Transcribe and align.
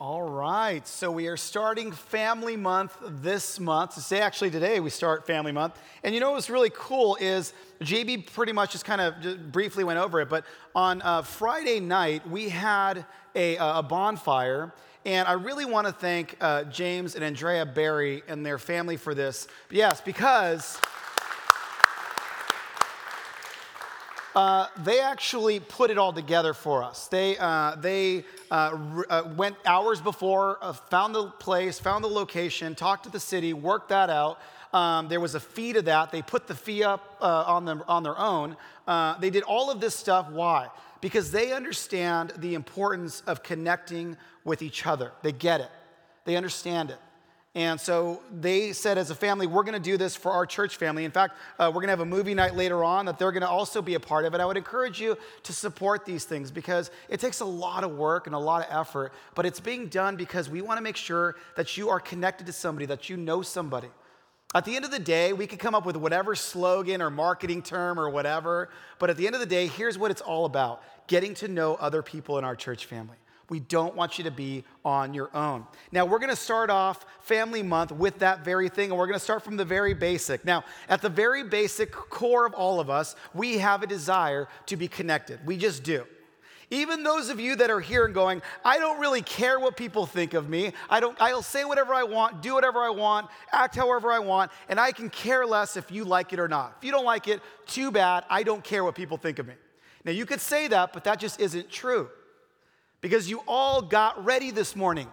All 0.00 0.22
right, 0.22 0.86
so 0.86 1.10
we 1.10 1.26
are 1.26 1.36
starting 1.36 1.90
Family 1.90 2.56
Month 2.56 2.96
this 3.02 3.58
month. 3.58 3.96
To 3.96 4.00
say 4.00 4.20
actually 4.20 4.50
today 4.50 4.78
we 4.78 4.90
start 4.90 5.26
Family 5.26 5.50
Month. 5.50 5.74
And 6.04 6.14
you 6.14 6.20
know 6.20 6.30
what's 6.30 6.48
really 6.48 6.70
cool 6.72 7.16
is 7.20 7.52
JB 7.80 8.32
pretty 8.32 8.52
much 8.52 8.70
just 8.70 8.84
kind 8.84 9.00
of 9.00 9.50
briefly 9.50 9.82
went 9.82 9.98
over 9.98 10.20
it, 10.20 10.28
but 10.28 10.44
on 10.72 11.02
uh, 11.02 11.22
Friday 11.22 11.80
night 11.80 12.24
we 12.30 12.48
had 12.48 13.06
a, 13.34 13.56
a 13.56 13.82
bonfire. 13.82 14.72
And 15.04 15.26
I 15.26 15.32
really 15.32 15.64
want 15.64 15.88
to 15.88 15.92
thank 15.92 16.36
uh, 16.40 16.62
James 16.64 17.16
and 17.16 17.24
Andrea 17.24 17.66
Barry 17.66 18.22
and 18.28 18.46
their 18.46 18.58
family 18.60 18.96
for 18.96 19.16
this. 19.16 19.48
Yes, 19.68 20.00
because 20.00 20.80
Uh, 24.38 24.68
they 24.84 25.00
actually 25.00 25.58
put 25.58 25.90
it 25.90 25.98
all 25.98 26.12
together 26.12 26.54
for 26.54 26.84
us. 26.84 27.08
They, 27.08 27.36
uh, 27.38 27.74
they 27.74 28.24
uh, 28.52 28.78
uh 29.10 29.22
went 29.34 29.56
hours 29.66 30.00
before, 30.00 30.58
uh, 30.62 30.74
found 30.74 31.12
the 31.12 31.26
place, 31.26 31.80
found 31.80 32.04
the 32.04 32.08
location, 32.08 32.76
talked 32.76 33.02
to 33.02 33.10
the 33.10 33.18
city, 33.18 33.52
worked 33.52 33.88
that 33.88 34.10
out. 34.10 34.38
Um, 34.72 35.08
there 35.08 35.18
was 35.18 35.34
a 35.34 35.40
fee 35.40 35.72
to 35.72 35.82
that. 35.82 36.12
They 36.12 36.22
put 36.22 36.46
the 36.46 36.54
fee 36.54 36.84
up 36.84 37.16
on, 37.20 37.64
them, 37.64 37.82
on 37.88 38.04
their 38.04 38.16
own. 38.16 38.56
they 39.18 39.30
did 39.30 39.42
all 39.42 39.72
of 39.72 39.80
this 39.80 39.96
stuff. 39.96 40.30
Why? 40.30 40.68
Because 41.00 41.32
they 41.32 41.52
understand 41.52 42.32
the 42.36 42.54
importance 42.54 43.22
of 43.26 43.42
connecting 43.42 44.16
with 44.44 44.62
each 44.62 44.86
other. 44.86 45.10
They 45.22 45.32
get 45.32 45.60
it, 45.62 45.70
they 46.26 46.36
understand 46.36 46.90
it. 46.90 46.98
And 47.54 47.80
so 47.80 48.20
they 48.30 48.72
said, 48.72 48.98
as 48.98 49.10
a 49.10 49.14
family, 49.14 49.46
we're 49.46 49.62
going 49.62 49.74
to 49.74 49.80
do 49.80 49.96
this 49.96 50.14
for 50.14 50.30
our 50.30 50.46
church 50.46 50.76
family. 50.76 51.04
In 51.04 51.10
fact, 51.10 51.34
uh, 51.58 51.66
we're 51.68 51.80
going 51.80 51.86
to 51.86 51.92
have 51.92 52.00
a 52.00 52.06
movie 52.06 52.34
night 52.34 52.54
later 52.54 52.84
on 52.84 53.06
that 53.06 53.18
they're 53.18 53.32
going 53.32 53.42
to 53.42 53.48
also 53.48 53.80
be 53.80 53.94
a 53.94 54.00
part 54.00 54.26
of 54.26 54.34
it. 54.34 54.40
I 54.40 54.46
would 54.46 54.58
encourage 54.58 55.00
you 55.00 55.16
to 55.44 55.52
support 55.52 56.04
these 56.04 56.24
things 56.24 56.50
because 56.50 56.90
it 57.08 57.20
takes 57.20 57.40
a 57.40 57.46
lot 57.46 57.84
of 57.84 57.96
work 57.96 58.26
and 58.26 58.34
a 58.34 58.38
lot 58.38 58.68
of 58.68 58.76
effort, 58.76 59.12
but 59.34 59.46
it's 59.46 59.60
being 59.60 59.88
done 59.88 60.14
because 60.14 60.48
we 60.48 60.60
want 60.60 60.78
to 60.78 60.82
make 60.82 60.96
sure 60.96 61.36
that 61.56 61.76
you 61.76 61.88
are 61.88 61.98
connected 61.98 62.46
to 62.46 62.52
somebody, 62.52 62.86
that 62.86 63.08
you 63.08 63.16
know 63.16 63.42
somebody. 63.42 63.88
At 64.54 64.64
the 64.64 64.76
end 64.76 64.84
of 64.84 64.90
the 64.90 64.98
day, 64.98 65.32
we 65.32 65.46
could 65.46 65.58
come 65.58 65.74
up 65.74 65.84
with 65.84 65.96
whatever 65.96 66.34
slogan 66.34 67.02
or 67.02 67.10
marketing 67.10 67.62
term 67.62 67.98
or 67.98 68.08
whatever, 68.08 68.70
but 68.98 69.10
at 69.10 69.16
the 69.16 69.26
end 69.26 69.34
of 69.34 69.40
the 69.40 69.46
day, 69.46 69.66
here's 69.66 69.98
what 69.98 70.10
it's 70.10 70.22
all 70.22 70.44
about 70.44 70.82
getting 71.06 71.34
to 71.34 71.48
know 71.48 71.74
other 71.74 72.02
people 72.02 72.38
in 72.38 72.44
our 72.44 72.56
church 72.56 72.86
family. 72.86 73.16
We 73.50 73.60
don't 73.60 73.94
want 73.94 74.18
you 74.18 74.24
to 74.24 74.30
be 74.30 74.64
on 74.84 75.14
your 75.14 75.34
own. 75.34 75.66
Now, 75.90 76.04
we're 76.04 76.18
going 76.18 76.28
to 76.30 76.36
start 76.36 76.68
off 76.68 77.06
Family 77.20 77.62
Month 77.62 77.92
with 77.92 78.18
that 78.18 78.44
very 78.44 78.68
thing, 78.68 78.90
and 78.90 78.98
we're 78.98 79.06
going 79.06 79.18
to 79.18 79.24
start 79.24 79.42
from 79.42 79.56
the 79.56 79.64
very 79.64 79.94
basic. 79.94 80.44
Now, 80.44 80.64
at 80.88 81.00
the 81.00 81.08
very 81.08 81.44
basic 81.44 81.90
core 81.90 82.44
of 82.44 82.52
all 82.52 82.78
of 82.78 82.90
us, 82.90 83.16
we 83.32 83.58
have 83.58 83.82
a 83.82 83.86
desire 83.86 84.48
to 84.66 84.76
be 84.76 84.86
connected. 84.86 85.40
We 85.46 85.56
just 85.56 85.82
do. 85.82 86.04
Even 86.70 87.02
those 87.02 87.30
of 87.30 87.40
you 87.40 87.56
that 87.56 87.70
are 87.70 87.80
here 87.80 88.04
and 88.04 88.12
going, 88.12 88.42
I 88.62 88.78
don't 88.78 89.00
really 89.00 89.22
care 89.22 89.58
what 89.58 89.78
people 89.78 90.04
think 90.04 90.34
of 90.34 90.50
me. 90.50 90.74
I 90.90 91.00
don't 91.00 91.16
I'll 91.18 91.40
say 91.40 91.64
whatever 91.64 91.94
I 91.94 92.02
want, 92.02 92.42
do 92.42 92.52
whatever 92.52 92.80
I 92.80 92.90
want, 92.90 93.28
act 93.52 93.74
however 93.74 94.12
I 94.12 94.18
want, 94.18 94.50
and 94.68 94.78
I 94.78 94.92
can 94.92 95.08
care 95.08 95.46
less 95.46 95.78
if 95.78 95.90
you 95.90 96.04
like 96.04 96.34
it 96.34 96.38
or 96.38 96.46
not. 96.46 96.74
If 96.76 96.84
you 96.84 96.92
don't 96.92 97.06
like 97.06 97.26
it, 97.26 97.40
too 97.66 97.90
bad. 97.90 98.24
I 98.28 98.42
don't 98.42 98.62
care 98.62 98.84
what 98.84 98.94
people 98.94 99.16
think 99.16 99.38
of 99.38 99.46
me. 99.46 99.54
Now 100.04 100.12
you 100.12 100.26
could 100.26 100.42
say 100.42 100.68
that, 100.68 100.92
but 100.92 101.04
that 101.04 101.18
just 101.18 101.40
isn't 101.40 101.70
true 101.70 102.10
because 103.00 103.28
you 103.28 103.42
all 103.46 103.82
got 103.82 104.24
ready 104.24 104.50
this 104.50 104.74
morning. 104.74 105.08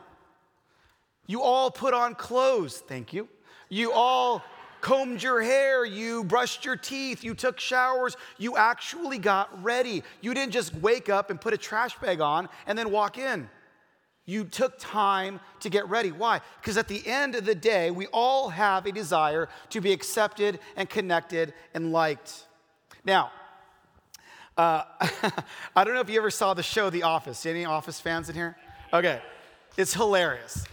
You 1.27 1.41
all 1.41 1.71
put 1.71 1.93
on 1.93 2.15
clothes, 2.15 2.77
thank 2.77 3.13
you. 3.13 3.27
You 3.69 3.91
all 3.91 4.43
combed 4.81 5.23
your 5.23 5.41
hair, 5.41 5.83
you 5.83 6.23
brushed 6.23 6.63
your 6.63 6.75
teeth, 6.75 7.23
you 7.23 7.33
took 7.33 7.59
showers, 7.59 8.15
you 8.37 8.55
actually 8.55 9.17
got 9.17 9.63
ready. 9.63 10.03
You 10.21 10.33
didn't 10.35 10.53
just 10.53 10.75
wake 10.75 11.09
up 11.09 11.31
and 11.31 11.41
put 11.41 11.53
a 11.53 11.57
trash 11.57 11.97
bag 11.97 12.21
on 12.21 12.47
and 12.67 12.77
then 12.77 12.91
walk 12.91 13.17
in. 13.17 13.49
You 14.27 14.43
took 14.43 14.77
time 14.79 15.39
to 15.59 15.69
get 15.69 15.87
ready. 15.87 16.11
Why? 16.11 16.41
Because 16.59 16.77
at 16.77 16.87
the 16.87 17.05
end 17.05 17.35
of 17.35 17.45
the 17.45 17.55
day, 17.55 17.91
we 17.91 18.07
all 18.07 18.49
have 18.49 18.85
a 18.85 18.91
desire 18.91 19.49
to 19.69 19.81
be 19.81 19.91
accepted 19.91 20.59
and 20.75 20.89
connected 20.89 21.53
and 21.73 21.91
liked. 21.91 22.45
Now, 23.03 23.31
uh, 24.57 24.83
I 25.75 25.83
don't 25.83 25.93
know 25.93 25.99
if 25.99 26.09
you 26.09 26.17
ever 26.17 26.31
saw 26.31 26.53
the 26.53 26.63
show 26.63 26.89
The 26.89 27.03
Office. 27.03 27.45
Any 27.45 27.65
Office 27.65 27.99
fans 27.99 28.29
in 28.29 28.35
here? 28.35 28.55
Okay, 28.93 29.21
it's 29.77 29.93
hilarious. 29.93 30.65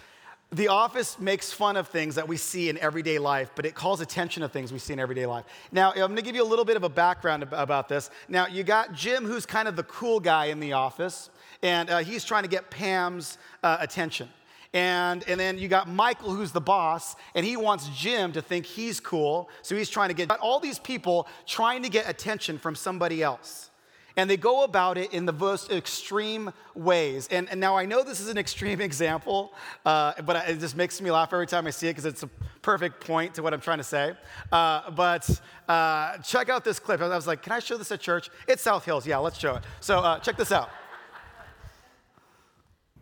The 0.52 0.68
Office 0.68 1.18
makes 1.18 1.50
fun 1.50 1.76
of 1.76 1.88
things 1.88 2.14
that 2.16 2.28
we 2.28 2.36
see 2.36 2.68
in 2.68 2.76
everyday 2.78 3.18
life, 3.18 3.50
but 3.54 3.64
it 3.64 3.74
calls 3.74 4.02
attention 4.02 4.42
to 4.42 4.48
things 4.48 4.70
we 4.70 4.78
see 4.78 4.92
in 4.92 4.98
everyday 4.98 5.24
life. 5.24 5.46
Now, 5.72 5.92
I'm 5.92 5.98
gonna 6.00 6.20
give 6.20 6.36
you 6.36 6.42
a 6.42 6.44
little 6.44 6.66
bit 6.66 6.76
of 6.76 6.84
a 6.84 6.90
background 6.90 7.42
about 7.50 7.88
this. 7.88 8.10
Now, 8.28 8.46
you 8.46 8.62
got 8.62 8.92
Jim, 8.92 9.24
who's 9.24 9.46
kind 9.46 9.66
of 9.66 9.76
the 9.76 9.84
cool 9.84 10.20
guy 10.20 10.46
in 10.46 10.60
the 10.60 10.74
office, 10.74 11.30
and 11.62 11.88
uh, 11.88 11.98
he's 11.98 12.22
trying 12.22 12.42
to 12.42 12.50
get 12.50 12.70
Pam's 12.70 13.38
uh, 13.62 13.78
attention. 13.80 14.28
And, 14.74 15.24
and 15.28 15.38
then 15.38 15.58
you 15.58 15.68
got 15.68 15.88
Michael, 15.88 16.34
who's 16.34 16.52
the 16.52 16.60
boss, 16.60 17.16
and 17.34 17.44
he 17.44 17.56
wants 17.56 17.88
Jim 17.88 18.32
to 18.32 18.42
think 18.42 18.64
he's 18.64 19.00
cool. 19.00 19.50
So 19.62 19.76
he's 19.76 19.90
trying 19.90 20.08
to 20.08 20.14
get 20.14 20.30
all 20.30 20.60
these 20.60 20.78
people 20.78 21.28
trying 21.46 21.82
to 21.82 21.88
get 21.88 22.08
attention 22.08 22.58
from 22.58 22.74
somebody 22.74 23.22
else. 23.22 23.70
And 24.16 24.28
they 24.28 24.36
go 24.36 24.64
about 24.64 24.98
it 24.98 25.12
in 25.12 25.26
the 25.26 25.32
most 25.32 25.70
extreme 25.70 26.52
ways. 26.74 27.28
And, 27.30 27.48
and 27.50 27.60
now 27.60 27.76
I 27.76 27.86
know 27.86 28.02
this 28.02 28.20
is 28.20 28.28
an 28.28 28.38
extreme 28.38 28.80
example, 28.90 29.52
uh, 29.84 30.20
but 30.22 30.48
it 30.48 30.60
just 30.60 30.76
makes 30.76 31.00
me 31.00 31.10
laugh 31.10 31.32
every 31.32 31.46
time 31.46 31.66
I 31.66 31.70
see 31.70 31.88
it 31.88 31.92
because 31.92 32.06
it's 32.06 32.22
a 32.22 32.30
perfect 32.60 33.04
point 33.04 33.34
to 33.34 33.42
what 33.42 33.52
I'm 33.54 33.60
trying 33.60 33.78
to 33.78 33.84
say. 33.84 34.14
Uh, 34.50 34.90
but 34.90 35.28
uh, 35.68 36.18
check 36.18 36.48
out 36.48 36.64
this 36.64 36.78
clip. 36.78 37.00
I 37.00 37.08
was 37.08 37.26
like, 37.26 37.42
can 37.42 37.52
I 37.52 37.58
show 37.58 37.76
this 37.76 37.92
at 37.92 38.00
church? 38.00 38.30
It's 38.46 38.62
South 38.62 38.84
Hills. 38.84 39.06
Yeah, 39.06 39.18
let's 39.18 39.38
show 39.38 39.56
it. 39.56 39.64
So 39.80 39.98
uh, 39.98 40.18
check 40.20 40.36
this 40.36 40.52
out. 40.52 40.70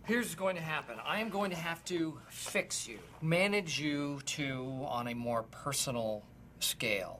Here's 0.04 0.26
what's 0.26 0.34
going 0.34 0.56
to 0.56 0.62
happen. 0.62 0.96
I 1.06 1.20
am 1.20 1.28
going 1.28 1.50
to 1.50 1.56
have 1.56 1.84
to 1.84 2.18
fix 2.28 2.88
you, 2.88 2.98
manage 3.22 3.78
you 3.78 4.20
to 4.26 4.84
on 4.88 5.06
a 5.08 5.14
more 5.14 5.44
personal 5.44 6.24
scale 6.58 7.19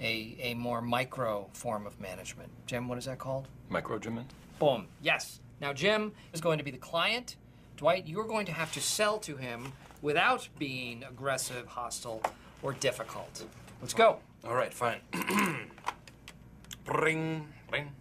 a, 0.00 0.36
a 0.40 0.54
more 0.54 0.80
micro 0.80 1.48
form 1.52 1.86
of 1.86 2.00
management. 2.00 2.48
Jim, 2.66 2.88
what 2.88 2.98
is 2.98 3.04
that 3.04 3.18
called? 3.18 3.46
Microagement. 3.70 4.26
Boom. 4.58 4.86
Yes. 5.02 5.40
Now, 5.60 5.72
Jim 5.72 6.12
is 6.32 6.40
going 6.40 6.58
to 6.58 6.64
be 6.64 6.70
the 6.70 6.78
client. 6.78 7.36
Dwight, 7.76 8.06
you're 8.06 8.26
going 8.26 8.46
to 8.46 8.52
have 8.52 8.72
to 8.72 8.80
sell 8.80 9.18
to 9.18 9.36
him 9.36 9.72
without 10.02 10.48
being 10.58 11.04
aggressive, 11.04 11.66
hostile, 11.66 12.22
or 12.62 12.72
difficult. 12.72 13.44
Let's 13.80 13.94
go. 13.94 14.18
All 14.44 14.54
right, 14.54 14.72
fine. 14.72 15.00
ring, 16.94 17.46
ring. 17.70 17.92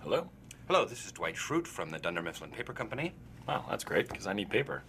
Hello? 0.00 0.28
Hello, 0.66 0.84
this 0.84 1.04
is 1.06 1.12
Dwight 1.12 1.34
Schrute 1.34 1.66
from 1.66 1.90
the 1.90 1.98
Dunder 1.98 2.22
Mifflin 2.22 2.50
Paper 2.50 2.72
Company. 2.72 3.12
Wow, 3.46 3.64
that's 3.70 3.84
great, 3.84 4.08
because 4.08 4.26
I 4.26 4.32
need 4.32 4.50
paper. 4.50 4.82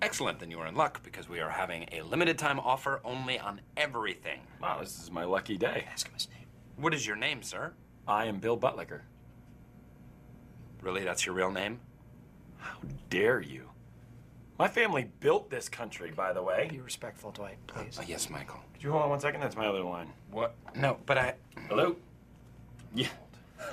Excellent, 0.00 0.38
then 0.38 0.50
you 0.50 0.58
are 0.60 0.66
in 0.66 0.76
luck 0.76 1.02
because 1.02 1.28
we 1.28 1.40
are 1.40 1.50
having 1.50 1.86
a 1.90 2.02
limited 2.02 2.38
time 2.38 2.60
offer 2.60 3.00
only 3.04 3.38
on 3.38 3.60
everything. 3.76 4.40
Wow, 4.62 4.78
this 4.80 5.02
is 5.02 5.10
my 5.10 5.24
lucky 5.24 5.56
day. 5.56 5.86
Ask 5.90 6.06
him 6.06 6.14
his 6.14 6.28
name. 6.28 6.46
What 6.76 6.94
is 6.94 7.04
your 7.04 7.16
name, 7.16 7.42
sir? 7.42 7.72
I 8.06 8.26
am 8.26 8.38
Bill 8.38 8.56
Buttlicker. 8.56 9.00
Really, 10.82 11.02
that's 11.02 11.26
your 11.26 11.34
real 11.34 11.50
name? 11.50 11.80
How 12.58 12.78
dare 13.10 13.40
you? 13.40 13.70
My 14.58 14.68
family 14.68 15.08
built 15.20 15.50
this 15.50 15.68
country, 15.68 16.12
by 16.12 16.32
the 16.32 16.42
way. 16.42 16.68
Be 16.70 16.80
respectful, 16.80 17.32
Dwight, 17.32 17.58
please. 17.66 17.98
Uh, 17.98 18.02
yes, 18.06 18.30
Michael. 18.30 18.60
Could 18.74 18.82
you 18.84 18.90
hold 18.92 19.02
on 19.02 19.10
one 19.10 19.20
second? 19.20 19.40
That's 19.40 19.56
my 19.56 19.66
other 19.66 19.82
line. 19.82 20.12
What? 20.30 20.54
No, 20.76 20.98
but 21.06 21.18
I. 21.18 21.34
Hello? 21.68 21.96
Yeah. 22.94 23.08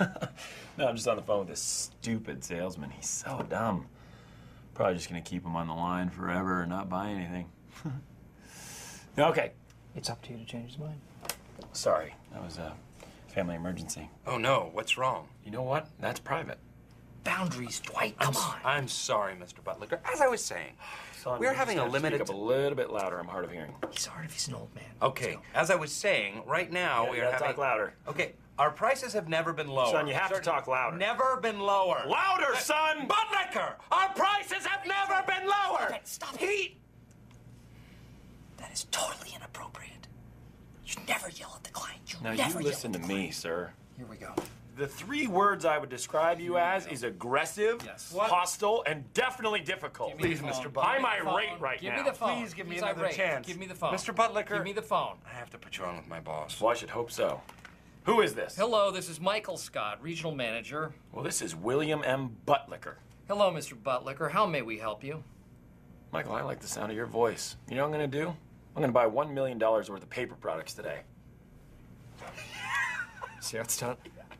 no, 0.77 0.87
I'm 0.87 0.95
just 0.95 1.07
on 1.07 1.17
the 1.17 1.23
phone 1.23 1.39
with 1.39 1.49
this 1.49 1.61
stupid 1.61 2.43
salesman. 2.43 2.89
He's 2.89 3.09
so 3.09 3.45
dumb. 3.47 3.87
Probably 4.75 4.95
just 4.95 5.07
gonna 5.07 5.21
keep 5.21 5.45
him 5.45 5.55
on 5.55 5.67
the 5.67 5.73
line 5.73 6.09
forever 6.09 6.61
and 6.61 6.69
not 6.69 6.89
buy 6.89 7.09
anything. 7.09 7.49
okay. 9.17 9.53
It's 9.95 10.09
up 10.09 10.21
to 10.23 10.33
you 10.33 10.37
to 10.37 10.45
change 10.45 10.71
his 10.71 10.79
mind. 10.79 10.99
Sorry, 11.71 12.13
that 12.33 12.43
was 12.43 12.57
a 12.57 12.73
family 13.29 13.55
emergency. 13.55 14.09
Oh 14.27 14.37
no, 14.37 14.69
what's 14.73 14.97
wrong? 14.97 15.29
You 15.45 15.51
know 15.51 15.63
what? 15.63 15.87
That's 16.01 16.19
private. 16.19 16.57
Boundaries, 17.23 17.79
Dwight. 17.79 18.19
Come 18.19 18.35
I'm, 18.35 18.43
on. 18.43 18.55
I'm 18.65 18.87
sorry, 18.89 19.33
Mr. 19.35 19.63
Butler. 19.63 19.87
As 20.13 20.19
I 20.19 20.27
was 20.27 20.43
saying, 20.43 20.73
Son, 21.25 21.39
we're 21.39 21.53
having 21.53 21.79
a 21.79 21.87
limited. 21.87 22.17
Speak 22.19 22.29
up 22.29 22.35
a 22.35 22.37
little 22.37 22.75
bit 22.75 22.91
louder. 22.91 23.17
I'm 23.17 23.27
hard 23.27 23.45
of 23.45 23.51
hearing. 23.51 23.73
He's 23.89 24.05
hard 24.05 24.25
if 24.25 24.33
he's 24.33 24.47
an 24.47 24.53
old 24.53 24.69
man. 24.75 24.83
Okay. 25.01 25.37
As 25.55 25.71
I 25.71 25.75
was 25.75 25.91
saying, 25.91 26.43
right 26.45 26.71
now 26.71 27.05
Yeah, 27.05 27.11
we 27.11 27.17
are 27.19 27.23
gotta 27.23 27.31
having. 27.37 27.47
talk 27.47 27.57
louder. 27.57 27.93
Okay. 28.07 28.33
Our 28.59 28.69
prices 28.69 29.11
have 29.13 29.27
never 29.27 29.51
been 29.51 29.67
lower. 29.67 29.91
Son, 29.91 30.05
you 30.07 30.13
have 30.13 30.31
to 30.31 30.39
talk 30.39 30.67
louder. 30.67 30.95
Never 30.97 31.37
been 31.37 31.59
lower. 31.59 32.03
Louder, 32.07 32.53
uh, 32.53 32.57
son! 32.57 33.07
Buttlicker! 33.07 33.73
Our 33.91 34.09
prices 34.13 34.67
have 34.67 34.85
never 34.85 35.23
been 35.25 35.47
lower! 35.47 35.87
Okay, 35.87 35.99
stop 36.03 36.35
it. 36.39 36.73
That 38.57 38.71
is 38.71 38.83
totally 38.91 39.31
inappropriate. 39.35 40.07
You 40.85 40.93
never 41.07 41.29
yell 41.29 41.53
at 41.55 41.63
the 41.63 41.71
client. 41.71 42.01
You 42.07 42.19
Now 42.21 42.33
never 42.33 42.59
you 42.59 42.65
listen 42.67 42.93
yell 42.93 42.99
to 43.01 43.03
at 43.03 43.07
the 43.07 43.13
me, 43.13 43.19
client. 43.21 43.33
sir. 43.33 43.71
Here 43.97 44.05
we 44.05 44.17
go. 44.17 44.31
The 44.75 44.87
three 44.87 45.25
words 45.27 45.63
I 45.63 45.77
would 45.77 45.89
describe 45.89 46.39
you 46.41 46.57
as 46.57 46.85
is 46.87 47.03
aggressive, 47.03 47.81
Yes. 47.85 48.11
What? 48.13 48.29
hostil, 48.29 48.83
and 48.85 49.11
definitely 49.13 49.61
difficult. 49.61 50.09
Give 50.09 50.17
the 50.17 50.23
Please, 50.23 50.39
Mr. 50.41 50.63
phone. 50.63 50.71
Butler. 50.73 50.89
I'm 50.89 51.01
Give 51.01 51.03
me 51.03 51.23
the 51.23 51.29
irate 51.31 51.49
phone. 51.51 51.59
right 51.61 51.79
Give 51.81 51.93
now. 51.93 52.03
me 52.03 52.09
the 52.09 52.15
phone. 52.15 52.37
Please 52.41 52.53
give 52.53 52.67
me 52.67 52.73
He's 52.75 52.81
another 52.81 53.03
irate. 53.03 53.15
chance. 53.15 53.47
Give 53.47 53.57
me 53.57 53.67
the 53.67 53.75
phone. 53.75 53.93
Mr. 53.93 54.13
Buttlicker. 54.13 54.49
Give 54.55 54.63
me 54.63 54.73
the 54.73 54.81
phone. 54.81 55.15
I 55.25 55.33
have 55.33 55.49
to 55.51 55.57
put 55.57 55.77
you 55.77 55.85
on 55.85 55.95
with 55.95 56.07
my 56.09 56.19
boss. 56.19 56.59
Well, 56.59 56.71
I 56.71 56.75
should 56.75 56.89
hope 56.89 57.09
so. 57.09 57.39
Who 58.03 58.19
is 58.19 58.35
this? 58.35 58.57
Hello, 58.57 58.91
this 58.91 59.07
is 59.09 59.19
Michael 59.21 59.55
Scott, 59.57 60.03
regional 60.03 60.35
manager. 60.35 60.93
Well, 61.13 61.23
this 61.23 61.41
is 61.41 61.55
William 61.55 62.03
M. 62.03 62.35
Buttlicker. 62.45 62.95
Hello, 63.29 63.51
Mr. 63.51 63.75
Buttlicker. 63.81 64.29
How 64.29 64.45
may 64.45 64.61
we 64.61 64.77
help 64.77 65.03
you? 65.05 65.23
Michael, 66.11 66.33
I 66.33 66.41
like 66.41 66.59
the 66.59 66.67
sound 66.67 66.91
of 66.91 66.97
your 66.97 67.07
voice. 67.07 67.55
You 67.69 67.75
know 67.75 67.83
what 67.83 67.87
I'm 67.87 67.91
gonna 67.93 68.07
do? 68.07 68.27
I'm 68.75 68.81
gonna 68.81 68.91
buy 68.91 69.07
$1 69.07 69.31
million 69.31 69.57
worth 69.57 69.89
of 69.89 70.09
paper 70.09 70.35
products 70.35 70.73
today. 70.73 70.99
See 73.39 73.55
how 73.57 73.63
it's 73.63 73.77
done? 73.77 73.95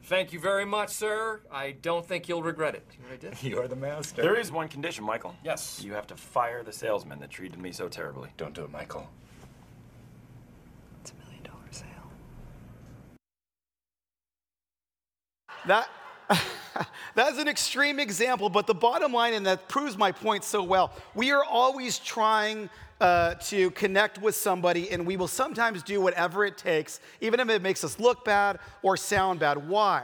Thank 0.05 0.33
you 0.33 0.39
very 0.39 0.65
much, 0.65 0.89
sir. 0.89 1.41
I 1.51 1.71
don't 1.71 2.05
think 2.05 2.29
you'll 2.29 2.43
regret 2.43 2.75
it. 2.75 2.85
See 2.91 2.99
what 3.01 3.13
I 3.13 3.17
did? 3.17 3.41
You're 3.43 3.67
the 3.67 3.75
master. 3.75 4.21
There 4.21 4.35
is 4.35 4.51
one 4.51 4.67
condition, 4.67 5.03
Michael. 5.03 5.35
Yes. 5.43 5.81
You 5.83 5.93
have 5.93 6.05
to 6.07 6.15
fire 6.15 6.61
the 6.61 6.71
salesman 6.71 7.19
that 7.21 7.31
treated 7.31 7.59
me 7.59 7.71
so 7.71 7.89
terribly. 7.89 8.29
Don't 8.37 8.53
do 8.53 8.63
it, 8.63 8.71
Michael. 8.71 9.09
It's 11.01 11.11
a 11.11 11.15
million 11.25 11.43
dollar 11.43 11.57
sale. 11.71 11.87
That, 15.65 15.89
that's 17.15 17.39
an 17.39 17.47
extreme 17.47 17.99
example, 17.99 18.47
but 18.47 18.67
the 18.67 18.75
bottom 18.75 19.11
line, 19.11 19.33
and 19.33 19.43
that 19.47 19.67
proves 19.67 19.97
my 19.97 20.11
point 20.11 20.43
so 20.43 20.61
well, 20.61 20.93
we 21.15 21.31
are 21.31 21.43
always 21.43 21.97
trying 21.97 22.69
uh, 23.01 23.35
to 23.35 23.71
connect 23.71 24.21
with 24.21 24.35
somebody, 24.35 24.89
and 24.91 25.05
we 25.05 25.17
will 25.17 25.27
sometimes 25.27 25.83
do 25.83 25.99
whatever 25.99 26.45
it 26.45 26.57
takes, 26.57 26.99
even 27.21 27.39
if 27.39 27.49
it 27.49 27.61
makes 27.61 27.83
us 27.83 27.99
look 27.99 28.23
bad 28.23 28.59
or 28.81 28.95
sound 28.95 29.39
bad. 29.39 29.67
Why? 29.67 30.03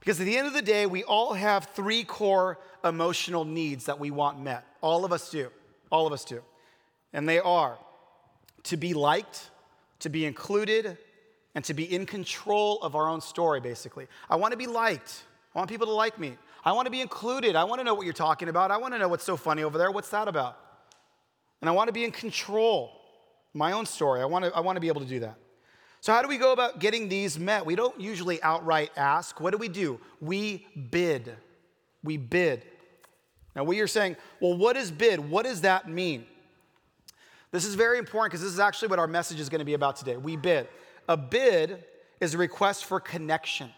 Because 0.00 0.20
at 0.20 0.24
the 0.24 0.36
end 0.36 0.46
of 0.46 0.52
the 0.52 0.62
day, 0.62 0.86
we 0.86 1.02
all 1.04 1.34
have 1.34 1.66
three 1.74 2.04
core 2.04 2.58
emotional 2.84 3.44
needs 3.44 3.86
that 3.86 3.98
we 3.98 4.10
want 4.10 4.40
met. 4.40 4.64
All 4.80 5.04
of 5.04 5.12
us 5.12 5.30
do. 5.30 5.50
All 5.90 6.06
of 6.06 6.12
us 6.12 6.24
do. 6.24 6.42
And 7.12 7.28
they 7.28 7.38
are 7.38 7.78
to 8.64 8.76
be 8.76 8.94
liked, 8.94 9.50
to 10.00 10.08
be 10.08 10.24
included, 10.24 10.98
and 11.54 11.64
to 11.64 11.74
be 11.74 11.84
in 11.84 12.04
control 12.04 12.80
of 12.82 12.96
our 12.96 13.08
own 13.08 13.20
story, 13.20 13.60
basically. 13.60 14.08
I 14.28 14.36
want 14.36 14.52
to 14.52 14.58
be 14.58 14.66
liked. 14.66 15.22
I 15.54 15.58
want 15.58 15.70
people 15.70 15.86
to 15.86 15.92
like 15.92 16.18
me. 16.18 16.36
I 16.64 16.72
want 16.72 16.86
to 16.86 16.90
be 16.90 17.00
included. 17.00 17.54
I 17.56 17.64
want 17.64 17.80
to 17.80 17.84
know 17.84 17.94
what 17.94 18.04
you're 18.04 18.12
talking 18.12 18.48
about. 18.48 18.70
I 18.70 18.78
want 18.78 18.94
to 18.94 18.98
know 18.98 19.08
what's 19.08 19.24
so 19.24 19.36
funny 19.36 19.62
over 19.62 19.78
there. 19.78 19.90
What's 19.90 20.08
that 20.10 20.28
about? 20.28 20.58
And 21.64 21.68
I 21.70 21.72
want 21.72 21.88
to 21.88 21.94
be 21.94 22.04
in 22.04 22.10
control. 22.10 22.92
My 23.54 23.72
own 23.72 23.86
story. 23.86 24.20
I 24.20 24.26
want 24.26 24.44
to, 24.44 24.54
I 24.54 24.60
want 24.60 24.76
to 24.76 24.80
be 24.80 24.88
able 24.88 25.00
to 25.00 25.06
do 25.06 25.20
that. 25.20 25.36
So, 26.02 26.12
how 26.12 26.20
do 26.20 26.28
we 26.28 26.36
go 26.36 26.52
about 26.52 26.78
getting 26.78 27.08
these 27.08 27.38
met? 27.38 27.64
We 27.64 27.74
don't 27.74 27.98
usually 27.98 28.42
outright 28.42 28.90
ask. 28.98 29.40
What 29.40 29.52
do 29.52 29.56
we 29.56 29.68
do? 29.68 29.98
We 30.20 30.66
bid. 30.90 31.34
We 32.02 32.18
bid. 32.18 32.66
Now, 33.56 33.64
we 33.64 33.80
are 33.80 33.86
saying, 33.86 34.16
well, 34.40 34.54
what 34.54 34.76
is 34.76 34.90
bid? 34.90 35.18
What 35.18 35.46
does 35.46 35.62
that 35.62 35.88
mean? 35.88 36.26
This 37.50 37.64
is 37.64 37.76
very 37.76 37.96
important 37.96 38.32
because 38.32 38.42
this 38.42 38.52
is 38.52 38.60
actually 38.60 38.88
what 38.88 38.98
our 38.98 39.06
message 39.06 39.40
is 39.40 39.48
going 39.48 39.60
to 39.60 39.64
be 39.64 39.72
about 39.72 39.96
today. 39.96 40.18
We 40.18 40.36
bid. 40.36 40.68
A 41.08 41.16
bid 41.16 41.82
is 42.20 42.34
a 42.34 42.36
request 42.36 42.84
for 42.84 43.00
connection. 43.00 43.70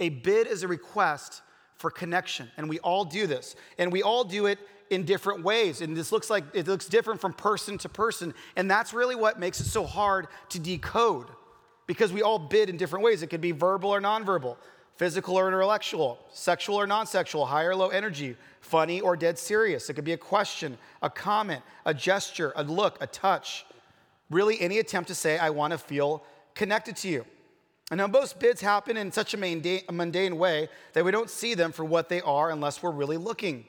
A 0.00 0.10
bid 0.10 0.46
is 0.46 0.64
a 0.64 0.68
request 0.68 1.40
for 1.76 1.90
connection. 1.90 2.50
And 2.58 2.68
we 2.68 2.78
all 2.80 3.06
do 3.06 3.26
this. 3.26 3.56
And 3.78 3.90
we 3.90 4.02
all 4.02 4.22
do 4.22 4.44
it 4.44 4.58
in 4.90 5.04
different 5.04 5.42
ways. 5.42 5.80
And 5.80 5.96
this 5.96 6.12
looks 6.12 6.28
like 6.28 6.44
it 6.52 6.68
looks 6.68 6.86
different 6.86 7.20
from 7.20 7.32
person 7.32 7.78
to 7.78 7.88
person. 7.88 8.34
And 8.56 8.70
that's 8.70 8.92
really 8.92 9.14
what 9.14 9.38
makes 9.38 9.60
it 9.60 9.64
so 9.64 9.86
hard 9.86 10.26
to 10.50 10.58
decode 10.58 11.28
because 11.86 12.12
we 12.12 12.22
all 12.22 12.38
bid 12.38 12.68
in 12.68 12.76
different 12.76 13.04
ways. 13.04 13.22
It 13.22 13.28
could 13.28 13.40
be 13.40 13.52
verbal 13.52 13.90
or 13.90 14.00
nonverbal, 14.00 14.56
physical 14.96 15.36
or 15.36 15.48
intellectual, 15.48 16.18
sexual 16.32 16.76
or 16.76 16.86
non 16.86 17.06
sexual, 17.06 17.46
high 17.46 17.64
or 17.64 17.74
low 17.74 17.88
energy, 17.88 18.36
funny 18.60 19.00
or 19.00 19.16
dead 19.16 19.38
serious. 19.38 19.88
It 19.88 19.94
could 19.94 20.04
be 20.04 20.12
a 20.12 20.18
question, 20.18 20.76
a 21.02 21.08
comment, 21.08 21.62
a 21.86 21.94
gesture, 21.94 22.52
a 22.56 22.64
look, 22.64 22.98
a 23.00 23.06
touch. 23.06 23.64
Really, 24.28 24.60
any 24.60 24.78
attempt 24.78 25.08
to 25.08 25.14
say, 25.14 25.38
I 25.38 25.50
want 25.50 25.72
to 25.72 25.78
feel 25.78 26.22
connected 26.54 26.96
to 26.96 27.08
you. 27.08 27.24
And 27.90 27.98
now, 27.98 28.06
most 28.06 28.38
bids 28.38 28.60
happen 28.60 28.96
in 28.96 29.10
such 29.10 29.34
a 29.34 29.36
mundane 29.36 30.38
way 30.38 30.68
that 30.92 31.04
we 31.04 31.10
don't 31.10 31.28
see 31.28 31.54
them 31.54 31.72
for 31.72 31.84
what 31.84 32.08
they 32.08 32.20
are 32.20 32.50
unless 32.50 32.80
we're 32.80 32.92
really 32.92 33.16
looking. 33.16 33.64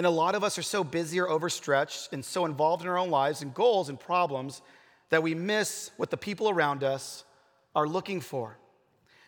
And 0.00 0.06
a 0.06 0.10
lot 0.10 0.34
of 0.34 0.42
us 0.42 0.56
are 0.56 0.62
so 0.62 0.82
busy 0.82 1.20
or 1.20 1.28
overstretched 1.28 2.14
and 2.14 2.24
so 2.24 2.46
involved 2.46 2.80
in 2.80 2.88
our 2.88 2.96
own 2.96 3.10
lives 3.10 3.42
and 3.42 3.52
goals 3.52 3.90
and 3.90 4.00
problems 4.00 4.62
that 5.10 5.22
we 5.22 5.34
miss 5.34 5.90
what 5.98 6.08
the 6.08 6.16
people 6.16 6.48
around 6.48 6.82
us 6.82 7.22
are 7.76 7.86
looking 7.86 8.22
for. 8.22 8.56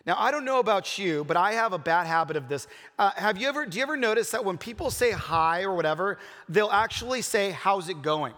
Now, 0.07 0.15
I 0.17 0.31
don't 0.31 0.45
know 0.45 0.57
about 0.57 0.97
you, 0.97 1.25
but 1.25 1.37
I 1.37 1.51
have 1.51 1.73
a 1.73 1.77
bad 1.77 2.07
habit 2.07 2.37
of 2.37 2.49
this. 2.49 2.65
Uh, 2.97 3.11
have 3.11 3.37
you 3.37 3.47
ever, 3.47 3.67
do 3.67 3.77
you 3.77 3.83
ever 3.83 3.95
notice 3.95 4.31
that 4.31 4.43
when 4.43 4.57
people 4.57 4.89
say 4.89 5.11
hi 5.11 5.61
or 5.61 5.75
whatever, 5.75 6.17
they'll 6.49 6.71
actually 6.71 7.21
say, 7.21 7.51
How's 7.51 7.87
it 7.87 8.01
going? 8.01 8.33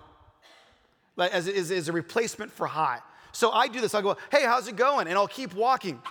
Like, 1.15 1.31
as, 1.31 1.47
as, 1.47 1.71
as 1.71 1.87
a 1.87 1.93
replacement 1.93 2.51
for 2.51 2.67
hi. 2.67 2.99
So 3.31 3.51
I 3.51 3.69
do 3.69 3.79
this. 3.79 3.95
I'll 3.95 4.01
go, 4.01 4.17
hey, 4.29 4.43
how's 4.43 4.67
it 4.67 4.75
going? 4.75 5.07
And 5.07 5.17
I'll 5.17 5.25
keep 5.25 5.53
walking. 5.53 6.01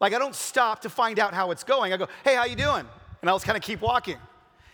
Like 0.00 0.12
I 0.12 0.18
don't 0.18 0.34
stop 0.34 0.80
to 0.80 0.90
find 0.90 1.20
out 1.20 1.34
how 1.34 1.52
it's 1.52 1.62
going. 1.62 1.92
I 1.92 1.98
go, 1.98 2.08
hey, 2.24 2.34
how 2.34 2.46
you 2.46 2.56
doing? 2.56 2.84
And 3.20 3.30
I'll 3.30 3.36
just 3.36 3.46
kind 3.46 3.56
of 3.56 3.62
keep 3.62 3.80
walking. 3.80 4.16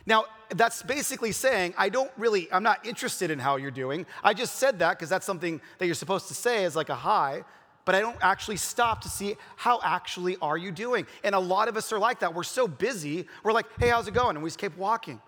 Now, 0.06 0.24
that's 0.54 0.82
basically 0.82 1.32
saying 1.32 1.74
I 1.76 1.88
don't 1.88 2.10
really, 2.16 2.50
I'm 2.52 2.62
not 2.62 2.86
interested 2.86 3.30
in 3.30 3.38
how 3.38 3.56
you're 3.56 3.70
doing. 3.72 4.06
I 4.22 4.32
just 4.32 4.56
said 4.56 4.78
that 4.78 4.96
because 4.96 5.08
that's 5.08 5.26
something 5.26 5.60
that 5.78 5.86
you're 5.86 5.94
supposed 5.94 6.28
to 6.28 6.34
say 6.34 6.64
as 6.64 6.76
like 6.76 6.88
a 6.88 6.94
hi, 6.94 7.44
but 7.84 7.94
I 7.94 8.00
don't 8.00 8.16
actually 8.20 8.56
stop 8.56 9.00
to 9.02 9.08
see 9.08 9.36
how 9.56 9.80
actually 9.82 10.36
are 10.40 10.56
you 10.56 10.70
doing. 10.70 11.06
And 11.24 11.34
a 11.34 11.38
lot 11.38 11.68
of 11.68 11.76
us 11.76 11.92
are 11.92 11.98
like 11.98 12.20
that. 12.20 12.34
We're 12.34 12.44
so 12.44 12.68
busy, 12.68 13.26
we're 13.42 13.52
like, 13.52 13.66
hey, 13.78 13.88
how's 13.88 14.06
it 14.06 14.14
going? 14.14 14.36
And 14.36 14.42
we 14.42 14.48
just 14.48 14.60
keep 14.60 14.76
walking. 14.76 15.20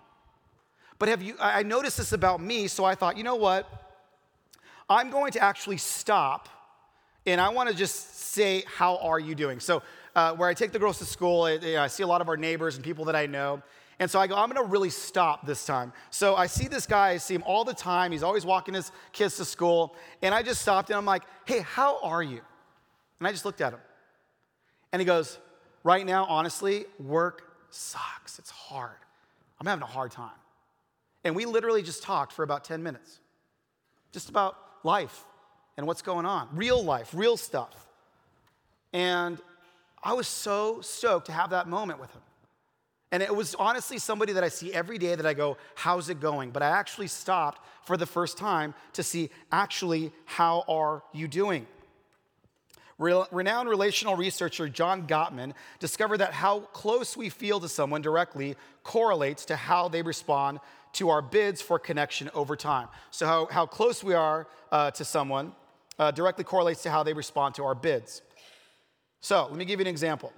But 0.97 1.09
have 1.09 1.21
you, 1.21 1.35
I 1.39 1.63
noticed 1.63 1.97
this 1.97 2.11
about 2.11 2.41
me, 2.41 2.67
so 2.67 2.83
I 2.83 2.95
thought, 2.95 3.17
you 3.17 3.23
know 3.23 3.35
what? 3.35 3.67
I'm 4.89 5.11
going 5.11 5.31
to 5.33 5.43
actually 5.43 5.77
stop 5.77 6.49
and 7.25 7.39
I 7.39 7.49
want 7.49 7.69
to 7.69 7.75
just 7.75 8.17
say, 8.17 8.63
How 8.65 8.97
are 8.97 9.19
you 9.19 9.35
doing? 9.35 9.59
So, 9.59 9.83
uh, 10.15 10.33
where 10.33 10.49
I 10.49 10.53
take 10.53 10.71
the 10.71 10.79
girls 10.79 10.97
to 10.99 11.05
school, 11.05 11.43
I, 11.43 11.59
I 11.77 11.87
see 11.87 12.03
a 12.03 12.07
lot 12.07 12.21
of 12.21 12.29
our 12.29 12.37
neighbors 12.37 12.75
and 12.75 12.83
people 12.83 13.05
that 13.05 13.15
I 13.15 13.25
know. 13.27 13.61
And 13.99 14.09
so 14.09 14.19
I 14.19 14.27
go, 14.27 14.35
I'm 14.35 14.49
gonna 14.49 14.63
really 14.65 14.89
stop 14.89 15.45
this 15.45 15.65
time. 15.65 15.91
So 16.09 16.35
I 16.35 16.47
see 16.47 16.67
this 16.67 16.85
guy, 16.85 17.09
I 17.09 17.17
see 17.17 17.35
him 17.35 17.43
all 17.45 17.65
the 17.65 17.73
time. 17.73 18.11
He's 18.13 18.23
always 18.23 18.45
walking 18.45 18.73
his 18.73 18.91
kids 19.11 19.35
to 19.37 19.45
school. 19.45 19.95
And 20.21 20.33
I 20.33 20.41
just 20.41 20.61
stopped 20.61 20.89
and 20.89 20.97
I'm 20.97 21.05
like, 21.05 21.23
hey, 21.45 21.59
how 21.59 21.99
are 22.01 22.23
you? 22.23 22.39
And 23.19 23.27
I 23.27 23.31
just 23.31 23.43
looked 23.43 23.59
at 23.59 23.73
him. 23.73 23.79
And 24.93 25.01
he 25.01 25.05
goes, 25.05 25.37
right 25.83 26.05
now, 26.05 26.25
honestly, 26.25 26.85
work 26.97 27.43
sucks. 27.69 28.39
It's 28.39 28.49
hard. 28.49 28.95
I'm 29.59 29.67
having 29.67 29.83
a 29.83 29.87
hard 29.87 30.11
time. 30.11 30.31
And 31.23 31.35
we 31.35 31.45
literally 31.45 31.83
just 31.83 32.01
talked 32.01 32.31
for 32.31 32.43
about 32.43 32.63
10 32.63 32.81
minutes, 32.81 33.19
just 34.13 34.29
about 34.29 34.55
life 34.83 35.25
and 35.75 35.85
what's 35.85 36.01
going 36.01 36.25
on, 36.25 36.47
real 36.53 36.81
life, 36.81 37.11
real 37.13 37.35
stuff. 37.35 37.87
And 38.93 39.39
I 40.01 40.13
was 40.13 40.27
so 40.27 40.79
stoked 40.81 41.25
to 41.25 41.33
have 41.33 41.49
that 41.49 41.67
moment 41.67 41.99
with 41.99 42.11
him. 42.11 42.21
And 43.11 43.23
it 43.23 43.35
was 43.35 43.55
honestly 43.55 43.97
somebody 43.97 44.33
that 44.33 44.43
I 44.43 44.49
see 44.49 44.71
every 44.73 44.97
day 44.97 45.15
that 45.15 45.25
I 45.25 45.33
go, 45.33 45.57
How's 45.75 46.09
it 46.09 46.19
going? 46.19 46.51
But 46.51 46.61
I 46.61 46.69
actually 46.69 47.07
stopped 47.07 47.65
for 47.83 47.97
the 47.97 48.05
first 48.05 48.37
time 48.37 48.75
to 48.93 49.03
see, 49.03 49.29
actually, 49.51 50.11
how 50.25 50.63
are 50.67 51.03
you 51.11 51.27
doing? 51.27 51.65
Renowned 52.99 53.69
relational 53.69 54.17
researcher 54.17 54.67
John 54.67 55.07
Gottman 55.07 55.53
discovered 55.79 56.17
that 56.17 56.33
how 56.33 56.59
close 56.59 57.15
we 57.15 57.29
feel 57.29 57.59
to 57.61 57.69
someone 57.69 58.01
directly 58.01 58.57
correlates 58.83 59.45
to 59.45 59.55
how 59.55 59.87
they 59.87 60.01
respond 60.01 60.59
to 60.93 61.09
our 61.09 61.21
bids 61.21 61.61
for 61.61 61.79
connection 61.79 62.29
over 62.33 62.55
time. 62.57 62.89
So, 63.09 63.25
how, 63.25 63.45
how 63.45 63.65
close 63.65 64.03
we 64.03 64.13
are 64.13 64.47
uh, 64.71 64.91
to 64.91 65.05
someone 65.05 65.53
uh, 65.97 66.11
directly 66.11 66.43
correlates 66.43 66.83
to 66.83 66.91
how 66.91 67.03
they 67.03 67.13
respond 67.13 67.55
to 67.55 67.63
our 67.63 67.75
bids. 67.75 68.21
So, 69.21 69.45
let 69.45 69.55
me 69.55 69.65
give 69.65 69.79
you 69.79 69.85
an 69.85 69.89
example. 69.89 70.33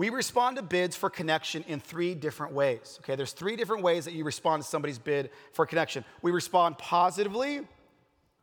We 0.00 0.08
respond 0.08 0.56
to 0.56 0.62
bids 0.62 0.96
for 0.96 1.10
connection 1.10 1.62
in 1.68 1.78
three 1.78 2.14
different 2.14 2.54
ways. 2.54 2.98
Okay, 3.02 3.16
there's 3.16 3.32
three 3.32 3.54
different 3.54 3.82
ways 3.82 4.06
that 4.06 4.14
you 4.14 4.24
respond 4.24 4.62
to 4.62 4.66
somebody's 4.66 4.98
bid 4.98 5.28
for 5.52 5.66
connection. 5.66 6.06
We 6.22 6.30
respond 6.30 6.78
positively, 6.78 7.60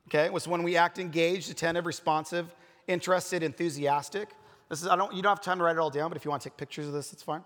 okay, 0.07 0.29
was 0.29 0.47
when 0.47 0.61
we 0.61 0.77
act 0.77 0.99
engaged, 0.99 1.49
attentive, 1.49 1.87
responsive, 1.87 2.53
interested, 2.87 3.41
enthusiastic. 3.41 4.29
This 4.69 4.83
is, 4.83 4.87
I 4.87 4.95
don't, 4.95 5.11
you 5.15 5.23
don't 5.23 5.31
have 5.31 5.41
time 5.41 5.57
to 5.57 5.63
write 5.63 5.77
it 5.77 5.79
all 5.79 5.89
down, 5.89 6.11
but 6.11 6.15
if 6.15 6.25
you 6.25 6.29
want 6.29 6.43
to 6.43 6.49
take 6.49 6.57
pictures 6.57 6.85
of 6.85 6.93
this, 6.93 7.11
it's 7.11 7.23
fine. 7.23 7.43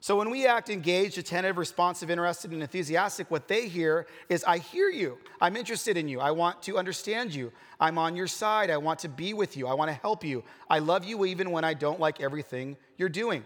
So 0.00 0.16
when 0.16 0.30
we 0.30 0.46
act 0.46 0.70
engaged, 0.70 1.18
attentive, 1.18 1.58
responsive, 1.58 2.08
interested, 2.08 2.52
and 2.52 2.62
enthusiastic, 2.62 3.30
what 3.32 3.48
they 3.48 3.66
hear 3.66 4.06
is, 4.28 4.44
I 4.44 4.58
hear 4.58 4.88
you. 4.88 5.18
I'm 5.40 5.56
interested 5.56 5.96
in 5.96 6.08
you. 6.08 6.20
I 6.20 6.30
want 6.30 6.62
to 6.62 6.78
understand 6.78 7.34
you. 7.34 7.52
I'm 7.80 7.98
on 7.98 8.14
your 8.14 8.28
side. 8.28 8.70
I 8.70 8.76
want 8.76 9.00
to 9.00 9.08
be 9.08 9.34
with 9.34 9.56
you. 9.56 9.66
I 9.66 9.74
want 9.74 9.90
to 9.90 9.94
help 9.94 10.24
you. 10.24 10.44
I 10.70 10.78
love 10.78 11.04
you 11.04 11.24
even 11.24 11.50
when 11.50 11.64
I 11.64 11.74
don't 11.74 11.98
like 11.98 12.20
everything 12.20 12.76
you're 12.96 13.08
doing. 13.08 13.44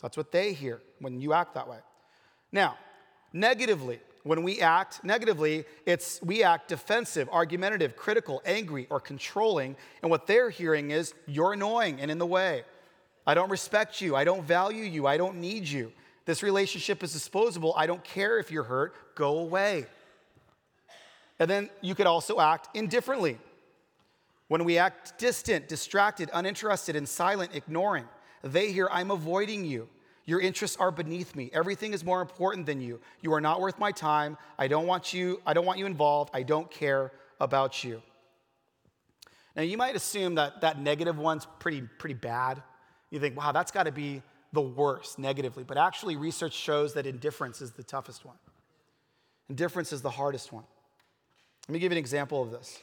That's 0.00 0.16
what 0.16 0.32
they 0.32 0.52
hear 0.52 0.80
when 0.98 1.20
you 1.20 1.32
act 1.32 1.54
that 1.54 1.68
way. 1.68 1.78
Now, 2.50 2.76
negatively, 3.32 4.00
when 4.24 4.42
we 4.42 4.60
act 4.60 5.04
negatively, 5.04 5.64
it's 5.86 6.20
we 6.22 6.42
act 6.42 6.68
defensive, 6.68 7.28
argumentative, 7.30 7.96
critical, 7.96 8.42
angry, 8.44 8.88
or 8.90 8.98
controlling. 8.98 9.76
And 10.02 10.10
what 10.10 10.26
they're 10.26 10.50
hearing 10.50 10.90
is, 10.90 11.14
you're 11.26 11.52
annoying 11.52 12.00
and 12.00 12.10
in 12.10 12.18
the 12.18 12.26
way. 12.26 12.64
I 13.26 13.34
don't 13.34 13.50
respect 13.50 14.00
you. 14.00 14.16
I 14.16 14.24
don't 14.24 14.42
value 14.42 14.84
you. 14.84 15.06
I 15.06 15.16
don't 15.16 15.36
need 15.36 15.66
you. 15.68 15.92
This 16.24 16.42
relationship 16.42 17.02
is 17.02 17.12
disposable. 17.12 17.74
I 17.76 17.86
don't 17.86 18.02
care 18.02 18.38
if 18.38 18.50
you're 18.50 18.64
hurt. 18.64 18.94
Go 19.14 19.38
away. 19.38 19.86
And 21.38 21.50
then 21.50 21.70
you 21.80 21.94
could 21.94 22.06
also 22.06 22.40
act 22.40 22.76
indifferently. 22.76 23.38
When 24.48 24.64
we 24.64 24.78
act 24.78 25.18
distant, 25.18 25.68
distracted, 25.68 26.30
uninterested, 26.32 26.94
and 26.94 27.08
silent, 27.08 27.52
ignoring, 27.54 28.04
they 28.42 28.70
hear, 28.70 28.88
I'm 28.92 29.10
avoiding 29.10 29.64
you. 29.64 29.88
Your 30.24 30.40
interests 30.40 30.76
are 30.76 30.90
beneath 30.90 31.34
me. 31.34 31.50
Everything 31.52 31.94
is 31.94 32.04
more 32.04 32.20
important 32.20 32.66
than 32.66 32.80
you. 32.80 33.00
You 33.22 33.32
are 33.32 33.40
not 33.40 33.60
worth 33.60 33.78
my 33.78 33.90
time. 33.90 34.36
I 34.58 34.68
don't 34.68 34.86
want 34.86 35.12
you, 35.12 35.40
I 35.46 35.52
don't 35.52 35.64
want 35.64 35.78
you 35.78 35.86
involved. 35.86 36.30
I 36.32 36.42
don't 36.42 36.70
care 36.70 37.12
about 37.40 37.82
you. 37.82 38.02
Now, 39.56 39.62
you 39.62 39.76
might 39.76 39.96
assume 39.96 40.36
that 40.36 40.60
that 40.60 40.78
negative 40.78 41.18
one's 41.18 41.46
pretty, 41.58 41.82
pretty 41.82 42.14
bad. 42.14 42.62
You 43.12 43.20
think, 43.20 43.36
wow, 43.36 43.52
that's 43.52 43.70
got 43.70 43.84
to 43.84 43.92
be 43.92 44.22
the 44.52 44.62
worst 44.62 45.18
negatively. 45.18 45.64
But 45.64 45.76
actually, 45.76 46.16
research 46.16 46.54
shows 46.54 46.94
that 46.94 47.06
indifference 47.06 47.60
is 47.60 47.72
the 47.72 47.82
toughest 47.84 48.24
one. 48.24 48.36
Indifference 49.50 49.92
is 49.92 50.00
the 50.00 50.10
hardest 50.10 50.50
one. 50.50 50.64
Let 51.68 51.74
me 51.74 51.78
give 51.78 51.92
you 51.92 51.96
an 51.96 52.00
example 52.00 52.42
of 52.42 52.50
this. 52.50 52.80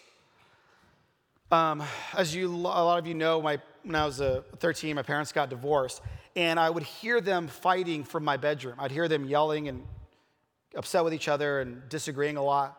Um, 1.52 1.84
as 2.16 2.36
you, 2.36 2.48
a 2.48 2.56
lot 2.56 3.00
of 3.00 3.08
you 3.08 3.16
know, 3.16 3.42
my, 3.42 3.58
when 3.84 3.96
I 3.96 4.06
was 4.06 4.22
uh, 4.22 4.44
13, 4.60 4.96
my 4.96 5.02
parents 5.02 5.32
got 5.32 5.50
divorced, 5.50 6.02
and 6.36 6.60
I 6.60 6.70
would 6.70 6.84
hear 6.84 7.22
them 7.22 7.48
fighting 7.48 8.04
from 8.04 8.24
my 8.24 8.38
bedroom. 8.38 8.76
I'd 8.78 8.92
hear 8.92 9.08
them 9.08 9.26
yelling 9.26 9.68
and 9.68 9.84
upset 10.76 11.04
with 11.04 11.14
each 11.14 11.28
other 11.28 11.60
and 11.62 11.90
disagreeing 11.90 12.38
a 12.38 12.44
lot. 12.44 12.78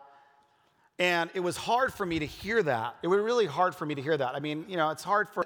And 0.99 1.29
it 1.33 1.41
was 1.41 1.57
hard 1.57 1.93
for 1.93 2.05
me 2.05 2.19
to 2.19 2.25
hear 2.25 2.63
that. 2.63 2.95
It 3.03 3.09
was 3.09 3.19
really 3.19 3.45
hard 3.45 3.75
for 3.75 3.85
me 3.85 3.95
to 3.95 4.01
hear 4.01 4.15
that. 4.15 4.35
I 4.35 4.39
mean, 4.39 4.63
you 4.69 4.77
know, 4.77 4.89
it's 4.91 5.03
hard 5.03 5.27
for. 5.27 5.45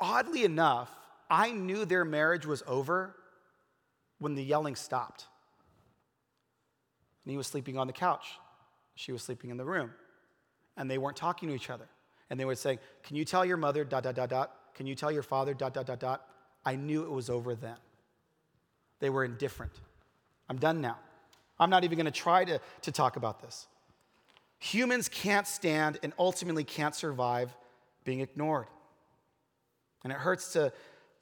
Oddly 0.00 0.44
enough, 0.44 0.90
I 1.30 1.52
knew 1.52 1.84
their 1.84 2.04
marriage 2.04 2.46
was 2.46 2.62
over 2.66 3.14
when 4.18 4.34
the 4.34 4.42
yelling 4.42 4.76
stopped. 4.76 5.26
And 7.24 7.30
he 7.30 7.36
was 7.36 7.46
sleeping 7.46 7.78
on 7.78 7.86
the 7.86 7.92
couch. 7.92 8.26
She 8.94 9.12
was 9.12 9.22
sleeping 9.22 9.50
in 9.50 9.56
the 9.56 9.64
room. 9.64 9.92
And 10.76 10.90
they 10.90 10.98
weren't 10.98 11.16
talking 11.16 11.48
to 11.48 11.54
each 11.54 11.70
other. 11.70 11.88
And 12.30 12.38
they 12.38 12.44
would 12.44 12.58
say, 12.58 12.78
Can 13.02 13.16
you 13.16 13.24
tell 13.24 13.44
your 13.44 13.56
mother, 13.56 13.84
dot, 13.84 14.02
dot, 14.02 14.14
dot, 14.16 14.30
dot? 14.30 14.52
Can 14.74 14.86
you 14.86 14.94
tell 14.94 15.10
your 15.10 15.22
father, 15.22 15.54
dot, 15.54 15.74
dot, 15.74 15.86
dot, 15.86 16.00
dot? 16.00 16.24
I 16.64 16.76
knew 16.76 17.02
it 17.02 17.10
was 17.10 17.30
over 17.30 17.54
then. 17.54 17.76
They 19.00 19.10
were 19.10 19.24
indifferent. 19.24 19.72
I'm 20.48 20.58
done 20.58 20.80
now. 20.80 20.98
I'm 21.60 21.70
not 21.70 21.84
even 21.84 21.96
going 21.96 22.06
to 22.06 22.10
try 22.10 22.44
to, 22.44 22.60
to 22.82 22.92
talk 22.92 23.16
about 23.16 23.40
this. 23.40 23.66
Humans 24.60 25.08
can't 25.08 25.46
stand 25.46 25.98
and 26.02 26.12
ultimately 26.18 26.64
can't 26.64 26.94
survive 26.94 27.54
being 28.04 28.20
ignored. 28.20 28.66
And 30.04 30.12
it 30.12 30.18
hurts 30.18 30.52
to, 30.52 30.72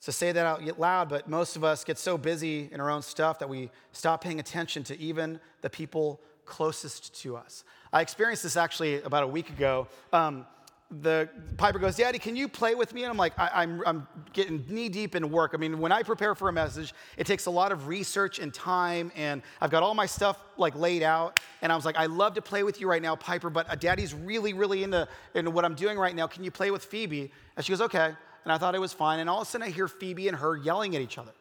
to 0.02 0.12
say 0.12 0.33
that 0.33 0.47
out 0.47 0.78
loud, 0.78 1.09
but 1.09 1.28
most 1.28 1.56
of 1.56 1.64
us 1.64 1.85
get 1.85 1.99
so 1.99 2.18
busy 2.18 2.68
in 2.73 2.80
our 2.80 2.90
own 2.90 3.02
stuff 3.02 3.38
that 3.38 3.49
we 3.49 3.71
stop 3.92 4.23
paying 4.23 4.40
attention 4.40 4.85
to 4.85 4.99
even 4.99 5.40
the 5.62 5.71
people 5.71 6.21
closest 6.45 7.21
to 7.23 7.37
us. 7.37 7.64
I 7.92 8.00
experienced 8.00 8.42
this 8.42 8.56
actually 8.56 9.02
about 9.02 9.25
a 9.25 9.26
week 9.26 9.50
ago. 9.50 9.88
Um, 10.12 10.47
the 10.90 11.28
Piper 11.56 11.80
goes, 11.80 11.97
Daddy, 11.97 12.18
can 12.18 12.37
you 12.37 12.47
play 12.47 12.76
with 12.76 12.95
me? 12.95 13.02
And 13.02 13.11
I'm 13.11 13.16
like, 13.16 13.37
I, 13.37 13.64
am 13.64 13.80
I'm, 13.80 13.83
I'm 13.87 14.09
getting 14.33 14.64
knee 14.68 14.88
deep 14.88 15.16
in 15.16 15.30
work. 15.33 15.50
I 15.52 15.56
mean, 15.56 15.80
when 15.80 15.90
I 15.90 16.04
prepare 16.04 16.37
for 16.37 16.49
a 16.49 16.52
message, 16.52 16.95
it 17.16 17.26
takes 17.26 17.47
a 17.47 17.50
lot 17.50 17.73
of 17.73 17.88
research 17.88 18.38
and 18.38 18.54
time, 18.54 19.11
and 19.16 19.42
I've 19.61 19.71
got 19.71 19.83
all 19.83 19.95
my 19.95 20.06
stuff 20.06 20.38
like 20.56 20.76
laid 20.76 21.02
out. 21.02 21.40
And 21.61 21.73
I 21.73 21.76
was 21.76 21.85
like, 21.85 21.97
I 21.97 22.06
love 22.06 22.35
to 22.35 22.42
play 22.42 22.62
with 22.62 22.80
you 22.80 22.88
right 22.88 23.02
now, 23.02 23.16
Piper, 23.16 23.50
but 23.50 23.68
uh, 23.68 23.75
Daddy's 23.75 24.14
really, 24.14 24.52
really 24.52 24.85
into, 24.85 25.09
into 25.35 25.50
what 25.50 25.64
I'm 25.64 25.75
doing 25.75 25.99
right 25.99 26.14
now. 26.14 26.28
Can 26.28 26.45
you 26.45 26.52
play 26.52 26.71
with 26.71 26.85
Phoebe? 26.85 27.33
And 27.56 27.66
she 27.66 27.73
goes, 27.73 27.80
Okay. 27.80 28.12
And 28.47 28.53
I 28.53 28.59
thought 28.59 28.75
it 28.75 28.81
was 28.81 28.95
fine. 28.95 29.21
And 29.21 29.29
all 29.29 29.43
of 29.43 29.49
a 29.49 29.50
sudden, 29.50 29.67
I 29.67 29.71
hear 29.71 29.88
Phoebe 29.88 30.29
and 30.29 30.37
her 30.38 30.57
yelling 30.57 30.97
at 30.97 31.03
each 31.03 31.19
other. 31.19 31.33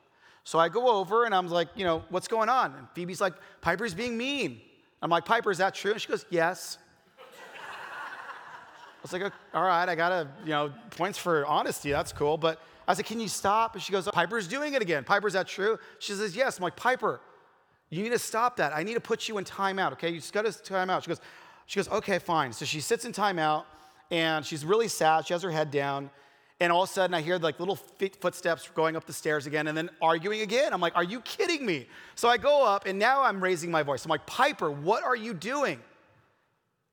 So 0.43 0.59
I 0.59 0.67
go 0.67 0.89
over 0.89 1.23
and 1.23 1.33
I'm 1.33 1.47
like, 1.47 1.69
you 1.75 1.85
know, 1.85 2.03
what's 2.09 2.27
going 2.27 2.49
on? 2.49 2.73
And 2.75 2.87
Phoebe's 2.93 3.21
like, 3.21 3.33
Piper's 3.61 3.93
being 3.93 4.17
mean. 4.17 4.59
I'm 5.01 5.09
like, 5.09 5.23
Piper, 5.23 5.51
is 5.51 5.59
that 5.59 5.73
true? 5.73 5.91
And 5.93 6.01
she 6.01 6.09
goes, 6.09 6.25
Yes 6.29 6.79
I 9.05 9.13
was 9.13 9.21
like, 9.21 9.33
all 9.53 9.61
right, 9.61 9.87
I 9.87 9.93
got 9.93 10.11
a, 10.11 10.27
you 10.43 10.49
know, 10.49 10.73
points 10.89 11.19
for 11.19 11.45
honesty. 11.45 11.91
That's 11.91 12.11
cool. 12.11 12.37
But 12.37 12.59
I 12.87 12.95
said, 12.95 13.05
can 13.05 13.19
you 13.19 13.27
stop? 13.27 13.75
And 13.75 13.83
she 13.83 13.91
goes, 13.91 14.09
Piper's 14.11 14.47
doing 14.47 14.73
it 14.73 14.81
again. 14.81 15.03
Piper, 15.03 15.27
is 15.27 15.33
that 15.33 15.47
true? 15.47 15.77
She 15.99 16.13
says, 16.13 16.35
yes. 16.35 16.57
I'm 16.57 16.63
like, 16.63 16.75
Piper, 16.75 17.21
you 17.91 18.01
need 18.01 18.13
to 18.13 18.19
stop 18.19 18.57
that. 18.57 18.73
I 18.73 18.81
need 18.81 18.95
to 18.95 18.99
put 18.99 19.29
you 19.29 19.37
in 19.37 19.43
timeout, 19.43 19.91
okay? 19.91 20.09
You 20.09 20.15
just 20.15 20.33
got 20.33 20.45
to 20.45 20.49
timeout. 20.49 21.03
She 21.03 21.09
goes, 21.09 21.21
she 21.67 21.77
goes, 21.77 21.87
okay, 21.89 22.17
fine. 22.17 22.51
So 22.51 22.65
she 22.65 22.79
sits 22.79 23.05
in 23.05 23.11
timeout 23.11 23.65
and 24.09 24.43
she's 24.43 24.65
really 24.65 24.87
sad. 24.87 25.27
She 25.27 25.33
has 25.35 25.43
her 25.43 25.51
head 25.51 25.69
down. 25.69 26.09
And 26.59 26.71
all 26.71 26.83
of 26.83 26.89
a 26.89 26.93
sudden, 26.93 27.13
I 27.13 27.21
hear 27.21 27.37
like 27.37 27.59
little 27.59 27.75
footsteps 27.75 28.69
going 28.73 28.95
up 28.95 29.05
the 29.05 29.13
stairs 29.13 29.45
again 29.45 29.67
and 29.67 29.77
then 29.77 29.89
arguing 30.01 30.41
again. 30.41 30.73
I'm 30.73 30.79
like, 30.79 30.95
are 30.95 31.03
you 31.03 31.19
kidding 31.21 31.65
me? 31.65 31.87
So 32.15 32.29
I 32.29 32.37
go 32.37 32.65
up 32.65 32.85
and 32.85 32.97
now 32.97 33.23
I'm 33.23 33.43
raising 33.43 33.69
my 33.71 33.83
voice. 33.83 34.05
I'm 34.05 34.09
like, 34.09 34.25
Piper, 34.25 34.71
what 34.71 35.03
are 35.03 35.15
you 35.15 35.33
doing? 35.33 35.81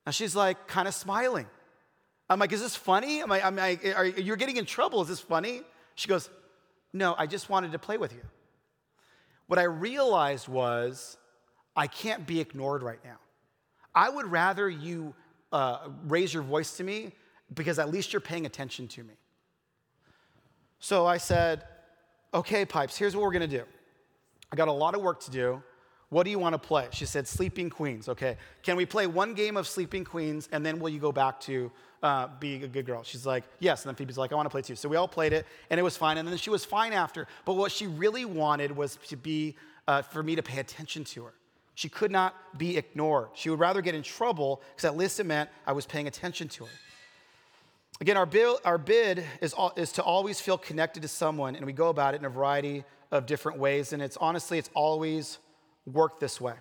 And 0.04 0.12
she's 0.14 0.34
like, 0.34 0.66
kind 0.66 0.88
of 0.88 0.94
smiling. 0.94 1.46
I'm 2.28 2.40
like, 2.40 2.52
is 2.52 2.60
this 2.60 2.74
funny? 2.74 3.20
Am 3.20 3.30
I, 3.30 3.46
am 3.46 3.58
are, 3.58 4.04
you're 4.04 4.36
getting 4.36 4.56
in 4.56 4.64
trouble. 4.64 5.00
Is 5.02 5.08
this 5.08 5.20
funny? 5.20 5.62
She 5.94 6.08
goes, 6.08 6.28
no, 6.92 7.14
I 7.16 7.26
just 7.26 7.48
wanted 7.48 7.72
to 7.72 7.78
play 7.78 7.98
with 7.98 8.12
you. 8.12 8.22
What 9.46 9.58
I 9.60 9.64
realized 9.64 10.48
was 10.48 11.16
I 11.76 11.86
can't 11.86 12.26
be 12.26 12.40
ignored 12.40 12.82
right 12.82 13.02
now. 13.04 13.18
I 13.94 14.08
would 14.08 14.26
rather 14.26 14.68
you 14.68 15.14
uh, 15.52 15.88
raise 16.08 16.32
your 16.32 16.42
voice 16.42 16.76
to 16.78 16.84
me 16.84 17.12
because 17.54 17.78
at 17.78 17.90
least 17.90 18.12
you're 18.12 18.20
paying 18.20 18.46
attention 18.46 18.88
to 18.88 19.04
me. 19.04 19.14
So 20.82 21.06
I 21.06 21.18
said, 21.18 21.62
okay, 22.34 22.64
Pipes, 22.64 22.98
here's 22.98 23.14
what 23.14 23.22
we're 23.22 23.30
gonna 23.30 23.46
do. 23.46 23.62
I 24.50 24.56
got 24.56 24.66
a 24.66 24.72
lot 24.72 24.96
of 24.96 25.00
work 25.00 25.20
to 25.20 25.30
do. 25.30 25.62
What 26.08 26.24
do 26.24 26.30
you 26.30 26.40
want 26.40 26.54
to 26.54 26.58
play? 26.58 26.88
She 26.90 27.06
said, 27.06 27.28
Sleeping 27.28 27.70
Queens. 27.70 28.08
Okay. 28.08 28.36
Can 28.64 28.76
we 28.76 28.84
play 28.84 29.06
one 29.06 29.32
game 29.32 29.56
of 29.56 29.68
Sleeping 29.68 30.04
Queens 30.04 30.48
and 30.50 30.66
then 30.66 30.80
will 30.80 30.88
you 30.88 30.98
go 30.98 31.12
back 31.12 31.38
to 31.42 31.70
uh, 32.02 32.26
being 32.40 32.64
a 32.64 32.68
good 32.68 32.84
girl? 32.84 33.04
She's 33.04 33.24
like, 33.24 33.44
Yes. 33.60 33.84
And 33.84 33.90
then 33.90 33.94
Phoebe's 33.94 34.18
like, 34.18 34.32
I 34.32 34.34
want 34.34 34.46
to 34.46 34.50
play 34.50 34.60
too. 34.60 34.74
So 34.74 34.88
we 34.88 34.96
all 34.96 35.06
played 35.06 35.32
it 35.32 35.46
and 35.70 35.78
it 35.78 35.84
was 35.84 35.96
fine. 35.96 36.18
And 36.18 36.26
then 36.26 36.36
she 36.36 36.50
was 36.50 36.64
fine 36.64 36.92
after. 36.92 37.28
But 37.44 37.54
what 37.54 37.70
she 37.70 37.86
really 37.86 38.24
wanted 38.24 38.76
was 38.76 38.98
to 39.06 39.16
be, 39.16 39.54
uh, 39.86 40.02
for 40.02 40.24
me 40.24 40.34
to 40.34 40.42
pay 40.42 40.58
attention 40.58 41.04
to 41.04 41.26
her. 41.26 41.34
She 41.76 41.88
could 41.88 42.10
not 42.10 42.58
be 42.58 42.76
ignored. 42.76 43.28
She 43.34 43.50
would 43.50 43.60
rather 43.60 43.80
get 43.82 43.94
in 43.94 44.02
trouble 44.02 44.62
because 44.74 44.84
at 44.84 44.96
least 44.96 45.20
it 45.20 45.26
meant 45.26 45.48
I 45.64 45.72
was 45.72 45.86
paying 45.86 46.08
attention 46.08 46.48
to 46.48 46.64
her. 46.64 46.70
Again, 48.02 48.16
our, 48.16 48.26
bill, 48.26 48.58
our 48.64 48.78
bid 48.78 49.22
is, 49.40 49.54
is 49.76 49.92
to 49.92 50.02
always 50.02 50.40
feel 50.40 50.58
connected 50.58 51.02
to 51.02 51.08
someone, 51.08 51.54
and 51.54 51.64
we 51.64 51.72
go 51.72 51.88
about 51.88 52.14
it 52.14 52.16
in 52.16 52.24
a 52.24 52.28
variety 52.28 52.82
of 53.12 53.26
different 53.26 53.60
ways. 53.60 53.92
And 53.92 54.02
it's 54.02 54.16
honestly, 54.16 54.58
it's 54.58 54.70
always 54.74 55.38
worked 55.86 56.18
this 56.18 56.40
way. 56.40 56.54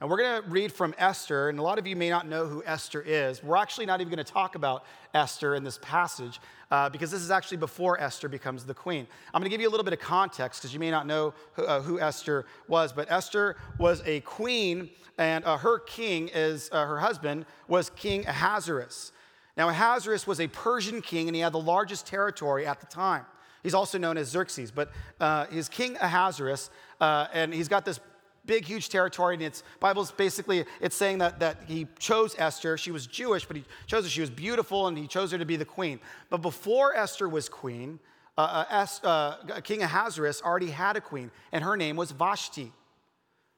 And 0.00 0.10
we're 0.10 0.16
going 0.16 0.42
to 0.42 0.48
read 0.48 0.72
from 0.72 0.96
Esther, 0.98 1.48
and 1.48 1.60
a 1.60 1.62
lot 1.62 1.78
of 1.78 1.86
you 1.86 1.94
may 1.94 2.10
not 2.10 2.26
know 2.26 2.46
who 2.46 2.64
Esther 2.66 3.00
is. 3.00 3.40
We're 3.40 3.56
actually 3.56 3.86
not 3.86 4.00
even 4.00 4.12
going 4.12 4.24
to 4.24 4.32
talk 4.32 4.56
about 4.56 4.82
Esther 5.14 5.54
in 5.54 5.62
this 5.62 5.78
passage 5.80 6.40
uh, 6.72 6.88
because 6.88 7.12
this 7.12 7.22
is 7.22 7.30
actually 7.30 7.58
before 7.58 8.00
Esther 8.00 8.28
becomes 8.28 8.64
the 8.64 8.74
queen. 8.74 9.06
I'm 9.32 9.40
going 9.40 9.48
to 9.48 9.54
give 9.54 9.60
you 9.60 9.68
a 9.68 9.70
little 9.70 9.84
bit 9.84 9.92
of 9.92 10.00
context 10.00 10.62
because 10.62 10.74
you 10.74 10.80
may 10.80 10.90
not 10.90 11.06
know 11.06 11.34
who, 11.52 11.66
uh, 11.66 11.80
who, 11.82 12.00
Esther 12.00 12.46
was, 12.66 12.92
but 12.92 13.08
Esther 13.12 13.54
was 13.78 14.02
a 14.04 14.22
queen, 14.22 14.90
and 15.18 15.44
uh, 15.44 15.56
her 15.58 15.78
king 15.78 16.28
is 16.34 16.68
uh, 16.72 16.84
her 16.84 16.98
husband 16.98 17.46
was 17.68 17.90
King 17.90 18.26
Ahasuerus. 18.26 19.12
Now, 19.58 19.68
Ahasuerus 19.68 20.24
was 20.24 20.38
a 20.38 20.46
Persian 20.46 21.02
king, 21.02 21.28
and 21.28 21.34
he 21.34 21.42
had 21.42 21.52
the 21.52 21.58
largest 21.58 22.06
territory 22.06 22.64
at 22.64 22.78
the 22.78 22.86
time. 22.86 23.26
He's 23.64 23.74
also 23.74 23.98
known 23.98 24.16
as 24.16 24.28
Xerxes, 24.28 24.70
but 24.70 24.92
uh, 25.18 25.46
he's 25.46 25.68
King 25.68 25.96
Ahasuerus, 26.00 26.70
uh, 27.00 27.26
and 27.32 27.52
he's 27.52 27.66
got 27.66 27.84
this 27.84 27.98
big, 28.46 28.64
huge 28.64 28.88
territory. 28.88 29.34
And 29.34 29.42
it's 29.42 29.64
Bible's 29.80 30.12
basically 30.12 30.64
it's 30.80 30.94
saying 30.94 31.18
that, 31.18 31.40
that 31.40 31.56
he 31.66 31.88
chose 31.98 32.36
Esther. 32.38 32.78
She 32.78 32.92
was 32.92 33.08
Jewish, 33.08 33.46
but 33.46 33.56
he 33.56 33.64
chose 33.88 34.04
her. 34.04 34.10
She 34.10 34.20
was 34.20 34.30
beautiful, 34.30 34.86
and 34.86 34.96
he 34.96 35.08
chose 35.08 35.32
her 35.32 35.38
to 35.38 35.44
be 35.44 35.56
the 35.56 35.64
queen. 35.64 35.98
But 36.30 36.40
before 36.40 36.94
Esther 36.94 37.28
was 37.28 37.48
queen, 37.48 37.98
uh, 38.38 38.86
uh, 39.02 39.06
uh, 39.06 39.60
King 39.62 39.82
Ahasuerus 39.82 40.40
already 40.40 40.70
had 40.70 40.96
a 40.96 41.00
queen, 41.00 41.32
and 41.50 41.64
her 41.64 41.76
name 41.76 41.96
was 41.96 42.12
Vashti. 42.12 42.72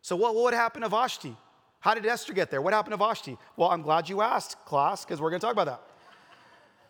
So 0.00 0.16
what, 0.16 0.34
what 0.34 0.54
happen 0.54 0.80
to 0.80 0.88
Vashti? 0.88 1.36
How 1.80 1.92
did 1.92 2.06
Esther 2.06 2.32
get 2.32 2.50
there? 2.50 2.62
What 2.62 2.72
happened 2.72 2.92
to 2.92 2.96
Vashti? 2.96 3.36
Well, 3.56 3.70
I'm 3.70 3.82
glad 3.82 4.08
you 4.08 4.22
asked, 4.22 4.64
class, 4.64 5.04
because 5.04 5.20
we're 5.20 5.30
going 5.30 5.40
to 5.40 5.46
talk 5.46 5.52
about 5.52 5.66
that. 5.66 5.82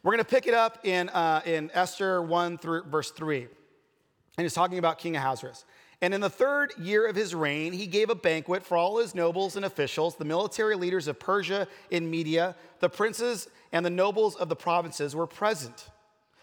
We're 0.02 0.12
going 0.12 0.24
to 0.24 0.30
pick 0.30 0.46
it 0.46 0.54
up 0.54 0.78
in, 0.84 1.10
uh, 1.10 1.42
in 1.44 1.70
Esther 1.74 2.22
1 2.22 2.58
through 2.58 2.84
verse 2.84 3.10
3. 3.10 3.40
And 3.40 4.44
he's 4.44 4.54
talking 4.54 4.78
about 4.78 4.98
King 4.98 5.16
Ahasuerus. 5.16 5.66
And 6.00 6.14
in 6.14 6.22
the 6.22 6.30
third 6.30 6.72
year 6.78 7.06
of 7.06 7.14
his 7.14 7.34
reign, 7.34 7.74
he 7.74 7.86
gave 7.86 8.08
a 8.08 8.14
banquet 8.14 8.64
for 8.64 8.78
all 8.78 8.98
his 8.98 9.14
nobles 9.14 9.56
and 9.56 9.66
officials, 9.66 10.16
the 10.16 10.24
military 10.24 10.74
leaders 10.74 11.06
of 11.06 11.18
Persia 11.18 11.68
and 11.92 12.10
Media, 12.10 12.56
the 12.78 12.88
princes 12.88 13.48
and 13.72 13.84
the 13.84 13.90
nobles 13.90 14.36
of 14.36 14.48
the 14.48 14.56
provinces 14.56 15.14
were 15.14 15.26
present. 15.26 15.90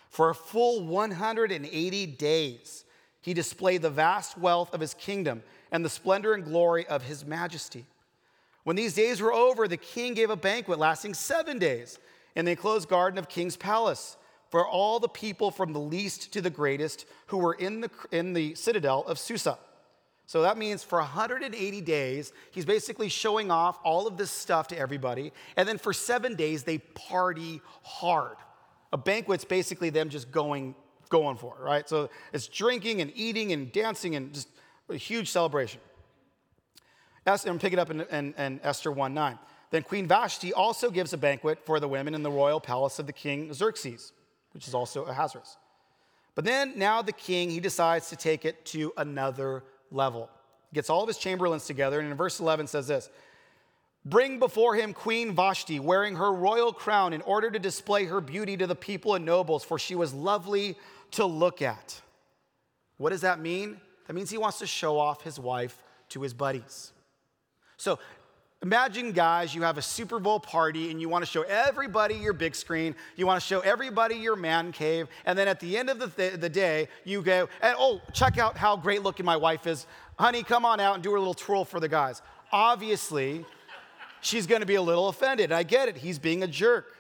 For 0.10 0.30
a 0.30 0.36
full 0.36 0.86
180 0.86 2.06
days, 2.06 2.86
he 3.22 3.34
displayed 3.34 3.82
the 3.82 3.90
vast 3.90 4.38
wealth 4.38 4.74
of 4.76 4.80
his 4.80 4.94
kingdom 4.94 5.42
and 5.72 5.84
the 5.84 5.90
splendor 5.90 6.34
and 6.34 6.46
glory 6.46 6.86
of 6.86 7.02
his 7.02 7.26
majesty. 7.26 7.86
When 8.64 8.76
these 8.76 8.94
days 8.94 9.20
were 9.20 9.34
over, 9.34 9.68
the 9.68 9.78
king 9.78 10.14
gave 10.14 10.30
a 10.30 10.36
banquet 10.36 10.78
lasting 10.78 11.16
seven 11.16 11.58
days 11.58 11.98
in 12.38 12.46
the 12.46 12.52
enclosed 12.52 12.88
garden 12.88 13.18
of 13.18 13.28
King's 13.28 13.58
palace 13.58 14.16
for 14.50 14.66
all 14.66 15.00
the 15.00 15.10
people 15.10 15.50
from 15.50 15.74
the 15.74 15.80
least 15.80 16.32
to 16.34 16.40
the 16.40 16.52
greatest 16.52 17.08
who 17.26 17.38
were 17.38 17.56
in 17.56 17.82
the, 17.82 17.90
in 18.12 18.34
the 18.34 18.54
citadel 18.54 19.04
of 19.08 19.18
Susa. 19.18 19.58
So 20.28 20.44
that 20.44 20.56
means 20.56 20.84
for 20.84 21.00
180 21.00 21.82
days, 21.82 22.32
he's 22.52 22.64
basically 22.64 23.10
showing 23.10 23.50
off 23.50 23.80
all 23.84 24.06
of 24.06 24.18
this 24.18 24.30
stuff 24.30 24.68
to 24.68 24.78
everybody. 24.78 25.34
And 25.56 25.68
then 25.68 25.80
for 25.80 25.94
seven 25.94 26.36
days, 26.36 26.62
they 26.62 26.78
party 26.78 27.60
hard. 27.82 28.38
A 28.94 28.98
banquet's 28.98 29.44
basically 29.44 29.90
them 29.90 30.10
just 30.10 30.32
going 30.32 30.76
going 31.10 31.38
for, 31.38 31.56
it, 31.58 31.64
right? 31.64 31.88
So 31.88 32.10
it's 32.34 32.48
drinking 32.48 33.00
and 33.02 33.12
eating 33.16 33.54
and 33.54 33.72
dancing 33.72 34.16
and 34.16 34.34
just 34.34 34.50
a 34.90 34.96
huge 34.96 35.32
celebration. 35.32 35.80
Esther, 37.26 37.50
and 37.50 37.60
pick 37.60 37.74
it 37.74 37.80
up 37.80 37.90
in, 37.90 38.02
in, 38.02 38.34
in 38.38 38.60
Esther 38.62 38.92
1 38.92 39.14
9. 39.14 39.40
Then 39.70 39.84
Queen 39.84 40.08
Vashti 40.08 40.54
also 40.54 40.90
gives 40.90 41.14
a 41.14 41.18
banquet 41.18 41.60
for 41.66 41.80
the 41.80 41.88
women 41.88 42.16
in 42.16 42.24
the 42.24 42.32
royal 42.32 42.60
palace 42.60 43.00
of 43.00 43.08
the 43.08 43.14
king 43.14 43.54
Xerxes, 43.54 44.14
which 44.54 44.68
is 44.68 44.74
also 44.74 45.04
Ahasuerus. 45.04 45.58
But 46.36 46.46
then 46.46 46.74
now 46.76 47.02
the 47.02 47.12
king, 47.12 47.50
he 47.50 47.60
decides 47.60 48.10
to 48.10 48.16
take 48.16 48.46
it 48.46 48.64
to 48.68 48.94
another 48.98 49.64
level. 49.92 50.30
Gets 50.74 50.90
all 50.90 51.02
of 51.02 51.08
his 51.08 51.18
chamberlains 51.18 51.66
together, 51.66 52.00
and 52.00 52.10
in 52.10 52.16
verse 52.16 52.40
11 52.40 52.68
says 52.68 52.88
this 52.88 53.10
Bring 54.06 54.40
before 54.40 54.76
him 54.76 54.94
Queen 54.94 55.34
Vashti, 55.34 55.80
wearing 55.80 56.16
her 56.16 56.32
royal 56.32 56.72
crown, 56.72 57.12
in 57.12 57.22
order 57.24 57.52
to 57.52 57.60
display 57.60 58.06
her 58.06 58.22
beauty 58.22 58.56
to 58.56 58.68
the 58.68 58.76
people 58.76 59.16
and 59.16 59.26
nobles, 59.26 59.64
for 59.64 59.78
she 59.78 59.96
was 59.96 60.14
lovely 60.14 60.78
to 61.12 61.26
look 61.26 61.62
at. 61.62 62.00
What 62.98 63.10
does 63.10 63.22
that 63.22 63.40
mean? 63.40 63.82
That 64.08 64.14
means 64.14 64.30
he 64.30 64.38
wants 64.38 64.60
to 64.60 64.68
show 64.68 64.98
off 64.98 65.24
his 65.24 65.40
wife 65.40 65.84
to 66.10 66.22
his 66.22 66.34
buddies. 66.34 66.94
So 67.76 68.00
imagine, 68.62 69.12
guys, 69.12 69.54
you 69.54 69.62
have 69.62 69.78
a 69.78 69.82
Super 69.82 70.20
Bowl 70.20 70.40
party 70.40 70.92
and 70.92 71.00
you 71.00 71.10
want 71.10 71.24
to 71.24 71.30
show 71.30 71.44
everybody 71.44 72.16
your 72.16 72.34
big 72.34 72.56
screen. 72.56 72.96
You 73.16 73.26
want 73.26 73.42
to 73.42 73.46
show 73.48 73.60
everybody 73.62 74.16
your 74.16 74.36
man 74.36 74.72
cave. 74.72 75.08
And 75.26 75.38
then 75.38 75.48
at 75.48 75.60
the 75.60 75.78
end 75.78 75.90
of 75.90 76.00
the, 76.00 76.08
th- 76.08 76.40
the 76.40 76.50
day, 76.50 76.90
you 77.04 77.22
go, 77.22 77.48
and, 77.62 77.76
oh, 77.78 78.02
check 78.14 78.38
out 78.38 78.58
how 78.58 78.76
great 78.76 79.04
looking 79.04 79.26
my 79.26 79.38
wife 79.38 79.68
is. 79.68 79.86
Honey, 80.18 80.44
come 80.44 80.66
on 80.66 80.80
out 80.80 80.96
and 80.96 81.04
do 81.04 81.12
a 81.12 81.20
little 81.20 81.34
twirl 81.34 81.66
for 81.66 81.80
the 81.80 81.88
guys. 81.88 82.22
Obviously, 82.52 83.46
she's 84.22 84.48
going 84.48 84.62
to 84.62 84.68
be 84.68 84.76
a 84.76 84.82
little 84.82 85.10
offended. 85.10 85.52
I 85.52 85.64
get 85.64 85.90
it. 85.90 85.98
He's 85.98 86.20
being 86.20 86.44
a 86.44 86.48
jerk. 86.48 86.94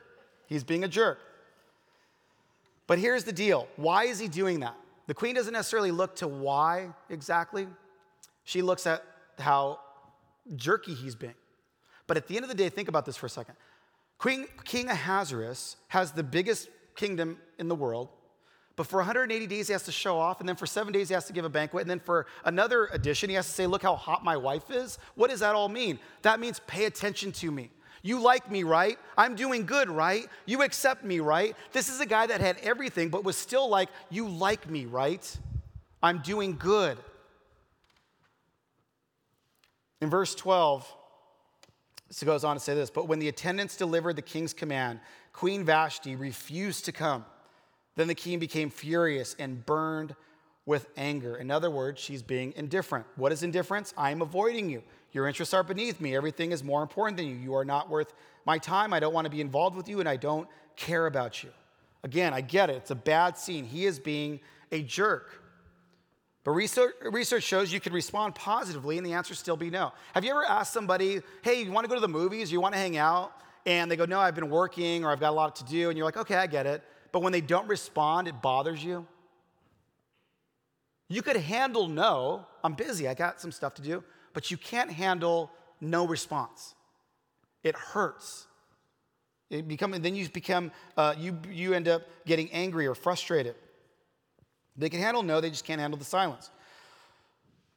He's 0.47 0.63
being 0.63 0.83
a 0.83 0.87
jerk. 0.87 1.19
But 2.85 2.99
here's 2.99 3.25
the 3.25 3.33
deal 3.33 3.67
why 3.75 4.05
is 4.05 4.19
he 4.19 4.27
doing 4.27 4.61
that? 4.61 4.75
The 5.07 5.13
queen 5.13 5.35
doesn't 5.35 5.53
necessarily 5.53 5.91
look 5.91 6.17
to 6.17 6.27
why 6.27 6.89
exactly, 7.09 7.67
she 8.43 8.61
looks 8.61 8.85
at 8.85 9.03
how 9.39 9.79
jerky 10.55 10.93
he's 10.93 11.15
being. 11.15 11.33
But 12.07 12.17
at 12.17 12.27
the 12.27 12.35
end 12.35 12.43
of 12.43 12.49
the 12.49 12.55
day, 12.55 12.69
think 12.69 12.87
about 12.87 13.05
this 13.05 13.17
for 13.17 13.25
a 13.25 13.29
second. 13.29 13.55
Queen, 14.17 14.47
King 14.63 14.89
Ahasuerus 14.89 15.75
has 15.89 16.11
the 16.11 16.23
biggest 16.23 16.69
kingdom 16.95 17.37
in 17.59 17.67
the 17.67 17.75
world, 17.75 18.09
but 18.75 18.87
for 18.87 18.97
180 18.97 19.47
days 19.47 19.67
he 19.67 19.73
has 19.73 19.83
to 19.83 19.91
show 19.91 20.17
off, 20.17 20.39
and 20.39 20.47
then 20.47 20.55
for 20.55 20.65
seven 20.65 20.93
days 20.93 21.09
he 21.09 21.13
has 21.13 21.25
to 21.25 21.33
give 21.33 21.45
a 21.45 21.49
banquet, 21.49 21.81
and 21.81 21.89
then 21.89 21.99
for 21.99 22.25
another 22.45 22.85
edition 22.93 23.29
he 23.29 23.35
has 23.35 23.45
to 23.45 23.51
say, 23.51 23.67
Look 23.67 23.83
how 23.83 23.95
hot 23.95 24.23
my 24.23 24.37
wife 24.37 24.71
is. 24.71 24.97
What 25.15 25.29
does 25.29 25.41
that 25.41 25.55
all 25.55 25.69
mean? 25.69 25.99
That 26.21 26.39
means 26.39 26.61
pay 26.65 26.85
attention 26.85 27.31
to 27.33 27.51
me. 27.51 27.71
You 28.03 28.21
like 28.21 28.49
me, 28.49 28.63
right? 28.63 28.97
I'm 29.17 29.35
doing 29.35 29.65
good, 29.65 29.89
right? 29.89 30.27
You 30.45 30.61
accept 30.61 31.03
me, 31.03 31.19
right? 31.19 31.55
This 31.73 31.89
is 31.89 31.99
a 31.99 32.05
guy 32.05 32.27
that 32.27 32.39
had 32.39 32.57
everything, 32.59 33.09
but 33.09 33.23
was 33.23 33.35
still 33.35 33.67
like, 33.67 33.89
You 34.09 34.29
like 34.29 34.69
me, 34.69 34.85
right? 34.85 35.37
I'm 36.01 36.19
doing 36.19 36.55
good. 36.57 36.97
In 39.99 40.09
verse 40.11 40.35
12, 40.35 40.87
it 42.09 42.25
goes 42.25 42.43
on 42.43 42.55
to 42.55 42.59
say 42.59 42.73
this 42.73 42.89
But 42.89 43.07
when 43.07 43.19
the 43.19 43.27
attendants 43.27 43.75
delivered 43.75 44.15
the 44.15 44.21
king's 44.21 44.53
command, 44.53 44.99
Queen 45.33 45.63
Vashti 45.63 46.15
refused 46.15 46.85
to 46.85 46.91
come. 46.91 47.25
Then 47.95 48.07
the 48.07 48.15
king 48.15 48.39
became 48.39 48.69
furious 48.69 49.35
and 49.39 49.65
burned 49.65 50.15
with 50.65 50.87
anger. 50.97 51.35
In 51.37 51.49
other 51.49 51.71
words, 51.71 51.99
she's 51.99 52.21
being 52.21 52.53
indifferent. 52.55 53.05
What 53.15 53.31
is 53.31 53.41
indifference? 53.41 53.93
I 53.97 54.11
am 54.11 54.21
avoiding 54.21 54.69
you. 54.69 54.83
Your 55.13 55.27
interests 55.27 55.53
are 55.53 55.63
beneath 55.63 55.99
me. 55.99 56.15
Everything 56.15 56.51
is 56.51 56.63
more 56.63 56.81
important 56.81 57.17
than 57.17 57.27
you. 57.27 57.35
You 57.35 57.55
are 57.55 57.65
not 57.65 57.89
worth 57.89 58.13
my 58.45 58.57
time. 58.57 58.93
I 58.93 58.99
don't 58.99 59.13
want 59.13 59.25
to 59.25 59.31
be 59.31 59.41
involved 59.41 59.75
with 59.75 59.87
you, 59.87 59.99
and 59.99 60.07
I 60.07 60.17
don't 60.17 60.47
care 60.75 61.07
about 61.07 61.43
you. 61.43 61.49
Again, 62.03 62.33
I 62.33 62.41
get 62.41 62.69
it. 62.69 62.75
It's 62.75 62.91
a 62.91 62.95
bad 62.95 63.37
scene. 63.37 63.65
He 63.65 63.85
is 63.85 63.97
being 63.97 64.39
a 64.71 64.83
jerk. 64.83 65.41
But 66.47 66.53
research, 66.53 66.95
research 67.01 67.43
shows 67.43 67.73
you 67.73 67.81
can 67.81 67.91
respond 67.91 68.33
positively, 68.33 68.97
and 68.97 69.05
the 69.05 69.11
answer 69.11 69.35
still 69.35 69.57
be 69.57 69.69
no. 69.69 69.91
Have 70.13 70.23
you 70.23 70.31
ever 70.31 70.45
asked 70.45 70.71
somebody, 70.71 71.19
hey, 71.41 71.61
you 71.61 71.73
want 71.73 71.83
to 71.83 71.89
go 71.89 71.95
to 71.95 71.99
the 71.99 72.07
movies? 72.07 72.49
You 72.53 72.61
want 72.61 72.73
to 72.73 72.79
hang 72.79 72.95
out? 72.95 73.33
And 73.65 73.91
they 73.91 73.97
go, 73.97 74.05
no, 74.05 74.17
I've 74.21 74.33
been 74.33 74.49
working 74.49 75.03
or 75.03 75.11
I've 75.11 75.19
got 75.19 75.31
a 75.31 75.35
lot 75.35 75.57
to 75.57 75.65
do. 75.65 75.89
And 75.89 75.97
you're 75.97 76.05
like, 76.05 76.15
okay, 76.15 76.35
I 76.35 76.47
get 76.47 76.65
it. 76.65 76.85
But 77.11 77.21
when 77.21 77.33
they 77.33 77.41
don't 77.41 77.67
respond, 77.67 78.29
it 78.29 78.41
bothers 78.41 78.81
you. 78.81 79.05
You 81.09 81.21
could 81.21 81.35
handle 81.35 81.89
no, 81.89 82.45
I'm 82.63 82.75
busy, 82.75 83.09
I 83.09 83.13
got 83.13 83.41
some 83.41 83.51
stuff 83.51 83.73
to 83.73 83.81
do, 83.81 84.01
but 84.31 84.49
you 84.49 84.55
can't 84.55 84.89
handle 84.89 85.51
no 85.81 86.07
response. 86.07 86.75
It 87.61 87.75
hurts. 87.75 88.47
It 89.49 89.67
become, 89.67 89.93
and 89.93 90.01
then 90.01 90.15
you 90.15 90.29
become, 90.29 90.71
uh, 90.95 91.13
you, 91.17 91.37
you 91.51 91.73
end 91.73 91.89
up 91.89 92.03
getting 92.25 92.49
angry 92.53 92.87
or 92.87 92.95
frustrated. 92.95 93.55
They 94.77 94.89
can 94.89 94.99
handle 94.99 95.23
no, 95.23 95.41
they 95.41 95.49
just 95.49 95.65
can't 95.65 95.81
handle 95.81 95.97
the 95.97 96.05
silence. 96.05 96.51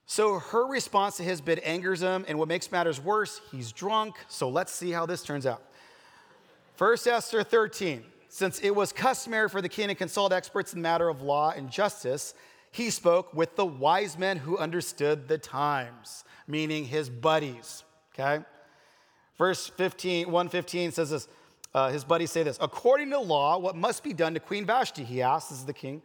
So 0.06 0.38
her 0.40 0.66
response 0.66 1.16
to 1.18 1.22
his 1.22 1.40
bid 1.40 1.60
angers 1.60 2.00
him, 2.00 2.24
and 2.26 2.38
what 2.38 2.48
makes 2.48 2.72
matters 2.72 3.00
worse, 3.00 3.40
he's 3.52 3.70
drunk. 3.72 4.16
So 4.28 4.48
let's 4.48 4.72
see 4.72 4.90
how 4.90 5.06
this 5.06 5.22
turns 5.22 5.46
out. 5.46 5.62
First 6.74 7.06
Esther 7.06 7.42
13. 7.42 8.04
Since 8.32 8.60
it 8.60 8.70
was 8.70 8.92
customary 8.92 9.48
for 9.48 9.60
the 9.60 9.68
king 9.68 9.88
to 9.88 9.94
consult 9.96 10.32
experts 10.32 10.72
in 10.72 10.78
the 10.78 10.82
matter 10.84 11.08
of 11.08 11.20
law 11.20 11.50
and 11.50 11.68
justice, 11.68 12.32
he 12.70 12.90
spoke 12.90 13.34
with 13.34 13.56
the 13.56 13.66
wise 13.66 14.16
men 14.16 14.36
who 14.36 14.56
understood 14.56 15.26
the 15.26 15.36
times, 15.36 16.24
meaning 16.46 16.84
his 16.84 17.10
buddies. 17.10 17.82
Okay? 18.14 18.44
Verse 19.36 19.66
15, 19.68 20.26
115 20.26 20.92
says 20.92 21.10
this. 21.10 21.28
Uh, 21.74 21.90
his 21.90 22.04
buddies 22.04 22.30
say 22.30 22.42
this 22.42 22.58
According 22.60 23.10
to 23.10 23.18
law, 23.18 23.58
what 23.58 23.76
must 23.76 24.04
be 24.04 24.12
done 24.12 24.34
to 24.34 24.40
Queen 24.40 24.64
Vashti? 24.64 25.02
He 25.02 25.22
asks, 25.22 25.50
This 25.50 25.58
is 25.58 25.64
the 25.64 25.72
king. 25.72 26.02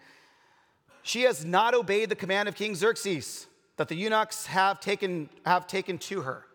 She 1.05 1.21
has 1.21 1.45
not 1.45 1.75
obeyed 1.75 2.09
the 2.09 2.15
command 2.15 2.49
of 2.49 2.55
King 2.55 2.73
Xerxes 2.73 3.45
that 3.77 3.89
the 3.89 3.95
eunuchs 3.95 4.47
have 4.47 4.79
taken, 4.79 5.29
have 5.45 5.67
taken 5.67 5.99
to 5.99 6.21
her. 6.21 6.47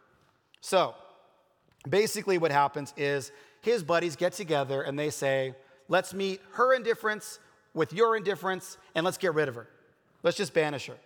So 0.60 0.96
basically, 1.88 2.36
what 2.36 2.50
happens 2.50 2.92
is 2.96 3.30
his 3.60 3.84
buddies 3.84 4.16
get 4.16 4.32
together 4.32 4.82
and 4.82 4.98
they 4.98 5.10
say, 5.10 5.54
Let's 5.86 6.12
meet 6.12 6.40
her 6.54 6.74
indifference 6.74 7.38
with 7.74 7.92
your 7.92 8.16
indifference 8.16 8.76
and 8.96 9.04
let's 9.04 9.18
get 9.18 9.34
rid 9.34 9.48
of 9.48 9.54
her. 9.54 9.68
Let's 10.24 10.36
just 10.36 10.52
banish 10.52 10.86
her. 10.86 10.96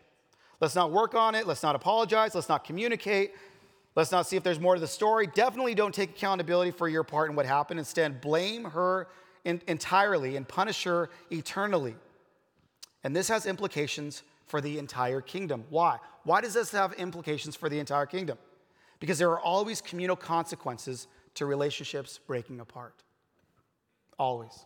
Let's 0.59 0.75
not 0.75 0.91
work 0.91 1.15
on 1.15 1.35
it. 1.35 1.47
Let's 1.47 1.63
not 1.63 1.77
apologize. 1.77 2.35
Let's 2.35 2.49
not 2.49 2.65
communicate. 2.65 3.35
Let's 3.95 4.11
not 4.11 4.27
see 4.27 4.37
if 4.37 4.43
there's 4.43 4.59
more 4.59 4.75
to 4.75 4.81
the 4.81 4.87
story. 4.87 5.27
Definitely 5.27 5.75
don't 5.75 5.95
take 5.95 6.11
accountability 6.11 6.71
for 6.71 6.89
your 6.89 7.05
part 7.05 7.29
in 7.29 7.37
what 7.37 7.45
happened. 7.45 7.79
Instead, 7.79 8.23
blame 8.23 8.65
her 8.65 9.07
in, 9.45 9.61
entirely 9.69 10.37
and 10.37 10.49
punish 10.49 10.85
her 10.85 11.11
eternally. 11.31 11.97
And 13.05 13.15
this 13.15 13.29
has 13.29 13.47
implications 13.47 14.23
for 14.47 14.61
the 14.61 14.79
entire 14.79 15.21
kingdom. 15.21 15.65
Why? 15.69 15.99
Why 16.25 16.41
does 16.41 16.55
this 16.55 16.73
have 16.73 16.95
implications 16.95 17.55
for 17.55 17.69
the 17.69 17.79
entire 17.79 18.07
kingdom? 18.07 18.39
Because 18.99 19.19
there 19.19 19.31
are 19.31 19.41
always 19.41 19.81
communal 19.81 20.17
consequences 20.17 21.07
to 21.35 21.47
relationships 21.47 22.19
breaking 22.27 22.61
apart. 22.61 22.95
Always. 24.19 24.65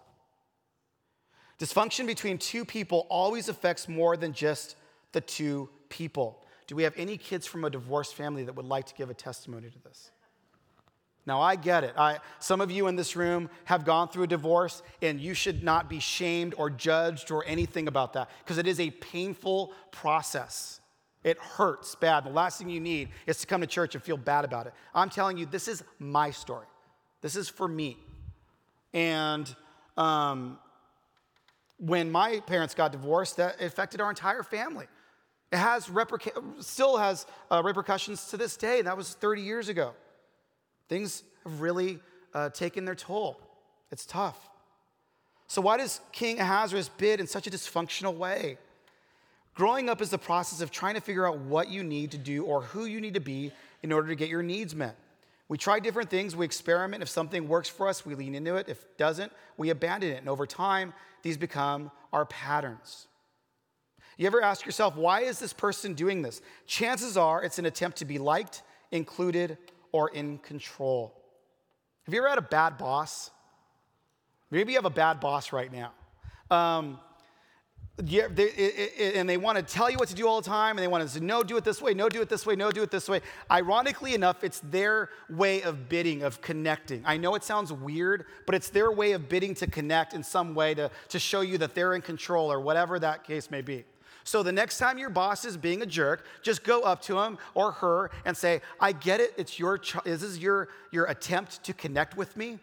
Dysfunction 1.58 2.06
between 2.06 2.38
two 2.38 2.64
people 2.64 3.06
always 3.10 3.48
affects 3.48 3.88
more 3.88 4.16
than 4.16 4.32
just 4.32 4.76
the 5.12 5.20
two 5.20 5.68
people. 5.88 6.44
Do 6.68 6.76
we 6.76 6.84
have 6.84 6.94
any 6.96 7.16
kids 7.16 7.46
from 7.46 7.64
a 7.64 7.70
divorced 7.70 8.14
family 8.14 8.44
that 8.44 8.54
would 8.54 8.66
like 8.66 8.86
to 8.86 8.94
give 8.94 9.10
a 9.10 9.14
testimony 9.14 9.68
to 9.70 9.78
this? 9.82 10.12
Now, 11.28 11.42
I 11.42 11.56
get 11.56 11.84
it. 11.84 11.92
I, 11.96 12.20
some 12.38 12.62
of 12.62 12.70
you 12.70 12.86
in 12.86 12.96
this 12.96 13.14
room 13.14 13.50
have 13.66 13.84
gone 13.84 14.08
through 14.08 14.24
a 14.24 14.26
divorce, 14.26 14.82
and 15.02 15.20
you 15.20 15.34
should 15.34 15.62
not 15.62 15.90
be 15.90 16.00
shamed 16.00 16.54
or 16.56 16.70
judged 16.70 17.30
or 17.30 17.44
anything 17.46 17.86
about 17.86 18.14
that 18.14 18.30
because 18.42 18.56
it 18.56 18.66
is 18.66 18.80
a 18.80 18.90
painful 18.90 19.74
process. 19.92 20.80
It 21.22 21.38
hurts 21.38 21.94
bad. 21.96 22.24
The 22.24 22.30
last 22.30 22.58
thing 22.58 22.70
you 22.70 22.80
need 22.80 23.10
is 23.26 23.36
to 23.40 23.46
come 23.46 23.60
to 23.60 23.66
church 23.66 23.94
and 23.94 24.02
feel 24.02 24.16
bad 24.16 24.46
about 24.46 24.68
it. 24.68 24.72
I'm 24.94 25.10
telling 25.10 25.36
you, 25.36 25.44
this 25.44 25.68
is 25.68 25.84
my 25.98 26.30
story. 26.30 26.66
This 27.20 27.36
is 27.36 27.46
for 27.50 27.68
me. 27.68 27.98
And 28.94 29.54
um, 29.98 30.58
when 31.76 32.10
my 32.10 32.40
parents 32.40 32.74
got 32.74 32.90
divorced, 32.90 33.36
that 33.36 33.60
affected 33.60 34.00
our 34.00 34.08
entire 34.08 34.42
family. 34.42 34.86
It 35.52 35.58
has 35.58 35.88
repercu- 35.88 36.64
still 36.64 36.96
has 36.96 37.26
uh, 37.50 37.62
repercussions 37.62 38.30
to 38.30 38.38
this 38.38 38.56
day. 38.56 38.80
That 38.80 38.96
was 38.96 39.12
30 39.12 39.42
years 39.42 39.68
ago. 39.68 39.92
Things 40.88 41.22
have 41.44 41.60
really 41.60 42.00
uh, 42.34 42.50
taken 42.50 42.84
their 42.84 42.94
toll. 42.94 43.40
It's 43.90 44.06
tough. 44.06 44.48
So, 45.46 45.62
why 45.62 45.78
does 45.78 46.00
King 46.12 46.40
Ahasuerus 46.40 46.90
bid 46.90 47.20
in 47.20 47.26
such 47.26 47.46
a 47.46 47.50
dysfunctional 47.50 48.14
way? 48.14 48.58
Growing 49.54 49.88
up 49.88 50.00
is 50.00 50.10
the 50.10 50.18
process 50.18 50.60
of 50.60 50.70
trying 50.70 50.94
to 50.94 51.00
figure 51.00 51.26
out 51.26 51.38
what 51.38 51.68
you 51.68 51.82
need 51.82 52.12
to 52.12 52.18
do 52.18 52.44
or 52.44 52.62
who 52.62 52.84
you 52.84 53.00
need 53.00 53.14
to 53.14 53.20
be 53.20 53.50
in 53.82 53.92
order 53.92 54.08
to 54.08 54.14
get 54.14 54.28
your 54.28 54.42
needs 54.42 54.74
met. 54.74 54.94
We 55.48 55.56
try 55.56 55.80
different 55.80 56.10
things, 56.10 56.36
we 56.36 56.44
experiment. 56.44 57.02
If 57.02 57.08
something 57.08 57.48
works 57.48 57.68
for 57.68 57.88
us, 57.88 58.04
we 58.04 58.14
lean 58.14 58.34
into 58.34 58.56
it. 58.56 58.68
If 58.68 58.82
it 58.82 58.98
doesn't, 58.98 59.32
we 59.56 59.70
abandon 59.70 60.10
it. 60.12 60.18
And 60.18 60.28
over 60.28 60.46
time, 60.46 60.92
these 61.22 61.38
become 61.38 61.90
our 62.12 62.26
patterns. 62.26 63.06
You 64.18 64.26
ever 64.26 64.42
ask 64.42 64.66
yourself, 64.66 64.96
why 64.96 65.22
is 65.22 65.38
this 65.38 65.52
person 65.52 65.94
doing 65.94 66.22
this? 66.22 66.42
Chances 66.66 67.16
are 67.16 67.42
it's 67.42 67.58
an 67.58 67.66
attempt 67.66 67.98
to 67.98 68.04
be 68.04 68.18
liked, 68.18 68.62
included, 68.90 69.56
or 69.92 70.10
in 70.10 70.38
control. 70.38 71.14
Have 72.04 72.14
you 72.14 72.20
ever 72.20 72.28
had 72.28 72.38
a 72.38 72.42
bad 72.42 72.78
boss? 72.78 73.30
Maybe 74.50 74.72
you 74.72 74.78
have 74.78 74.84
a 74.84 74.90
bad 74.90 75.20
boss 75.20 75.52
right 75.52 75.70
now. 75.72 75.92
Um, 76.50 76.98
yeah, 78.04 78.28
they, 78.30 78.44
it, 78.44 78.92
it, 78.96 79.14
and 79.16 79.28
they 79.28 79.36
want 79.36 79.58
to 79.58 79.62
tell 79.62 79.90
you 79.90 79.98
what 79.98 80.08
to 80.08 80.14
do 80.14 80.28
all 80.28 80.40
the 80.40 80.48
time, 80.48 80.76
and 80.76 80.82
they 80.82 80.88
want 80.88 81.02
to 81.02 81.08
say, 81.08 81.20
no, 81.20 81.42
do 81.42 81.56
it 81.56 81.64
this 81.64 81.82
way, 81.82 81.94
no, 81.94 82.08
do 82.08 82.22
it 82.22 82.28
this 82.28 82.46
way, 82.46 82.54
no, 82.54 82.70
do 82.70 82.82
it 82.82 82.90
this 82.92 83.08
way. 83.08 83.20
Ironically 83.50 84.14
enough, 84.14 84.44
it's 84.44 84.60
their 84.60 85.10
way 85.28 85.62
of 85.62 85.88
bidding, 85.88 86.22
of 86.22 86.40
connecting. 86.40 87.02
I 87.04 87.16
know 87.16 87.34
it 87.34 87.42
sounds 87.42 87.72
weird, 87.72 88.26
but 88.46 88.54
it's 88.54 88.70
their 88.70 88.92
way 88.92 89.12
of 89.12 89.28
bidding 89.28 89.54
to 89.56 89.66
connect 89.66 90.14
in 90.14 90.22
some 90.22 90.54
way 90.54 90.74
to, 90.74 90.90
to 91.08 91.18
show 91.18 91.40
you 91.40 91.58
that 91.58 91.74
they're 91.74 91.94
in 91.94 92.02
control 92.02 92.52
or 92.52 92.60
whatever 92.60 92.98
that 93.00 93.24
case 93.24 93.50
may 93.50 93.62
be. 93.62 93.84
So 94.28 94.42
the 94.42 94.52
next 94.52 94.76
time 94.76 94.98
your 94.98 95.08
boss 95.08 95.46
is 95.46 95.56
being 95.56 95.80
a 95.80 95.86
jerk, 95.86 96.26
just 96.42 96.62
go 96.62 96.82
up 96.82 97.00
to 97.04 97.18
him 97.18 97.38
or 97.54 97.72
her 97.72 98.10
and 98.26 98.36
say, 98.36 98.60
I 98.78 98.92
get 98.92 99.20
it, 99.20 99.32
it's 99.38 99.58
your, 99.58 99.78
ch- 99.78 99.96
this 100.04 100.22
is 100.22 100.38
your, 100.38 100.68
your 100.90 101.06
attempt 101.06 101.64
to 101.64 101.72
connect 101.72 102.14
with 102.14 102.36
me. 102.36 102.58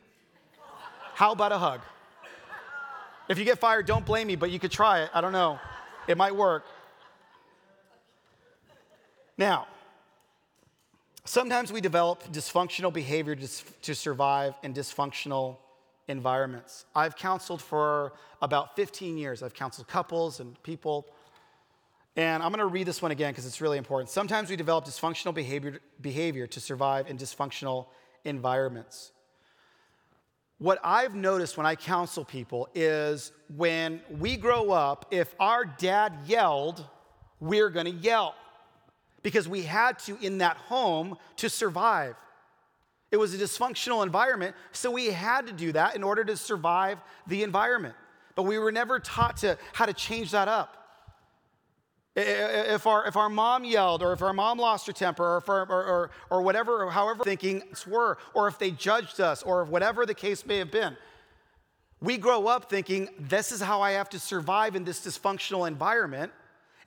How 1.16 1.32
about 1.32 1.52
a 1.52 1.58
hug? 1.58 1.82
If 3.28 3.40
you 3.40 3.46
get 3.46 3.58
fired, 3.58 3.88
don't 3.88 4.06
blame 4.06 4.28
me, 4.28 4.36
but 4.36 4.52
you 4.52 4.60
could 4.60 4.70
try 4.70 5.02
it. 5.02 5.10
I 5.12 5.22
don't 5.22 5.32
know. 5.32 5.60
It 6.08 6.18
might 6.18 6.36
work. 6.36 6.66
Now, 9.36 9.66
sometimes 11.24 11.74
we 11.74 11.82
develop 11.82 12.32
dysfunctional 12.32 12.94
behavior 12.94 13.36
to 13.36 13.96
survive 13.96 14.54
in 14.62 14.72
dysfunctional 14.72 15.58
environments. 16.08 16.86
I've 16.96 17.16
counseled 17.16 17.60
for 17.60 18.14
about 18.40 18.76
15 18.76 19.18
years. 19.18 19.42
I've 19.42 19.56
counseled 19.56 19.88
couples 19.88 20.40
and 20.40 20.62
people. 20.62 21.08
And 22.16 22.42
I'm 22.42 22.50
going 22.50 22.60
to 22.60 22.66
read 22.66 22.88
this 22.88 23.02
one 23.02 23.12
again 23.12 23.32
because 23.32 23.46
it's 23.46 23.60
really 23.60 23.78
important. 23.78 24.10
Sometimes 24.10 24.50
we 24.50 24.56
develop 24.56 24.86
dysfunctional 24.86 25.34
behavior, 25.34 25.80
behavior 26.00 26.48
to 26.48 26.60
survive 26.60 27.10
in 27.10 27.18
dysfunctional 27.18 27.88
environments. 28.24 29.12
What 30.58 30.80
I've 30.84 31.14
noticed 31.14 31.58
when 31.58 31.66
I 31.66 31.76
counsel 31.76 32.24
people 32.24 32.70
is 32.74 33.34
when 33.56 34.02
we 34.10 34.38
grow 34.38 34.72
up, 34.72 35.08
if 35.12 35.36
our 35.38 35.66
dad 35.66 36.14
yelled, 36.26 36.86
we're 37.42 37.70
gonna 37.70 37.90
yell 37.90 38.36
because 39.22 39.50
we 39.50 39.64
had 39.64 40.00
to 40.00 40.18
in 40.22 40.38
that 40.38 40.56
home 40.56 41.18
to 41.38 41.50
survive. 41.50 42.16
It 43.12 43.18
was 43.18 43.34
a 43.34 43.38
dysfunctional 43.38 44.04
environment, 44.04 44.56
so 44.72 44.90
we 44.92 45.08
had 45.08 45.48
to 45.48 45.54
do 45.54 45.74
that 45.74 45.96
in 45.96 46.04
order 46.04 46.24
to 46.24 46.38
survive 46.38 47.00
the 47.28 47.44
environment. 47.44 47.96
But 48.36 48.44
we 48.44 48.58
were 48.58 48.72
never 48.72 49.00
taught 49.00 49.38
to 49.38 49.58
how 49.74 49.86
to 49.86 49.94
change 49.94 50.32
that 50.32 50.48
up. 50.48 50.85
If 52.16 52.88
our, 52.88 53.06
if 53.08 53.18
our 53.18 53.28
mom 53.28 53.66
yelled, 53.66 54.02
or 54.02 54.14
if 54.14 54.22
our 54.22 54.32
mom 54.32 54.58
lost 54.58 54.88
her 54.88 54.94
temper, 54.94 55.24
or, 55.24 55.44
our, 55.48 55.66
or, 55.66 55.84
or, 55.84 56.12
or, 56.30 56.42
whatever, 56.42 56.84
or 56.84 56.92
however 56.92 57.24
thinking 57.26 57.62
were, 57.86 58.18
or 58.34 58.48
if 58.48 58.58
they 58.58 58.72
judged 58.72 59.20
us, 59.20 59.44
or 59.44 59.66
whatever 59.66 60.06
the 60.06 60.14
case 60.14 60.46
may 60.46 60.58
have 60.58 60.72
been, 60.72 60.96
we 62.00 62.18
grow 62.18 62.48
up 62.48 62.70
thinking, 62.70 63.10
this 63.20 63.52
is 63.52 63.62
how 63.62 63.82
I 63.82 63.92
have 63.92 64.10
to 64.12 64.20
survive 64.20 64.76
in 64.76 64.86
this 64.86 65.06
dysfunctional 65.06 65.68
environment. 65.68 66.32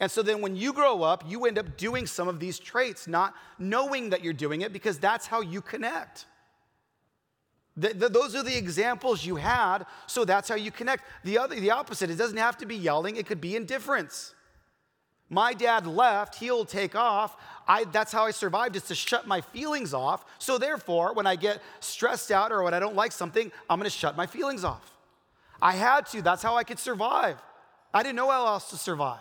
And 0.01 0.11
so 0.11 0.23
then 0.23 0.41
when 0.41 0.57
you 0.57 0.73
grow 0.73 1.03
up, 1.03 1.25
you 1.27 1.45
end 1.45 1.59
up 1.59 1.77
doing 1.77 2.07
some 2.07 2.29
of 2.29 2.41
these 2.41 2.59
traits, 2.59 3.07
not 3.07 3.35
knowing 3.59 4.11
that 4.11 4.23
you're 4.23 4.33
doing 4.33 4.62
it 4.62 4.73
because 4.73 4.99
that's 4.99 5.27
how 5.27 5.41
you 5.41 5.61
connect. 5.61 6.25
The, 7.77 7.95
the, 7.95 8.09
those 8.09 8.35
are 8.35 8.43
the 8.43 8.57
examples 8.57 9.25
you 9.25 9.37
had, 9.37 9.85
so 10.07 10.25
that's 10.25 10.49
how 10.49 10.55
you 10.55 10.71
connect. 10.71 11.05
The 11.25 11.38
other, 11.38 11.55
the 11.55 11.71
opposite, 11.71 12.11
it 12.11 12.17
doesn't 12.17 12.38
have 12.38 12.57
to 12.59 12.67
be 12.67 12.77
yelling, 12.77 13.17
it 13.17 13.27
could 13.27 13.41
be 13.41 13.57
indifference. 13.57 14.35
My 15.31 15.53
dad 15.53 15.87
left, 15.87 16.37
he'll 16.37 16.64
take 16.64 16.95
off. 16.95 17.37
I, 17.67 17.85
that's 17.85 18.12
how 18.12 18.25
I 18.25 18.31
survived, 18.31 18.77
is 18.77 18.85
to 18.85 18.95
shut 18.95 19.27
my 19.27 19.43
feelings 19.43 19.93
off. 19.93 20.25
So, 20.38 20.57
therefore, 20.57 21.12
when 21.12 21.27
I 21.27 21.37
get 21.37 21.61
stressed 21.81 22.31
out 22.31 22.51
or 22.51 22.62
when 22.62 22.73
I 22.73 22.79
don't 22.79 22.97
like 22.97 23.12
something, 23.12 23.53
I'm 23.69 23.79
gonna 23.79 23.91
shut 23.91 24.17
my 24.17 24.27
feelings 24.27 24.64
off. 24.64 24.97
I 25.61 25.73
had 25.73 26.07
to, 26.07 26.23
that's 26.23 26.43
how 26.43 26.57
I 26.57 26.64
could 26.64 26.79
survive. 26.79 27.37
I 27.93 28.03
didn't 28.03 28.17
know 28.17 28.31
how 28.31 28.47
else 28.47 28.71
to 28.71 28.77
survive. 28.77 29.21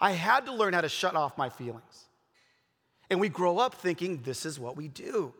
I 0.00 0.12
had 0.12 0.46
to 0.46 0.52
learn 0.52 0.74
how 0.74 0.82
to 0.82 0.88
shut 0.88 1.16
off 1.16 1.38
my 1.38 1.48
feelings. 1.48 2.04
And 3.10 3.20
we 3.20 3.28
grow 3.28 3.58
up 3.58 3.74
thinking 3.74 4.22
this 4.22 4.44
is 4.44 4.60
what 4.60 4.76
we 4.76 4.88
do. 4.88 5.32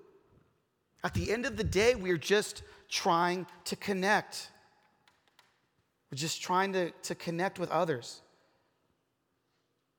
At 1.04 1.14
the 1.14 1.30
end 1.30 1.46
of 1.46 1.56
the 1.56 1.64
day, 1.64 1.94
we're 1.94 2.16
just 2.16 2.62
trying 2.88 3.46
to 3.64 3.76
connect. 3.76 4.48
We're 6.10 6.16
just 6.16 6.40
trying 6.40 6.72
to, 6.72 6.90
to 6.90 7.14
connect 7.14 7.58
with 7.58 7.70
others. 7.70 8.22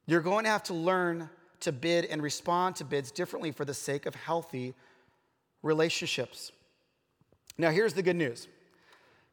You're 0.08 0.22
going 0.22 0.46
to 0.46 0.50
have 0.50 0.63
to 0.63 0.74
learn 0.74 1.30
to 1.60 1.72
bid 1.72 2.06
and 2.06 2.22
respond 2.24 2.78
to 2.78 2.86
bids 2.86 3.12
differently 3.12 3.52
for 3.52 3.65
the 3.65 3.74
sake 3.74 4.06
of 4.06 4.15
healthy 4.15 4.74
relationships. 5.62 6.52
Now, 7.58 7.72
here's 7.72 7.93
the 7.93 8.02
good 8.02 8.15
news 8.15 8.48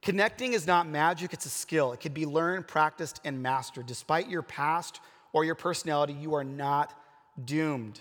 connecting 0.02 0.52
is 0.52 0.66
not 0.66 0.86
magic, 0.86 1.32
it's 1.32 1.46
a 1.46 1.50
skill. 1.50 1.92
It 1.92 2.00
can 2.00 2.12
be 2.12 2.26
learned, 2.26 2.68
practiced, 2.68 3.20
and 3.24 3.42
mastered. 3.42 3.86
Despite 3.86 4.28
your 4.28 4.42
past 4.42 5.00
or 5.32 5.44
your 5.44 5.54
personality, 5.54 6.12
you 6.12 6.34
are 6.34 6.44
not 6.44 6.92
doomed. 7.42 8.00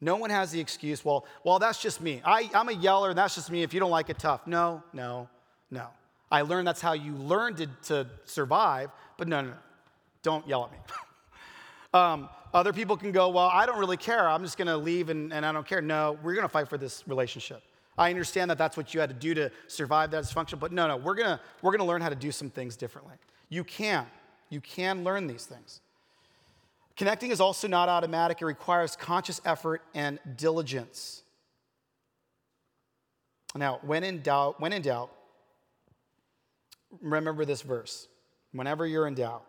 No 0.00 0.16
one 0.16 0.30
has 0.30 0.50
the 0.50 0.60
excuse, 0.60 1.04
well, 1.04 1.26
well, 1.44 1.58
that's 1.58 1.80
just 1.80 2.00
me. 2.00 2.20
I, 2.24 2.50
I'm 2.54 2.68
a 2.68 2.72
yeller, 2.72 3.10
and 3.10 3.18
that's 3.18 3.34
just 3.34 3.50
me. 3.50 3.62
If 3.62 3.72
you 3.72 3.80
don't 3.80 3.90
like 3.90 4.10
it, 4.10 4.18
tough. 4.18 4.46
No, 4.46 4.82
no, 4.92 5.28
no. 5.70 5.86
I 6.30 6.42
learned 6.42 6.66
that's 6.66 6.80
how 6.80 6.92
you 6.92 7.12
learned 7.12 7.58
to, 7.58 7.66
to 7.84 8.06
survive, 8.24 8.90
but 9.16 9.28
no, 9.28 9.42
no, 9.42 9.48
no. 9.48 9.56
Don't 10.26 10.46
yell 10.48 10.64
at 10.64 10.72
me. 10.72 10.78
um, 11.94 12.28
other 12.52 12.72
people 12.72 12.96
can 12.96 13.12
go, 13.12 13.28
Well, 13.28 13.46
I 13.46 13.64
don't 13.64 13.78
really 13.78 13.96
care. 13.96 14.28
I'm 14.28 14.42
just 14.42 14.58
going 14.58 14.66
to 14.66 14.76
leave 14.76 15.08
and, 15.08 15.32
and 15.32 15.46
I 15.46 15.52
don't 15.52 15.64
care. 15.64 15.80
No, 15.80 16.18
we're 16.20 16.34
going 16.34 16.42
to 16.42 16.48
fight 16.48 16.68
for 16.68 16.76
this 16.76 17.06
relationship. 17.06 17.62
I 17.96 18.10
understand 18.10 18.50
that 18.50 18.58
that's 18.58 18.76
what 18.76 18.92
you 18.92 18.98
had 18.98 19.08
to 19.08 19.14
do 19.14 19.34
to 19.34 19.52
survive 19.68 20.10
that 20.10 20.24
dysfunction, 20.24 20.58
but 20.58 20.72
no, 20.72 20.88
no, 20.88 20.96
we're 20.96 21.14
going 21.14 21.28
to 21.28 21.40
we're 21.62 21.70
going 21.70 21.78
to 21.78 21.86
learn 21.86 22.00
how 22.02 22.08
to 22.08 22.16
do 22.16 22.32
some 22.32 22.50
things 22.50 22.74
differently. 22.74 23.14
You 23.50 23.62
can. 23.62 24.04
You 24.50 24.60
can 24.60 25.04
learn 25.04 25.28
these 25.28 25.46
things. 25.46 25.80
Connecting 26.96 27.30
is 27.30 27.40
also 27.40 27.68
not 27.68 27.88
automatic, 27.88 28.42
it 28.42 28.46
requires 28.46 28.96
conscious 28.96 29.40
effort 29.44 29.80
and 29.94 30.18
diligence. 30.34 31.22
Now, 33.54 33.78
when 33.82 34.02
in 34.02 34.22
doubt, 34.22 34.60
when 34.60 34.72
in 34.72 34.82
doubt, 34.82 35.12
remember 37.00 37.44
this 37.44 37.62
verse. 37.62 38.08
Whenever 38.50 38.86
you're 38.88 39.06
in 39.06 39.14
doubt, 39.14 39.44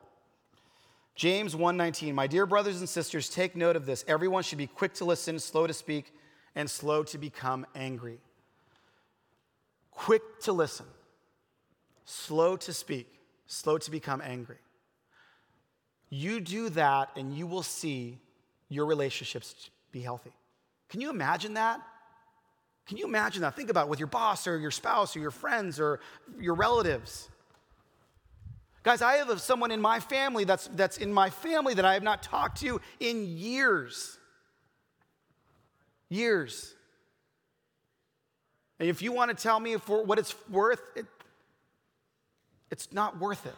James 1.17 1.55
1:19 1.55 2.13
My 2.13 2.27
dear 2.27 2.45
brothers 2.45 2.79
and 2.79 2.87
sisters 2.87 3.27
take 3.27 3.55
note 3.55 3.75
of 3.75 3.87
this. 3.87 4.05
Everyone 4.07 4.43
should 4.43 4.59
be 4.59 4.67
quick 4.67 4.93
to 4.95 5.05
listen 5.05 5.39
slow 5.39 5.65
to 5.65 5.73
speak 5.73 6.13
and 6.53 6.69
slow 6.69 7.03
to 7.05 7.17
become 7.17 7.65
angry. 7.75 8.19
Quick 9.89 10.39
to 10.41 10.53
listen 10.53 10.85
slow 12.05 12.55
to 12.55 12.71
speak 12.71 13.19
slow 13.47 13.79
to 13.79 13.89
become 13.89 14.21
angry. 14.23 14.59
You 16.09 16.39
do 16.39 16.69
that 16.69 17.09
and 17.15 17.35
you 17.35 17.47
will 17.47 17.63
see 17.63 18.19
your 18.69 18.85
relationships 18.85 19.71
be 19.91 20.01
healthy. 20.01 20.33
Can 20.87 21.01
you 21.01 21.09
imagine 21.09 21.55
that? 21.55 21.81
Can 22.85 22.97
you 22.97 23.05
imagine 23.05 23.41
that? 23.41 23.55
Think 23.55 23.71
about 23.71 23.87
it 23.87 23.89
with 23.89 23.99
your 23.99 24.07
boss 24.07 24.45
or 24.45 24.59
your 24.59 24.71
spouse 24.71 25.15
or 25.15 25.19
your 25.19 25.31
friends 25.31 25.79
or 25.79 25.99
your 26.39 26.53
relatives 26.53 27.27
Guys, 28.87 29.01
I 29.01 29.15
have 29.15 29.41
someone 29.41 29.71
in 29.71 29.81
my 29.81 29.99
family 29.99 30.45
that's, 30.45 30.69
that's 30.69 30.97
in 30.97 31.11
my 31.11 31.29
family 31.29 31.73
that 31.73 31.83
I 31.83 31.95
have 31.95 32.03
not 32.03 32.23
talked 32.23 32.61
to 32.61 32.79
in 33.01 33.25
years. 33.25 34.17
Years. 36.07 36.73
And 38.79 38.87
if 38.87 39.01
you 39.01 39.11
want 39.11 39.29
to 39.29 39.35
tell 39.35 39.59
me 39.59 39.75
for 39.75 40.05
what 40.05 40.17
it's 40.17 40.33
worth, 40.49 40.79
it, 40.95 41.05
it's 42.71 42.93
not 42.93 43.19
worth 43.19 43.45
it. 43.45 43.55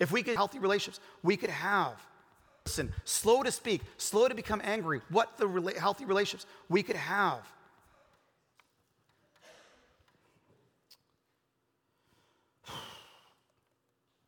If 0.00 0.10
we 0.10 0.24
could 0.24 0.34
healthy 0.34 0.58
relationships, 0.58 0.98
we 1.22 1.36
could 1.36 1.50
have. 1.50 1.94
Listen, 2.66 2.92
slow 3.04 3.44
to 3.44 3.52
speak, 3.52 3.82
slow 3.98 4.26
to 4.26 4.34
become 4.34 4.62
angry. 4.64 5.00
What 5.10 5.38
the 5.38 5.46
rela- 5.46 5.76
healthy 5.76 6.06
relationships 6.06 6.50
we 6.68 6.82
could 6.82 6.96
have. 6.96 7.48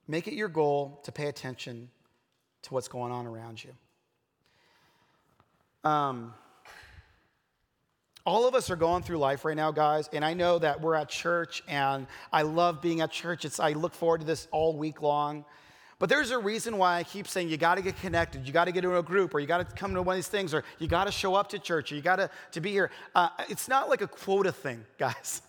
Make 0.09 0.29
it 0.29 0.35
your 0.35 0.49
goal 0.49 1.01
to 1.05 1.13
pay 1.13 1.27
attention 1.27 1.91
to 2.63 2.75
what's 2.75 2.89
going 2.89 3.13
on 3.13 3.27
around 3.27 3.63
you. 3.63 3.71
Um, 5.89 6.35
all 8.25 8.49
of 8.49 8.57
us 8.57 8.71
are 8.71 8.77
going 8.77 9.05
through 9.05 9.19
life 9.19 9.45
right 9.45 9.57
now, 9.57 9.71
guys, 9.71 10.09
and 10.13 10.25
I 10.25 10.35
know 10.35 10.59
that 10.59 10.81
we're 10.81 10.97
at 10.97 11.09
church, 11.09 11.63
and 11.69 12.09
I 12.33 12.43
love 12.43 12.83
being 12.83 13.01
at 13.01 13.13
church. 13.13 13.45
It's, 13.45 13.61
I 13.61 13.73
look 13.73 13.95
forward 13.95 14.23
to 14.23 14.27
this 14.27 14.49
all 14.51 14.77
week 14.77 15.01
long. 15.01 15.45
But 15.99 16.09
there's 16.09 16.31
a 16.31 16.39
reason 16.39 16.77
why 16.77 16.99
I 16.99 17.05
keep 17.05 17.27
saying 17.27 17.49
you 17.49 17.57
got 17.57 17.77
to 17.77 17.83
get 17.83 17.99
connected, 18.01 18.47
you 18.47 18.53
got 18.53 18.67
to 18.67 18.73
get 18.73 18.85
into 18.85 18.99
a 18.99 19.03
group, 19.03 19.33
or 19.33 19.41
you 19.41 19.47
got 19.47 19.59
to 19.59 19.77
come 19.77 19.95
to 19.95 20.03
one 20.03 20.15
of 20.15 20.19
these 20.19 20.29
things, 20.29 20.53
or 20.53 20.65
you 20.79 20.89
got 20.89 21.05
to 21.05 21.13
show 21.13 21.35
up 21.35 21.49
to 21.51 21.59
church, 21.59 21.93
or 21.93 21.95
you 21.95 22.03
got 22.03 22.17
to, 22.53 22.61
be 22.61 22.71
here. 22.71 22.91
Uh, 23.15 23.29
it's 23.49 23.69
not 23.69 23.89
like 23.89 24.03
a 24.03 24.09
quota 24.09 24.53
thing, 24.53 24.85
guys, 24.99 25.41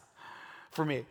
for 0.72 0.86
me. 0.86 1.06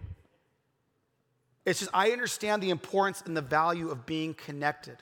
It's 1.67 1.81
just, 1.81 1.91
I 1.93 2.13
understand 2.13 2.63
the 2.63 2.71
importance 2.71 3.23
and 3.27 3.37
the 3.37 3.43
value 3.43 3.91
of 3.91 4.07
being 4.07 4.35
connected, 4.35 4.97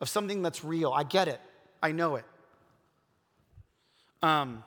of 0.00 0.08
something 0.08 0.42
that's 0.42 0.64
real. 0.64 0.92
I 0.92 1.02
get 1.02 1.28
it, 1.28 1.40
I 1.82 1.90
know 1.92 2.16
it. 2.16 2.24
Um, 4.22 4.62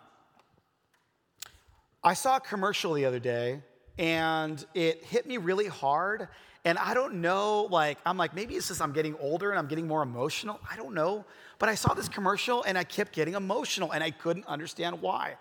I 2.03 2.13
saw 2.13 2.35
a 2.35 2.41
commercial 2.41 2.93
the 2.93 3.05
other 3.05 3.19
day, 3.19 3.61
and 3.97 4.63
it 4.73 5.03
hit 5.05 5.25
me 5.25 5.37
really 5.37 5.67
hard. 5.67 6.27
And 6.65 6.77
I 6.79 6.93
don't 6.93 7.21
know, 7.21 7.67
like, 7.71 7.97
I'm 8.05 8.17
like, 8.17 8.35
maybe 8.35 8.55
it's 8.55 8.67
just 8.67 8.81
I'm 8.81 8.91
getting 8.91 9.15
older 9.19 9.51
and 9.51 9.59
I'm 9.59 9.67
getting 9.67 9.87
more 9.87 10.01
emotional. 10.01 10.59
I 10.69 10.75
don't 10.75 10.95
know. 10.95 11.23
But 11.59 11.69
I 11.69 11.75
saw 11.75 11.93
this 11.93 12.09
commercial 12.09 12.63
and 12.63 12.75
I 12.75 12.83
kept 12.83 13.13
getting 13.13 13.35
emotional 13.35 13.91
and 13.91 14.03
I 14.03 14.09
couldn't 14.09 14.47
understand 14.47 14.99
why. 14.99 15.35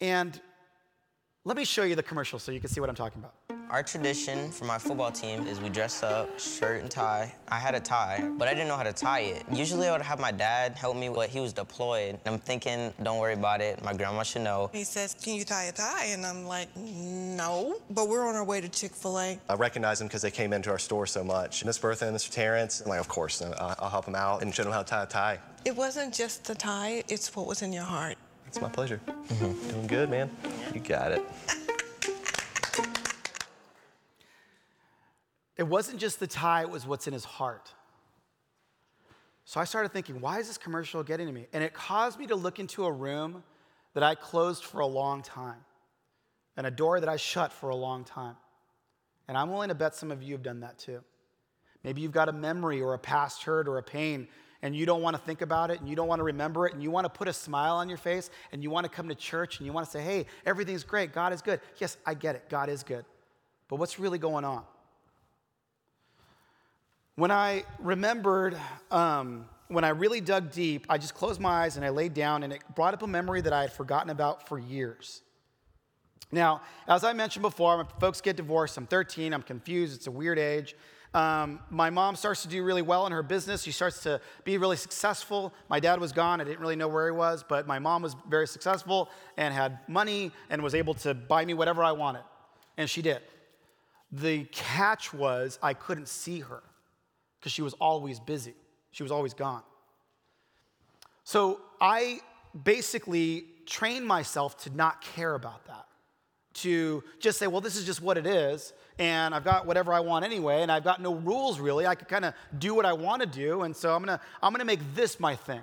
And 0.00 0.40
let 1.48 1.56
me 1.56 1.64
show 1.64 1.82
you 1.84 1.94
the 1.94 2.02
commercial 2.02 2.38
so 2.38 2.52
you 2.52 2.60
can 2.60 2.68
see 2.68 2.78
what 2.78 2.90
I'm 2.90 2.94
talking 2.94 3.22
about. 3.22 3.32
Our 3.70 3.82
tradition 3.82 4.50
for 4.50 4.66
my 4.66 4.76
football 4.76 5.10
team 5.10 5.46
is 5.46 5.60
we 5.60 5.70
dress 5.70 6.02
up, 6.02 6.38
shirt 6.38 6.82
and 6.82 6.90
tie. 6.90 7.34
I 7.48 7.58
had 7.58 7.74
a 7.74 7.80
tie, 7.80 8.26
but 8.36 8.48
I 8.48 8.52
didn't 8.52 8.68
know 8.68 8.76
how 8.76 8.82
to 8.82 8.92
tie 8.92 9.20
it. 9.20 9.44
Usually 9.50 9.88
I 9.88 9.92
would 9.92 10.02
have 10.02 10.20
my 10.20 10.30
dad 10.30 10.72
help 10.72 10.96
me, 10.96 11.08
but 11.08 11.30
he 11.30 11.40
was 11.40 11.54
deployed. 11.54 12.18
I'm 12.26 12.38
thinking, 12.38 12.92
don't 13.02 13.18
worry 13.18 13.32
about 13.32 13.62
it. 13.62 13.82
My 13.82 13.94
grandma 13.94 14.24
should 14.24 14.42
know. 14.42 14.68
He 14.74 14.84
says, 14.84 15.14
Can 15.14 15.36
you 15.36 15.44
tie 15.44 15.64
a 15.64 15.72
tie? 15.72 16.06
And 16.06 16.24
I'm 16.26 16.46
like, 16.46 16.68
No. 16.76 17.80
But 17.90 18.08
we're 18.08 18.26
on 18.26 18.36
our 18.36 18.44
way 18.44 18.60
to 18.60 18.68
Chick 18.68 18.92
fil 18.92 19.18
A. 19.18 19.38
I 19.48 19.54
recognize 19.54 19.98
them 19.98 20.08
because 20.08 20.22
they 20.22 20.30
came 20.30 20.52
into 20.52 20.70
our 20.70 20.78
store 20.78 21.06
so 21.06 21.24
much. 21.24 21.64
Miss 21.64 21.78
Bertha 21.78 22.06
and 22.06 22.16
Mr. 22.16 22.30
Terrence, 22.30 22.82
I'm 22.82 22.88
like, 22.88 23.00
of 23.00 23.08
course, 23.08 23.40
I'll, 23.40 23.74
I'll 23.78 23.90
help 23.90 24.04
them 24.04 24.14
out 24.14 24.42
and 24.42 24.54
show 24.54 24.64
them 24.64 24.72
how 24.72 24.82
to 24.82 24.88
tie 24.88 25.02
a 25.02 25.06
tie. 25.06 25.38
It 25.64 25.76
wasn't 25.76 26.14
just 26.14 26.44
the 26.44 26.54
tie, 26.54 27.02
it's 27.08 27.34
what 27.34 27.46
was 27.46 27.62
in 27.62 27.72
your 27.72 27.84
heart. 27.84 28.16
It's 28.48 28.62
my 28.62 28.68
pleasure. 28.70 28.98
Mm-hmm. 29.06 29.68
Doing 29.68 29.86
good, 29.86 30.08
man. 30.08 30.30
You 30.72 30.80
got 30.80 31.12
it. 31.12 31.22
It 35.58 35.64
wasn't 35.64 36.00
just 36.00 36.18
the 36.18 36.26
tie, 36.26 36.62
it 36.62 36.70
was 36.70 36.86
what's 36.86 37.06
in 37.06 37.12
his 37.12 37.26
heart. 37.26 37.74
So 39.44 39.60
I 39.60 39.64
started 39.64 39.92
thinking, 39.92 40.20
why 40.20 40.38
is 40.38 40.46
this 40.46 40.56
commercial 40.56 41.02
getting 41.02 41.26
to 41.26 41.32
me? 41.32 41.46
And 41.52 41.62
it 41.62 41.74
caused 41.74 42.18
me 42.18 42.26
to 42.28 42.36
look 42.36 42.58
into 42.58 42.86
a 42.86 42.92
room 42.92 43.42
that 43.92 44.02
I 44.02 44.14
closed 44.14 44.64
for 44.64 44.80
a 44.80 44.86
long 44.86 45.20
time 45.20 45.58
and 46.56 46.66
a 46.66 46.70
door 46.70 47.00
that 47.00 47.08
I 47.08 47.16
shut 47.16 47.52
for 47.52 47.68
a 47.68 47.76
long 47.76 48.02
time. 48.02 48.36
And 49.26 49.36
I'm 49.36 49.50
willing 49.50 49.68
to 49.68 49.74
bet 49.74 49.94
some 49.94 50.10
of 50.10 50.22
you 50.22 50.32
have 50.32 50.42
done 50.42 50.60
that 50.60 50.78
too. 50.78 51.02
Maybe 51.84 52.00
you've 52.00 52.12
got 52.12 52.30
a 52.30 52.32
memory 52.32 52.80
or 52.80 52.94
a 52.94 52.98
past 52.98 53.42
hurt 53.42 53.68
or 53.68 53.76
a 53.76 53.82
pain 53.82 54.26
and 54.62 54.74
you 54.74 54.86
don't 54.86 55.02
want 55.02 55.16
to 55.16 55.22
think 55.22 55.40
about 55.40 55.70
it 55.70 55.80
and 55.80 55.88
you 55.88 55.94
don't 55.94 56.08
want 56.08 56.18
to 56.18 56.24
remember 56.24 56.66
it 56.66 56.74
and 56.74 56.82
you 56.82 56.90
want 56.90 57.04
to 57.04 57.08
put 57.08 57.28
a 57.28 57.32
smile 57.32 57.76
on 57.76 57.88
your 57.88 57.98
face 57.98 58.30
and 58.52 58.62
you 58.62 58.70
want 58.70 58.84
to 58.84 58.90
come 58.90 59.08
to 59.08 59.14
church 59.14 59.58
and 59.58 59.66
you 59.66 59.72
want 59.72 59.86
to 59.86 59.90
say, 59.90 60.02
hey, 60.02 60.26
everything's 60.44 60.84
great. 60.84 61.12
God 61.12 61.32
is 61.32 61.42
good. 61.42 61.60
Yes, 61.78 61.96
I 62.04 62.14
get 62.14 62.34
it. 62.34 62.48
God 62.48 62.68
is 62.68 62.82
good. 62.82 63.04
But 63.68 63.76
what's 63.76 63.98
really 63.98 64.18
going 64.18 64.44
on? 64.44 64.62
When 67.14 67.30
I 67.30 67.64
remembered, 67.80 68.56
um, 68.90 69.46
when 69.68 69.84
I 69.84 69.90
really 69.90 70.20
dug 70.20 70.52
deep, 70.52 70.86
I 70.88 70.98
just 70.98 71.14
closed 71.14 71.40
my 71.40 71.64
eyes 71.64 71.76
and 71.76 71.84
I 71.84 71.90
laid 71.90 72.14
down, 72.14 72.42
and 72.42 72.52
it 72.52 72.62
brought 72.74 72.94
up 72.94 73.02
a 73.02 73.06
memory 73.06 73.40
that 73.40 73.52
I 73.52 73.62
had 73.62 73.72
forgotten 73.72 74.10
about 74.10 74.48
for 74.48 74.58
years. 74.58 75.22
Now, 76.30 76.62
as 76.86 77.04
I 77.04 77.12
mentioned 77.14 77.42
before, 77.42 77.76
when 77.76 77.86
folks 78.00 78.20
get 78.20 78.36
divorced. 78.36 78.76
I'm 78.76 78.86
13, 78.86 79.32
I'm 79.32 79.42
confused, 79.42 79.96
it's 79.96 80.06
a 80.06 80.10
weird 80.10 80.38
age. 80.38 80.76
Um, 81.14 81.60
my 81.70 81.90
mom 81.90 82.16
starts 82.16 82.42
to 82.42 82.48
do 82.48 82.62
really 82.62 82.82
well 82.82 83.06
in 83.06 83.12
her 83.12 83.22
business. 83.22 83.62
She 83.62 83.72
starts 83.72 84.02
to 84.02 84.20
be 84.44 84.58
really 84.58 84.76
successful. 84.76 85.54
My 85.68 85.80
dad 85.80 86.00
was 86.00 86.12
gone. 86.12 86.40
I 86.40 86.44
didn't 86.44 86.60
really 86.60 86.76
know 86.76 86.88
where 86.88 87.06
he 87.06 87.16
was, 87.16 87.44
but 87.48 87.66
my 87.66 87.78
mom 87.78 88.02
was 88.02 88.14
very 88.28 88.46
successful 88.46 89.08
and 89.36 89.54
had 89.54 89.78
money 89.88 90.32
and 90.50 90.62
was 90.62 90.74
able 90.74 90.94
to 90.94 91.14
buy 91.14 91.44
me 91.44 91.54
whatever 91.54 91.82
I 91.82 91.92
wanted. 91.92 92.22
And 92.76 92.88
she 92.88 93.02
did. 93.02 93.20
The 94.12 94.44
catch 94.44 95.12
was 95.12 95.58
I 95.62 95.74
couldn't 95.74 96.08
see 96.08 96.40
her 96.40 96.62
because 97.38 97.52
she 97.52 97.62
was 97.62 97.74
always 97.74 98.20
busy, 98.20 98.54
she 98.90 99.02
was 99.02 99.12
always 99.12 99.34
gone. 99.34 99.62
So 101.24 101.60
I 101.80 102.20
basically 102.64 103.44
trained 103.66 104.06
myself 104.06 104.56
to 104.64 104.74
not 104.74 105.02
care 105.02 105.34
about 105.34 105.66
that, 105.66 105.86
to 106.62 107.02
just 107.18 107.38
say, 107.38 107.46
well, 107.46 107.60
this 107.60 107.76
is 107.76 107.84
just 107.84 108.02
what 108.02 108.18
it 108.18 108.26
is, 108.26 108.72
and 108.98 109.34
I've 109.34 109.44
got 109.44 109.66
whatever 109.66 109.92
I 109.92 110.00
want 110.00 110.24
anyway, 110.24 110.62
and 110.62 110.72
I've 110.72 110.84
got 110.84 111.00
no 111.00 111.14
rules 111.14 111.60
really. 111.60 111.86
I 111.86 111.94
can 111.94 112.06
kind 112.06 112.24
of 112.24 112.34
do 112.58 112.74
what 112.74 112.86
I 112.86 112.92
want 112.92 113.22
to 113.22 113.28
do, 113.28 113.62
and 113.62 113.74
so 113.76 113.94
I'm 113.94 114.02
gonna, 114.02 114.20
I'm 114.42 114.52
gonna 114.52 114.64
make 114.64 114.80
this 114.94 115.18
my 115.20 115.36
thing. 115.36 115.62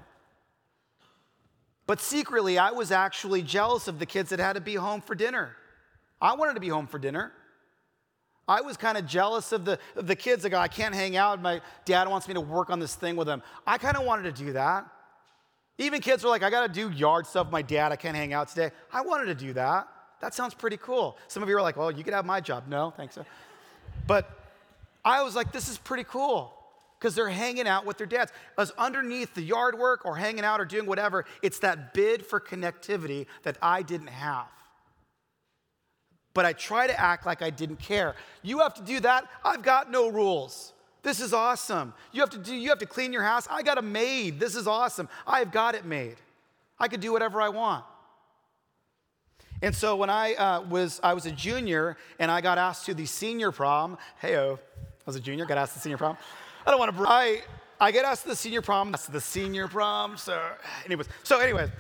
But 1.88 2.01
secretly, 2.01 2.58
I 2.58 2.71
was 2.71 2.91
actually 2.91 3.41
jealous 3.41 3.88
of 3.88 3.99
the 3.99 4.05
kids 4.05 4.31
that 4.31 4.39
had 4.39 4.53
to 4.53 4.62
be 4.62 4.75
home 4.75 5.01
for 5.01 5.15
dinner. 5.15 5.55
I 6.19 6.36
wanted 6.36 6.55
to 6.55 6.60
be 6.60 6.69
home 6.69 6.88
for 6.88 6.97
dinner. 6.97 7.31
I 8.47 8.62
was 8.62 8.77
kind 8.77 8.97
of 8.97 9.05
jealous 9.05 9.51
of 9.51 9.65
the, 9.65 9.79
of 9.95 10.08
the 10.08 10.15
kids 10.15 10.43
that 10.43 10.51
go, 10.51 10.58
I 10.58 10.67
can't 10.67 10.93
hang 10.93 11.17
out. 11.17 11.41
My 11.41 11.62
dad 11.84 12.08
wants 12.08 12.27
me 12.27 12.36
to 12.36 12.41
work 12.41 12.69
on 12.69 12.79
this 12.79 12.95
thing 12.95 13.15
with 13.15 13.27
him. 13.27 13.41
I 13.65 13.77
kind 13.77 13.97
of 13.97 14.05
wanted 14.05 14.36
to 14.36 14.43
do 14.43 14.53
that. 14.53 14.86
Even 15.77 15.99
kids 15.99 16.23
were 16.23 16.29
like, 16.29 16.43
I 16.43 16.49
got 16.49 16.65
to 16.67 16.71
do 16.71 16.95
yard 16.95 17.27
stuff. 17.27 17.51
My 17.51 17.62
dad, 17.62 17.91
I 17.91 17.95
can't 17.95 18.15
hang 18.15 18.34
out 18.34 18.47
today. 18.47 18.71
I 18.93 19.01
wanted 19.01 19.25
to 19.25 19.36
do 19.36 19.53
that. 19.53 19.88
That 20.25 20.33
sounds 20.33 20.55
pretty 20.55 20.77
cool. 20.77 21.19
Some 21.27 21.43
of 21.43 21.49
you 21.49 21.55
are 21.55 21.61
like, 21.61 21.77
well, 21.77 21.91
you 21.91 22.03
could 22.03 22.15
have 22.15 22.25
my 22.25 22.41
job. 22.41 22.63
No, 22.67 22.89
thanks. 22.97 23.15
But 24.07 24.27
I 25.05 25.21
was 25.21 25.35
like, 25.35 25.51
this 25.51 25.69
is 25.69 25.77
pretty 25.77 26.03
cool 26.03 26.51
because 26.97 27.13
they're 27.13 27.29
hanging 27.29 27.67
out 27.67 27.85
with 27.85 27.99
their 27.99 28.07
dads. 28.07 28.31
As 28.57 28.71
underneath 28.75 29.35
the 29.35 29.43
yard 29.43 29.77
work 29.77 30.03
or 30.03 30.15
hanging 30.15 30.43
out 30.43 30.59
or 30.59 30.65
doing 30.65 30.88
whatever, 30.88 31.25
it's 31.43 31.59
that 31.59 31.93
bid 31.93 32.25
for 32.25 32.39
connectivity 32.39 33.27
that 33.43 33.59
I 33.61 33.83
didn't 33.83 34.07
have 34.07 34.47
but 36.33 36.43
I 36.43 36.51
try 36.51 36.85
to 36.85 36.99
act 36.99 37.25
like 37.25 37.41
I 37.41 37.49
didn't 37.49 37.79
care. 37.79 38.13
You 38.41 38.59
have 38.59 38.73
to 38.73 38.81
do 38.81 38.99
that. 38.99 39.25
I've 39.45 39.61
got 39.61 39.89
no 39.89 40.09
rules. 40.09 40.73
This 41.01 41.21
is 41.21 41.31
awesome. 41.31 41.93
You 42.11 42.19
have 42.19 42.29
to 42.31 42.38
do 42.38 42.53
you 42.53 42.67
have 42.67 42.79
to 42.79 42.85
clean 42.85 43.13
your 43.13 43.23
house. 43.23 43.47
I 43.49 43.63
got 43.63 43.77
a 43.77 43.81
maid. 43.81 44.38
This 44.38 44.53
is 44.53 44.67
awesome. 44.67 45.07
I've 45.25 45.53
got 45.53 45.75
it 45.75 45.85
made. 45.85 46.17
I 46.77 46.89
could 46.89 46.99
do 46.99 47.13
whatever 47.13 47.41
I 47.41 47.47
want. 47.47 47.85
And 49.65 49.75
so 49.75 49.95
when 49.95 50.12
I 50.12 50.36
uh, 50.36 50.62
was 50.62 50.99
I 51.01 51.15
was 51.15 51.25
a 51.25 51.32
junior 51.32 51.97
and 52.19 52.30
I 52.30 52.39
got 52.39 52.60
asked 52.60 52.86
to 52.86 52.93
the 52.93 53.08
senior 53.08 53.51
prom. 53.51 53.97
Heyo, 54.21 54.60
I 54.60 55.04
was 55.08 55.15
a 55.15 55.19
junior. 55.19 55.43
Got 55.47 55.58
asked 55.58 55.73
to 55.73 55.80
the 55.80 55.82
senior 55.82 55.97
prom. 55.97 56.17
I 56.67 56.69
don't 56.69 56.80
want 56.80 56.95
to. 56.95 57.04
I 57.08 57.41
I 57.82 57.91
get 57.91 58.06
asked 58.06 58.21
to 58.23 58.30
the 58.30 58.36
senior 58.36 58.62
prom. 58.62 58.91
That's 58.91 59.08
the 59.08 59.19
senior 59.19 59.67
prom. 59.67 60.17
So, 60.17 60.39
anyways. 60.86 61.08
So, 61.23 61.39
anyways, 61.39 61.71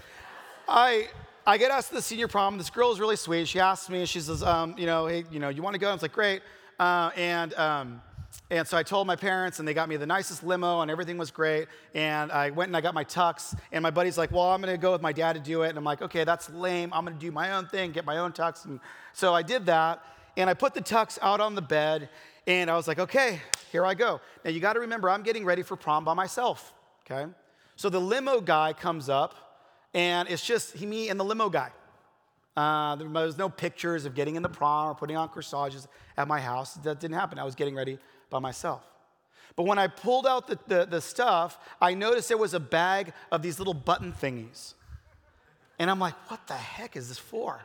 I 0.67 1.09
I 1.45 1.59
get 1.59 1.69
asked 1.69 1.89
to 1.89 1.93
the 1.93 2.01
senior 2.01 2.27
prom. 2.27 2.57
This 2.57 2.71
girl 2.71 2.91
is 2.91 2.99
really 2.99 3.17
sweet. 3.17 3.47
She 3.47 3.59
asks 3.59 3.87
me, 3.87 4.03
she 4.07 4.19
says, 4.19 4.41
um, 4.41 4.73
you 4.79 4.87
know, 4.87 5.05
hey, 5.05 5.23
you 5.29 5.39
know, 5.39 5.49
you 5.49 5.61
want 5.61 5.75
to 5.75 5.79
go? 5.79 5.89
I 5.89 5.93
was 5.93 6.01
like, 6.01 6.11
great. 6.11 6.41
Uh, 6.79 7.11
and 7.15 7.53
um, 7.53 8.01
and 8.49 8.67
so 8.67 8.77
I 8.77 8.83
told 8.83 9.07
my 9.07 9.15
parents, 9.15 9.59
and 9.59 9.67
they 9.67 9.73
got 9.73 9.89
me 9.89 9.97
the 9.97 10.05
nicest 10.05 10.43
limo, 10.43 10.81
and 10.81 10.91
everything 10.91 11.17
was 11.17 11.31
great. 11.31 11.67
And 11.93 12.31
I 12.31 12.51
went 12.51 12.69
and 12.69 12.77
I 12.77 12.81
got 12.81 12.93
my 12.93 13.03
tux, 13.03 13.57
and 13.71 13.81
my 13.81 13.91
buddy's 13.91 14.17
like, 14.17 14.31
well, 14.31 14.51
I'm 14.51 14.61
to 14.61 14.77
go 14.77 14.91
with 14.91 15.01
my 15.01 15.11
dad 15.11 15.33
to 15.33 15.39
do 15.39 15.63
it. 15.63 15.69
And 15.69 15.77
I'm 15.77 15.83
like, 15.83 16.01
okay, 16.01 16.23
that's 16.23 16.49
lame. 16.51 16.91
I'm 16.93 17.05
to 17.05 17.11
do 17.13 17.31
my 17.31 17.53
own 17.53 17.67
thing, 17.67 17.91
get 17.91 18.05
my 18.05 18.17
own 18.17 18.31
tux. 18.31 18.65
And 18.65 18.79
so 19.13 19.33
I 19.33 19.41
did 19.41 19.65
that, 19.65 20.03
and 20.37 20.49
I 20.49 20.53
put 20.53 20.73
the 20.73 20.81
tux 20.81 21.17
out 21.21 21.39
on 21.39 21.55
the 21.55 21.61
bed, 21.61 22.09
and 22.47 22.69
I 22.69 22.75
was 22.75 22.87
like, 22.87 22.99
okay, 22.99 23.41
here 23.71 23.85
I 23.85 23.93
go. 23.93 24.21
Now 24.43 24.51
you 24.51 24.59
got 24.59 24.73
to 24.73 24.79
remember, 24.79 25.09
I'm 25.09 25.23
getting 25.23 25.43
ready 25.45 25.63
for 25.63 25.75
prom 25.75 26.05
by 26.05 26.13
myself. 26.13 26.73
Okay, 27.05 27.29
so 27.75 27.89
the 27.89 27.99
limo 27.99 28.41
guy 28.41 28.73
comes 28.73 29.09
up 29.09 29.35
and 29.93 30.27
it's 30.29 30.45
just 30.45 30.79
me 30.79 31.09
and 31.09 31.19
the 31.19 31.23
limo 31.23 31.49
guy. 31.49 31.71
Uh, 32.55 32.95
there 32.95 33.07
was 33.07 33.37
no 33.37 33.49
pictures 33.49 34.05
of 34.05 34.15
getting 34.15 34.35
in 34.35 34.43
the 34.43 34.49
prom 34.49 34.89
or 34.89 34.95
putting 34.95 35.17
on 35.17 35.27
corsages 35.27 35.87
at 36.17 36.27
my 36.27 36.39
house. 36.39 36.75
That 36.75 36.99
didn't 36.99 37.15
happen. 37.15 37.37
I 37.37 37.43
was 37.43 37.55
getting 37.55 37.75
ready 37.75 37.99
by 38.29 38.39
myself. 38.39 38.81
But 39.55 39.63
when 39.63 39.77
I 39.77 39.87
pulled 39.87 40.25
out 40.25 40.47
the, 40.47 40.59
the, 40.67 40.85
the 40.85 41.01
stuff, 41.01 41.59
I 41.81 41.93
noticed 41.93 42.29
there 42.29 42.37
was 42.37 42.53
a 42.53 42.59
bag 42.59 43.13
of 43.31 43.41
these 43.41 43.59
little 43.59 43.73
button 43.73 44.13
thingies. 44.13 44.73
And 45.79 45.91
I'm 45.91 45.99
like, 45.99 46.13
what 46.29 46.47
the 46.47 46.53
heck 46.53 46.95
is 46.95 47.09
this 47.09 47.17
for? 47.17 47.61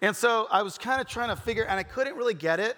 And 0.00 0.16
so 0.16 0.48
I 0.50 0.62
was 0.62 0.78
kind 0.78 1.00
of 1.00 1.06
trying 1.06 1.28
to 1.28 1.36
figure, 1.36 1.64
and 1.64 1.78
I 1.78 1.82
couldn't 1.82 2.16
really 2.16 2.34
get 2.34 2.60
it. 2.60 2.76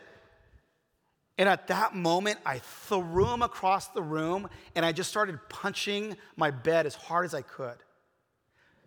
And 1.38 1.48
at 1.48 1.66
that 1.68 1.94
moment, 1.94 2.38
I 2.46 2.58
threw 2.58 3.26
them 3.26 3.42
across 3.42 3.88
the 3.88 4.02
room 4.02 4.48
and 4.74 4.86
I 4.86 4.92
just 4.92 5.10
started 5.10 5.38
punching 5.50 6.16
my 6.36 6.50
bed 6.50 6.86
as 6.86 6.94
hard 6.94 7.26
as 7.26 7.34
I 7.34 7.42
could 7.42 7.76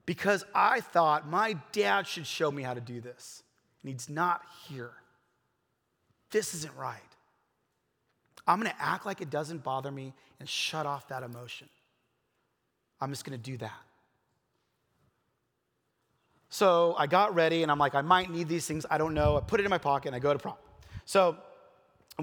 because 0.09 0.43
I 0.55 0.81
thought 0.81 1.29
my 1.29 1.55
dad 1.71 2.07
should 2.07 2.25
show 2.25 2.49
me 2.49 2.63
how 2.63 2.73
to 2.73 2.81
do 2.81 2.99
this. 2.99 3.43
And 3.83 3.91
he's 3.91 4.09
not 4.09 4.41
here. 4.67 4.89
This 6.31 6.55
isn't 6.55 6.75
right. 6.75 6.97
I'm 8.47 8.57
gonna 8.59 8.73
act 8.79 9.05
like 9.05 9.21
it 9.21 9.29
doesn't 9.29 9.63
bother 9.63 9.91
me 9.91 10.15
and 10.39 10.49
shut 10.49 10.87
off 10.87 11.07
that 11.09 11.21
emotion. 11.21 11.69
I'm 12.99 13.11
just 13.11 13.23
gonna 13.23 13.37
do 13.37 13.57
that. 13.57 13.81
So 16.49 16.95
I 16.97 17.05
got 17.05 17.35
ready 17.35 17.61
and 17.61 17.71
I'm 17.71 17.77
like, 17.77 17.93
I 17.93 18.01
might 18.01 18.31
need 18.31 18.47
these 18.47 18.65
things. 18.65 18.87
I 18.89 18.97
don't 18.97 19.13
know. 19.13 19.37
I 19.37 19.41
put 19.41 19.59
it 19.59 19.63
in 19.63 19.69
my 19.69 19.77
pocket 19.77 20.07
and 20.07 20.15
I 20.15 20.19
go 20.19 20.33
to 20.33 20.39
prom. 20.39 20.55
So 21.05 21.37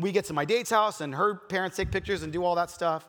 we 0.01 0.11
get 0.11 0.25
to 0.25 0.33
my 0.33 0.45
date's 0.45 0.71
house 0.71 1.01
and 1.03 1.15
her 1.15 1.37
parents 1.37 1.77
take 1.77 1.93
pictures 1.93 2.25
and 2.25 2.33
do 2.33 2.43
all 2.43 2.57
that 2.57 2.69
stuff. 2.69 3.09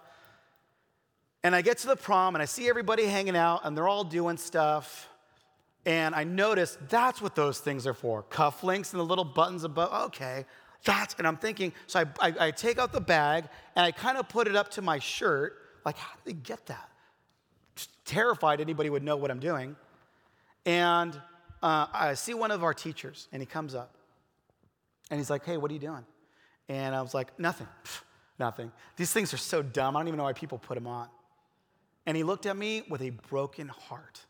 And 1.44 1.56
I 1.56 1.62
get 1.62 1.78
to 1.80 1.88
the 1.88 1.96
prom 1.96 2.36
and 2.36 2.42
I 2.42 2.46
see 2.46 2.68
everybody 2.68 3.06
hanging 3.06 3.36
out 3.36 3.62
and 3.64 3.78
they're 3.78 3.88
all 3.88 4.04
doing 4.04 4.38
stuff. 4.38 5.08
And 5.86 6.14
I 6.14 6.24
notice 6.24 6.78
that's 6.90 7.22
what 7.22 7.36
those 7.36 7.60
things 7.60 7.88
are 7.88 7.94
for 7.94 8.24
cufflinks 8.24 8.92
and 8.92 9.00
the 9.00 9.06
little 9.06 9.24
buttons 9.24 9.64
above. 9.64 10.08
Okay, 10.08 10.46
that's, 10.84 11.16
and 11.18 11.28
I'm 11.28 11.38
thinking, 11.38 11.74
so 11.86 12.02
I, 12.02 12.28
I, 12.28 12.48
I 12.48 12.52
take 12.52 12.78
out 12.78 12.92
the 12.92 13.02
bag 13.02 13.46
and 13.76 13.86
I 13.86 13.92
kind 13.92 14.18
of 14.18 14.28
put 14.28 14.48
it 14.48 14.56
up 14.56 14.72
to 14.72 14.82
my 14.82 15.00
shirt. 15.00 15.56
Like, 15.86 15.98
how 15.98 16.14
did 16.16 16.36
they 16.36 16.40
get 16.42 16.66
that? 16.66 16.90
Just 17.76 17.90
terrified 18.06 18.60
anybody 18.60 18.90
would 18.90 19.04
know 19.04 19.16
what 19.16 19.32
I'm 19.32 19.40
doing. 19.40 19.76
And 20.66 21.16
uh, 21.64 21.88
I 21.94 22.14
see 22.16 22.34
one 22.34 22.52
of 22.52 22.64
our 22.64 22.74
teachers 22.74 23.28
and 23.32 23.42
he 23.42 23.46
comes 23.46 23.74
up 23.74 23.96
and 25.10 25.20
he's 25.20 25.30
like, 25.30 25.46
hey, 25.46 25.58
what 25.58 25.72
are 25.72 25.74
you 25.74 25.80
doing? 25.80 26.06
And 26.70 26.94
I 26.94 27.02
was 27.02 27.14
like, 27.14 27.38
Nothing, 27.40 27.68
Pff, 27.84 28.02
nothing. 28.40 28.72
These 28.98 29.12
things 29.14 29.34
are 29.34 29.38
so 29.38 29.62
dumb. 29.62 29.96
I 29.96 30.00
don't 30.02 30.08
even 30.10 30.18
know 30.18 30.26
why 30.26 30.34
people 30.34 30.58
put 30.58 30.76
them 30.76 30.88
on. 30.88 31.08
And 32.08 32.16
he 32.16 32.24
looked 32.24 32.46
at 32.46 32.56
me 32.56 32.84
with 32.90 33.02
a 33.02 33.10
broken 33.10 33.68
heart. 33.68 34.22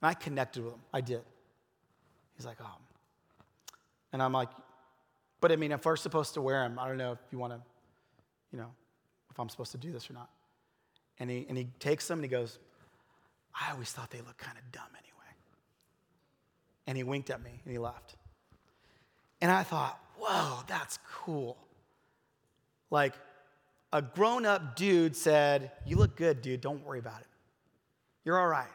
And 0.00 0.08
I 0.08 0.14
connected 0.14 0.64
with 0.64 0.72
him. 0.72 0.80
I 0.92 1.02
did. 1.02 1.20
He's 2.36 2.46
like, 2.46 2.56
Oh. 2.60 2.78
And 4.12 4.22
I'm 4.22 4.32
like, 4.32 4.48
But 5.40 5.52
I 5.52 5.56
mean, 5.56 5.72
if 5.72 5.84
we're 5.84 5.96
supposed 5.96 6.34
to 6.34 6.40
wear 6.40 6.62
them, 6.62 6.78
I 6.78 6.88
don't 6.88 6.96
know 6.96 7.12
if 7.12 7.18
you 7.30 7.38
want 7.38 7.52
to, 7.52 7.60
you 8.50 8.58
know, 8.58 8.70
if 9.30 9.38
I'm 9.38 9.50
supposed 9.50 9.72
to 9.72 9.78
do 9.78 9.92
this 9.92 10.08
or 10.08 10.14
not. 10.14 10.30
And 11.20 11.30
he, 11.30 11.44
and 11.48 11.56
he 11.56 11.68
takes 11.78 12.08
them 12.08 12.18
and 12.18 12.24
he 12.24 12.30
goes, 12.30 12.58
I 13.54 13.70
always 13.72 13.92
thought 13.92 14.10
they 14.10 14.18
looked 14.18 14.38
kind 14.38 14.56
of 14.56 14.72
dumb 14.72 14.88
anyway. 14.96 15.36
And 16.86 16.96
he 16.96 17.04
winked 17.04 17.28
at 17.28 17.42
me 17.42 17.60
and 17.62 17.72
he 17.72 17.78
left. 17.78 18.16
And 19.42 19.52
I 19.52 19.64
thought, 19.64 20.00
whoa, 20.18 20.60
that's 20.66 20.98
cool. 21.12 21.58
Like 22.90 23.14
a 23.94 24.02
grown 24.02 24.44
up 24.44 24.74
dude 24.74 25.16
said, 25.16 25.70
You 25.86 25.96
look 25.96 26.16
good, 26.16 26.42
dude. 26.42 26.60
Don't 26.60 26.84
worry 26.84 26.98
about 26.98 27.20
it. 27.20 27.28
You're 28.24 28.38
all 28.38 28.48
right. 28.48 28.68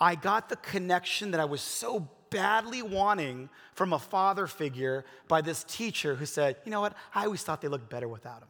I 0.00 0.14
got 0.14 0.48
the 0.48 0.56
connection 0.56 1.32
that 1.32 1.40
I 1.40 1.44
was 1.44 1.60
so 1.60 2.08
badly 2.30 2.80
wanting 2.80 3.50
from 3.74 3.92
a 3.92 3.98
father 3.98 4.46
figure 4.46 5.04
by 5.28 5.42
this 5.42 5.62
teacher 5.64 6.14
who 6.14 6.24
said, 6.24 6.56
You 6.64 6.70
know 6.70 6.80
what? 6.80 6.94
I 7.14 7.26
always 7.26 7.42
thought 7.42 7.60
they 7.60 7.68
looked 7.68 7.90
better 7.90 8.08
without 8.08 8.40
him. 8.40 8.48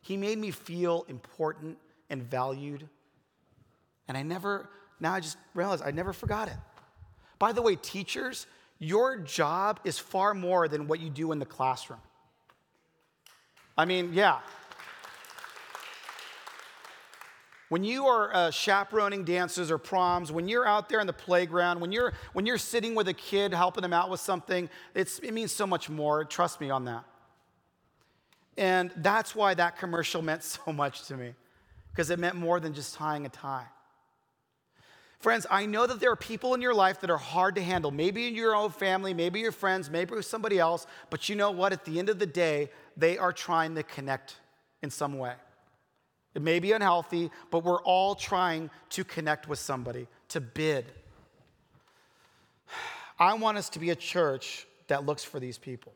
He 0.00 0.16
made 0.16 0.38
me 0.38 0.52
feel 0.52 1.06
important 1.08 1.76
and 2.08 2.22
valued. 2.22 2.88
And 4.06 4.16
I 4.16 4.22
never, 4.22 4.68
now 5.00 5.12
I 5.12 5.20
just 5.20 5.38
realized 5.54 5.82
I 5.84 5.90
never 5.90 6.12
forgot 6.12 6.46
it. 6.46 6.56
By 7.40 7.50
the 7.50 7.62
way, 7.62 7.74
teachers, 7.74 8.46
your 8.78 9.18
job 9.18 9.80
is 9.82 9.98
far 9.98 10.34
more 10.34 10.68
than 10.68 10.86
what 10.86 11.00
you 11.00 11.10
do 11.10 11.32
in 11.32 11.40
the 11.40 11.46
classroom. 11.46 12.00
I 13.76 13.84
mean, 13.84 14.12
yeah. 14.12 14.38
When 17.68 17.84
you 17.84 18.06
are 18.06 18.34
uh, 18.34 18.50
chaperoning 18.50 19.24
dances 19.24 19.70
or 19.70 19.78
proms, 19.78 20.30
when 20.30 20.46
you're 20.46 20.66
out 20.66 20.90
there 20.90 21.00
in 21.00 21.06
the 21.06 21.12
playground, 21.14 21.80
when 21.80 21.90
you're, 21.90 22.12
when 22.34 22.44
you're 22.44 22.58
sitting 22.58 22.94
with 22.94 23.08
a 23.08 23.14
kid 23.14 23.54
helping 23.54 23.80
them 23.80 23.94
out 23.94 24.10
with 24.10 24.20
something, 24.20 24.68
it 24.94 25.32
means 25.32 25.52
so 25.52 25.66
much 25.66 25.88
more. 25.88 26.22
Trust 26.24 26.60
me 26.60 26.68
on 26.68 26.84
that. 26.84 27.04
And 28.58 28.90
that's 28.96 29.34
why 29.34 29.54
that 29.54 29.78
commercial 29.78 30.20
meant 30.20 30.44
so 30.44 30.70
much 30.70 31.06
to 31.06 31.16
me, 31.16 31.32
because 31.90 32.10
it 32.10 32.18
meant 32.18 32.34
more 32.34 32.60
than 32.60 32.74
just 32.74 32.94
tying 32.94 33.24
a 33.24 33.30
tie. 33.30 33.64
Friends, 35.22 35.46
I 35.48 35.66
know 35.66 35.86
that 35.86 36.00
there 36.00 36.10
are 36.10 36.16
people 36.16 36.52
in 36.54 36.60
your 36.60 36.74
life 36.74 37.00
that 37.00 37.08
are 37.08 37.16
hard 37.16 37.54
to 37.54 37.62
handle. 37.62 37.92
Maybe 37.92 38.26
in 38.26 38.34
your 38.34 38.56
own 38.56 38.70
family, 38.70 39.14
maybe 39.14 39.38
your 39.38 39.52
friends, 39.52 39.88
maybe 39.88 40.16
with 40.16 40.26
somebody 40.26 40.58
else, 40.58 40.84
but 41.10 41.28
you 41.28 41.36
know 41.36 41.52
what? 41.52 41.72
At 41.72 41.84
the 41.84 42.00
end 42.00 42.08
of 42.08 42.18
the 42.18 42.26
day, 42.26 42.70
they 42.96 43.18
are 43.18 43.32
trying 43.32 43.76
to 43.76 43.84
connect 43.84 44.34
in 44.82 44.90
some 44.90 45.16
way. 45.16 45.34
It 46.34 46.42
may 46.42 46.58
be 46.58 46.72
unhealthy, 46.72 47.30
but 47.52 47.62
we're 47.62 47.80
all 47.82 48.16
trying 48.16 48.68
to 48.90 49.04
connect 49.04 49.46
with 49.46 49.60
somebody, 49.60 50.08
to 50.30 50.40
bid. 50.40 50.86
I 53.16 53.34
want 53.34 53.58
us 53.58 53.68
to 53.70 53.78
be 53.78 53.90
a 53.90 53.96
church 53.96 54.66
that 54.88 55.06
looks 55.06 55.22
for 55.22 55.38
these 55.38 55.56
people. 55.56 55.92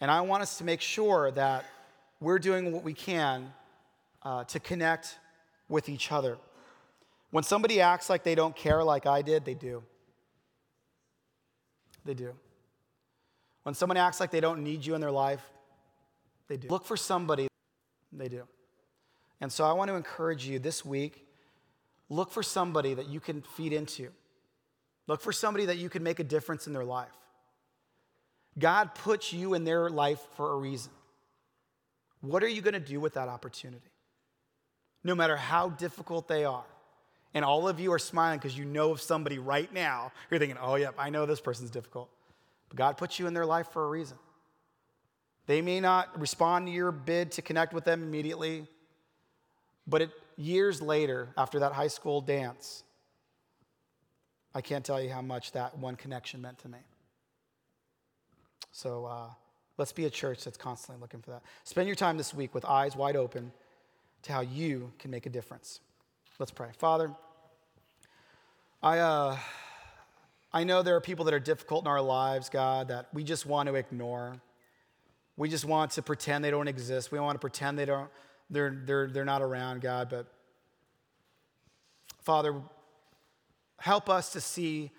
And 0.00 0.10
I 0.10 0.22
want 0.22 0.42
us 0.42 0.56
to 0.58 0.64
make 0.64 0.80
sure 0.80 1.30
that 1.32 1.66
we're 2.20 2.38
doing 2.38 2.72
what 2.72 2.84
we 2.84 2.94
can 2.94 3.52
uh, 4.22 4.44
to 4.44 4.58
connect 4.60 5.18
with 5.68 5.90
each 5.90 6.10
other. 6.10 6.38
When 7.30 7.44
somebody 7.44 7.80
acts 7.80 8.08
like 8.08 8.24
they 8.24 8.34
don't 8.34 8.56
care 8.56 8.82
like 8.82 9.06
I 9.06 9.22
did, 9.22 9.44
they 9.44 9.54
do. 9.54 9.82
They 12.04 12.14
do. 12.14 12.32
When 13.64 13.74
someone 13.74 13.98
acts 13.98 14.18
like 14.18 14.30
they 14.30 14.40
don't 14.40 14.64
need 14.64 14.86
you 14.86 14.94
in 14.94 15.00
their 15.00 15.10
life, 15.10 15.42
they 16.48 16.56
do. 16.56 16.68
Look 16.68 16.86
for 16.86 16.96
somebody, 16.96 17.48
they 18.12 18.28
do. 18.28 18.44
And 19.40 19.52
so 19.52 19.64
I 19.64 19.72
want 19.72 19.88
to 19.88 19.94
encourage 19.94 20.46
you 20.46 20.58
this 20.58 20.84
week 20.84 21.24
look 22.08 22.30
for 22.30 22.42
somebody 22.42 22.94
that 22.94 23.06
you 23.08 23.20
can 23.20 23.42
feed 23.42 23.72
into. 23.72 24.08
Look 25.06 25.20
for 25.20 25.32
somebody 25.32 25.66
that 25.66 25.76
you 25.76 25.90
can 25.90 26.02
make 26.02 26.20
a 26.20 26.24
difference 26.24 26.66
in 26.66 26.72
their 26.72 26.84
life. 26.84 27.12
God 28.58 28.94
puts 28.94 29.32
you 29.32 29.54
in 29.54 29.64
their 29.64 29.90
life 29.90 30.20
for 30.36 30.52
a 30.52 30.56
reason. 30.56 30.92
What 32.20 32.42
are 32.42 32.48
you 32.48 32.62
going 32.62 32.74
to 32.74 32.80
do 32.80 32.98
with 32.98 33.14
that 33.14 33.28
opportunity? 33.28 33.90
No 35.04 35.14
matter 35.14 35.36
how 35.36 35.68
difficult 35.68 36.28
they 36.28 36.44
are. 36.44 36.64
And 37.34 37.44
all 37.44 37.68
of 37.68 37.78
you 37.78 37.92
are 37.92 37.98
smiling 37.98 38.38
because 38.38 38.56
you 38.56 38.64
know 38.64 38.90
of 38.90 39.00
somebody 39.00 39.38
right 39.38 39.72
now. 39.72 40.12
You're 40.30 40.40
thinking, 40.40 40.58
oh, 40.60 40.76
yep, 40.76 40.94
I 40.98 41.10
know 41.10 41.26
this 41.26 41.40
person's 41.40 41.70
difficult. 41.70 42.08
But 42.68 42.78
God 42.78 42.96
puts 42.96 43.18
you 43.18 43.26
in 43.26 43.34
their 43.34 43.46
life 43.46 43.68
for 43.68 43.84
a 43.84 43.88
reason. 43.88 44.16
They 45.46 45.62
may 45.62 45.80
not 45.80 46.18
respond 46.18 46.66
to 46.66 46.72
your 46.72 46.92
bid 46.92 47.32
to 47.32 47.42
connect 47.42 47.72
with 47.72 47.84
them 47.84 48.02
immediately, 48.02 48.66
but 49.86 50.02
it, 50.02 50.10
years 50.36 50.82
later, 50.82 51.30
after 51.38 51.60
that 51.60 51.72
high 51.72 51.88
school 51.88 52.20
dance, 52.20 52.82
I 54.54 54.60
can't 54.60 54.84
tell 54.84 55.00
you 55.00 55.10
how 55.10 55.22
much 55.22 55.52
that 55.52 55.78
one 55.78 55.96
connection 55.96 56.42
meant 56.42 56.58
to 56.60 56.68
me. 56.68 56.78
So 58.72 59.06
uh, 59.06 59.28
let's 59.78 59.92
be 59.92 60.04
a 60.04 60.10
church 60.10 60.44
that's 60.44 60.58
constantly 60.58 61.00
looking 61.00 61.20
for 61.20 61.30
that. 61.30 61.42
Spend 61.64 61.88
your 61.88 61.96
time 61.96 62.18
this 62.18 62.34
week 62.34 62.54
with 62.54 62.64
eyes 62.64 62.94
wide 62.94 63.16
open 63.16 63.52
to 64.22 64.32
how 64.32 64.40
you 64.40 64.92
can 64.98 65.10
make 65.10 65.24
a 65.26 65.30
difference. 65.30 65.80
Let's 66.38 66.52
pray. 66.52 66.68
Father, 66.78 67.10
I, 68.80 68.98
uh, 68.98 69.36
I 70.52 70.62
know 70.62 70.84
there 70.84 70.94
are 70.94 71.00
people 71.00 71.24
that 71.24 71.34
are 71.34 71.40
difficult 71.40 71.82
in 71.82 71.88
our 71.88 72.00
lives, 72.00 72.48
God, 72.48 72.88
that 72.88 73.08
we 73.12 73.24
just 73.24 73.44
want 73.44 73.68
to 73.68 73.74
ignore. 73.74 74.40
We 75.36 75.48
just 75.48 75.64
want 75.64 75.90
to 75.92 76.02
pretend 76.02 76.44
they 76.44 76.52
don't 76.52 76.68
exist. 76.68 77.10
We 77.10 77.18
want 77.18 77.34
to 77.34 77.40
pretend 77.40 77.76
they 77.76 77.86
don't, 77.86 78.08
they're, 78.50 78.82
they're, 78.86 79.08
they're 79.08 79.24
not 79.24 79.42
around, 79.42 79.80
God. 79.80 80.10
But 80.10 80.32
Father, 82.20 82.54
help 83.80 84.08
us 84.08 84.30
to 84.34 84.40
see 84.40 84.92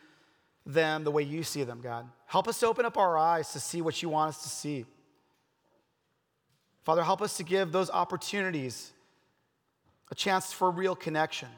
them 0.66 1.06
the 1.06 1.12
way 1.12 1.24
you 1.24 1.44
see 1.44 1.64
them, 1.64 1.80
God. 1.80 2.06
Help 2.26 2.50
us 2.50 2.60
to 2.60 2.68
open 2.68 2.86
up 2.86 2.98
our 2.98 3.18
eyes 3.18 3.54
to 3.54 3.62
see 3.62 3.82
what 3.82 4.02
you 4.02 4.10
want 4.10 4.36
us 4.36 4.44
to 4.44 4.50
see. 4.50 4.86
Father, 6.84 7.02
help 7.02 7.22
us 7.22 7.38
to 7.38 7.44
give 7.44 7.72
those 7.72 7.90
opportunities 7.90 8.92
a 10.12 10.16
chance 10.16 10.52
for 10.52 10.72
real 10.72 10.96
connection. 10.96 11.50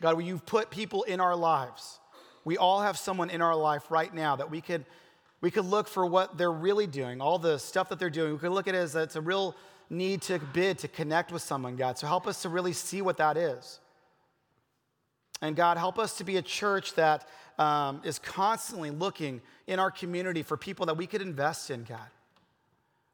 God, 0.00 0.22
you've 0.24 0.44
put 0.44 0.70
people 0.70 1.04
in 1.04 1.20
our 1.20 1.36
lives. 1.36 2.00
We 2.44 2.56
all 2.56 2.80
have 2.80 2.98
someone 2.98 3.30
in 3.30 3.40
our 3.40 3.54
life 3.54 3.90
right 3.90 4.12
now 4.12 4.36
that 4.36 4.50
we 4.50 4.60
could, 4.60 4.84
we 5.40 5.50
could 5.50 5.64
look 5.64 5.86
for 5.86 6.04
what 6.04 6.36
they're 6.36 6.50
really 6.52 6.88
doing, 6.88 7.20
all 7.20 7.38
the 7.38 7.58
stuff 7.58 7.88
that 7.90 7.98
they're 8.00 8.10
doing. 8.10 8.32
We 8.32 8.38
could 8.38 8.50
look 8.50 8.66
at 8.66 8.74
it 8.74 8.78
as 8.78 8.96
it's 8.96 9.16
a 9.16 9.20
real 9.20 9.54
need 9.88 10.22
to 10.22 10.40
bid 10.52 10.78
to 10.78 10.88
connect 10.88 11.30
with 11.30 11.42
someone, 11.42 11.76
God. 11.76 11.98
So 11.98 12.06
help 12.06 12.26
us 12.26 12.42
to 12.42 12.48
really 12.48 12.72
see 12.72 13.00
what 13.00 13.18
that 13.18 13.36
is. 13.36 13.78
And 15.40 15.54
God, 15.54 15.76
help 15.76 15.98
us 15.98 16.16
to 16.18 16.24
be 16.24 16.36
a 16.36 16.42
church 16.42 16.94
that 16.94 17.28
um, 17.58 18.00
is 18.04 18.18
constantly 18.18 18.90
looking 18.90 19.40
in 19.66 19.78
our 19.78 19.90
community 19.90 20.42
for 20.42 20.56
people 20.56 20.86
that 20.86 20.96
we 20.96 21.06
could 21.06 21.22
invest 21.22 21.70
in, 21.70 21.84
God. 21.84 21.98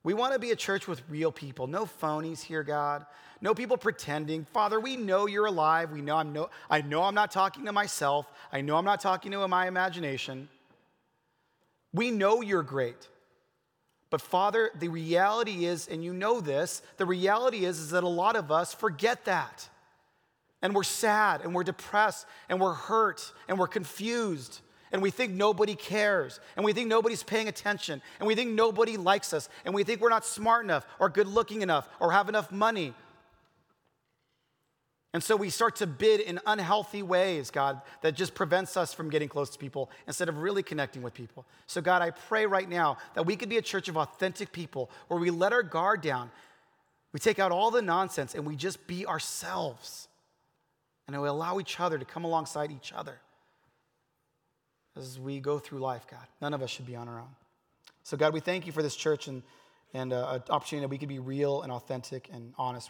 We 0.05 0.15
want 0.15 0.33
to 0.33 0.39
be 0.39 0.53
a 0.53 0.57
church 0.57 0.87
with 0.87 1.03
real 1.09 1.33
people, 1.33 1.67
no 1.67 1.85
phonies 1.85 2.43
here, 2.43 2.63
God. 2.63 3.05
No 3.41 3.55
people 3.55 3.77
pretending. 3.77 4.45
Father, 4.45 4.81
we 4.81 4.97
know 4.97 5.27
you're 5.27 5.47
alive. 5.47 5.93
We 5.93 6.01
know 6.01 6.17
I'm 6.17 6.33
no, 6.33 6.51
I 6.69 6.83
know 6.83 7.03
I'm 7.03 7.15
not 7.15 7.31
talking 7.31 7.65
to 7.67 7.73
myself. 7.73 8.27
I 8.53 8.61
know 8.61 8.77
I'm 8.77 8.85
not 8.85 9.01
talking 9.01 9.31
to 9.33 9.47
my 9.47 9.69
imagination. 9.69 10.49
We 11.93 12.11
know 12.11 12.43
you're 12.43 12.63
great. 12.63 13.09
But 14.11 14.21
Father, 14.21 14.71
the 14.79 14.89
reality 14.89 15.67
is, 15.67 15.87
and 15.87 16.03
you 16.03 16.13
know 16.13 16.41
this, 16.41 16.83
the 16.97 17.07
reality 17.07 17.65
is, 17.65 17.79
is 17.79 17.91
that 17.91 18.05
a 18.05 18.09
lot 18.09 18.37
of 18.37 18.51
us 18.51 18.73
forget 18.73 19.27
that. 19.27 19.69
And 20.63 20.75
we're 20.75 20.83
sad 20.83 21.43
and 21.43 21.55
we're 21.55 21.65
depressed 21.65 22.27
and 22.49 22.61
we're 22.61 22.75
hurt 22.75 23.33
and 23.47 23.59
we're 23.59 23.69
confused 23.69 24.61
and 24.93 25.03
we 25.03 25.11
think 25.11 25.33
nobody 25.33 25.75
cares, 25.75 26.41
and 26.57 26.65
we 26.65 26.73
think 26.73 26.89
nobody's 26.89 27.23
paying 27.23 27.49
attention, 27.49 28.01
and 28.19 28.27
we 28.27 28.35
think 28.35 28.51
nobody 28.51 28.97
likes 28.97 29.33
us, 29.33 29.49
and 29.65 29.75
we 29.75 29.85
think 29.85 30.01
we're 30.01 30.09
not 30.09 30.25
smart 30.25 30.65
enough, 30.65 30.87
or 30.99 31.09
good 31.09 31.27
looking 31.27 31.63
enough, 31.63 31.89
or 32.01 32.13
have 32.13 32.29
enough 32.29 32.51
money. 32.51 32.95
And 35.15 35.23
so 35.23 35.37
we 35.37 35.49
start 35.51 35.77
to 35.77 35.87
bid 35.87 36.21
in 36.21 36.39
unhealthy 36.47 37.03
ways, 37.03 37.51
God, 37.51 37.81
that 38.03 38.15
just 38.15 38.35
prevents 38.35 38.77
us 38.77 38.93
from 38.93 39.09
getting 39.09 39.29
close 39.29 39.49
to 39.51 39.59
people 39.59 39.91
instead 40.07 40.29
of 40.29 40.39
really 40.39 40.63
connecting 40.63 41.03
with 41.03 41.15
people. 41.15 41.47
So, 41.67 41.81
God, 41.81 42.03
I 42.03 42.11
pray 42.11 42.45
right 42.45 42.69
now 42.69 42.99
that 43.15 43.25
we 43.25 43.35
could 43.35 43.49
be 43.49 43.57
a 43.57 43.63
church 43.63 43.89
of 43.89 43.97
authentic 43.97 44.53
people 44.53 44.91
where 45.09 45.19
we 45.19 45.31
let 45.31 45.53
our 45.53 45.63
guard 45.63 46.03
down, 46.03 46.31
we 47.13 47.21
take 47.21 47.39
out 47.39 47.53
all 47.53 47.71
the 47.71 47.81
nonsense, 47.81 48.35
and 48.35 48.47
we 48.47 48.55
just 48.55 48.87
be 48.87 49.07
ourselves. 49.07 50.09
And 51.07 51.19
we 51.21 51.27
allow 51.27 51.59
each 51.59 51.81
other 51.81 51.99
to 51.99 52.05
come 52.05 52.25
alongside 52.25 52.71
each 52.71 52.93
other 52.93 53.19
as 54.99 55.19
we 55.19 55.41
go 55.41 55.59
through 55.59 55.79
life, 55.79 56.07
God. 56.11 56.27
None 56.41 56.53
of 56.55 56.63
us 56.63 56.71
should 56.71 56.87
be 56.87 56.97
on 56.97 57.09
our 57.09 57.21
own. 57.21 57.35
So, 58.03 58.17
God, 58.17 58.33
we 58.33 58.41
thank 58.41 58.67
you 58.67 58.73
for 58.73 58.83
this 58.83 58.97
church 58.97 59.29
and, 59.29 59.43
and 59.95 60.13
uh, 60.13 60.29
an 60.33 60.43
opportunity 60.51 60.85
that 60.85 60.89
we 60.89 60.99
could 60.99 61.09
be 61.09 61.19
real 61.19 61.63
and 61.63 61.73
authentic 61.73 62.29
and 62.33 62.53
honest 62.59 62.87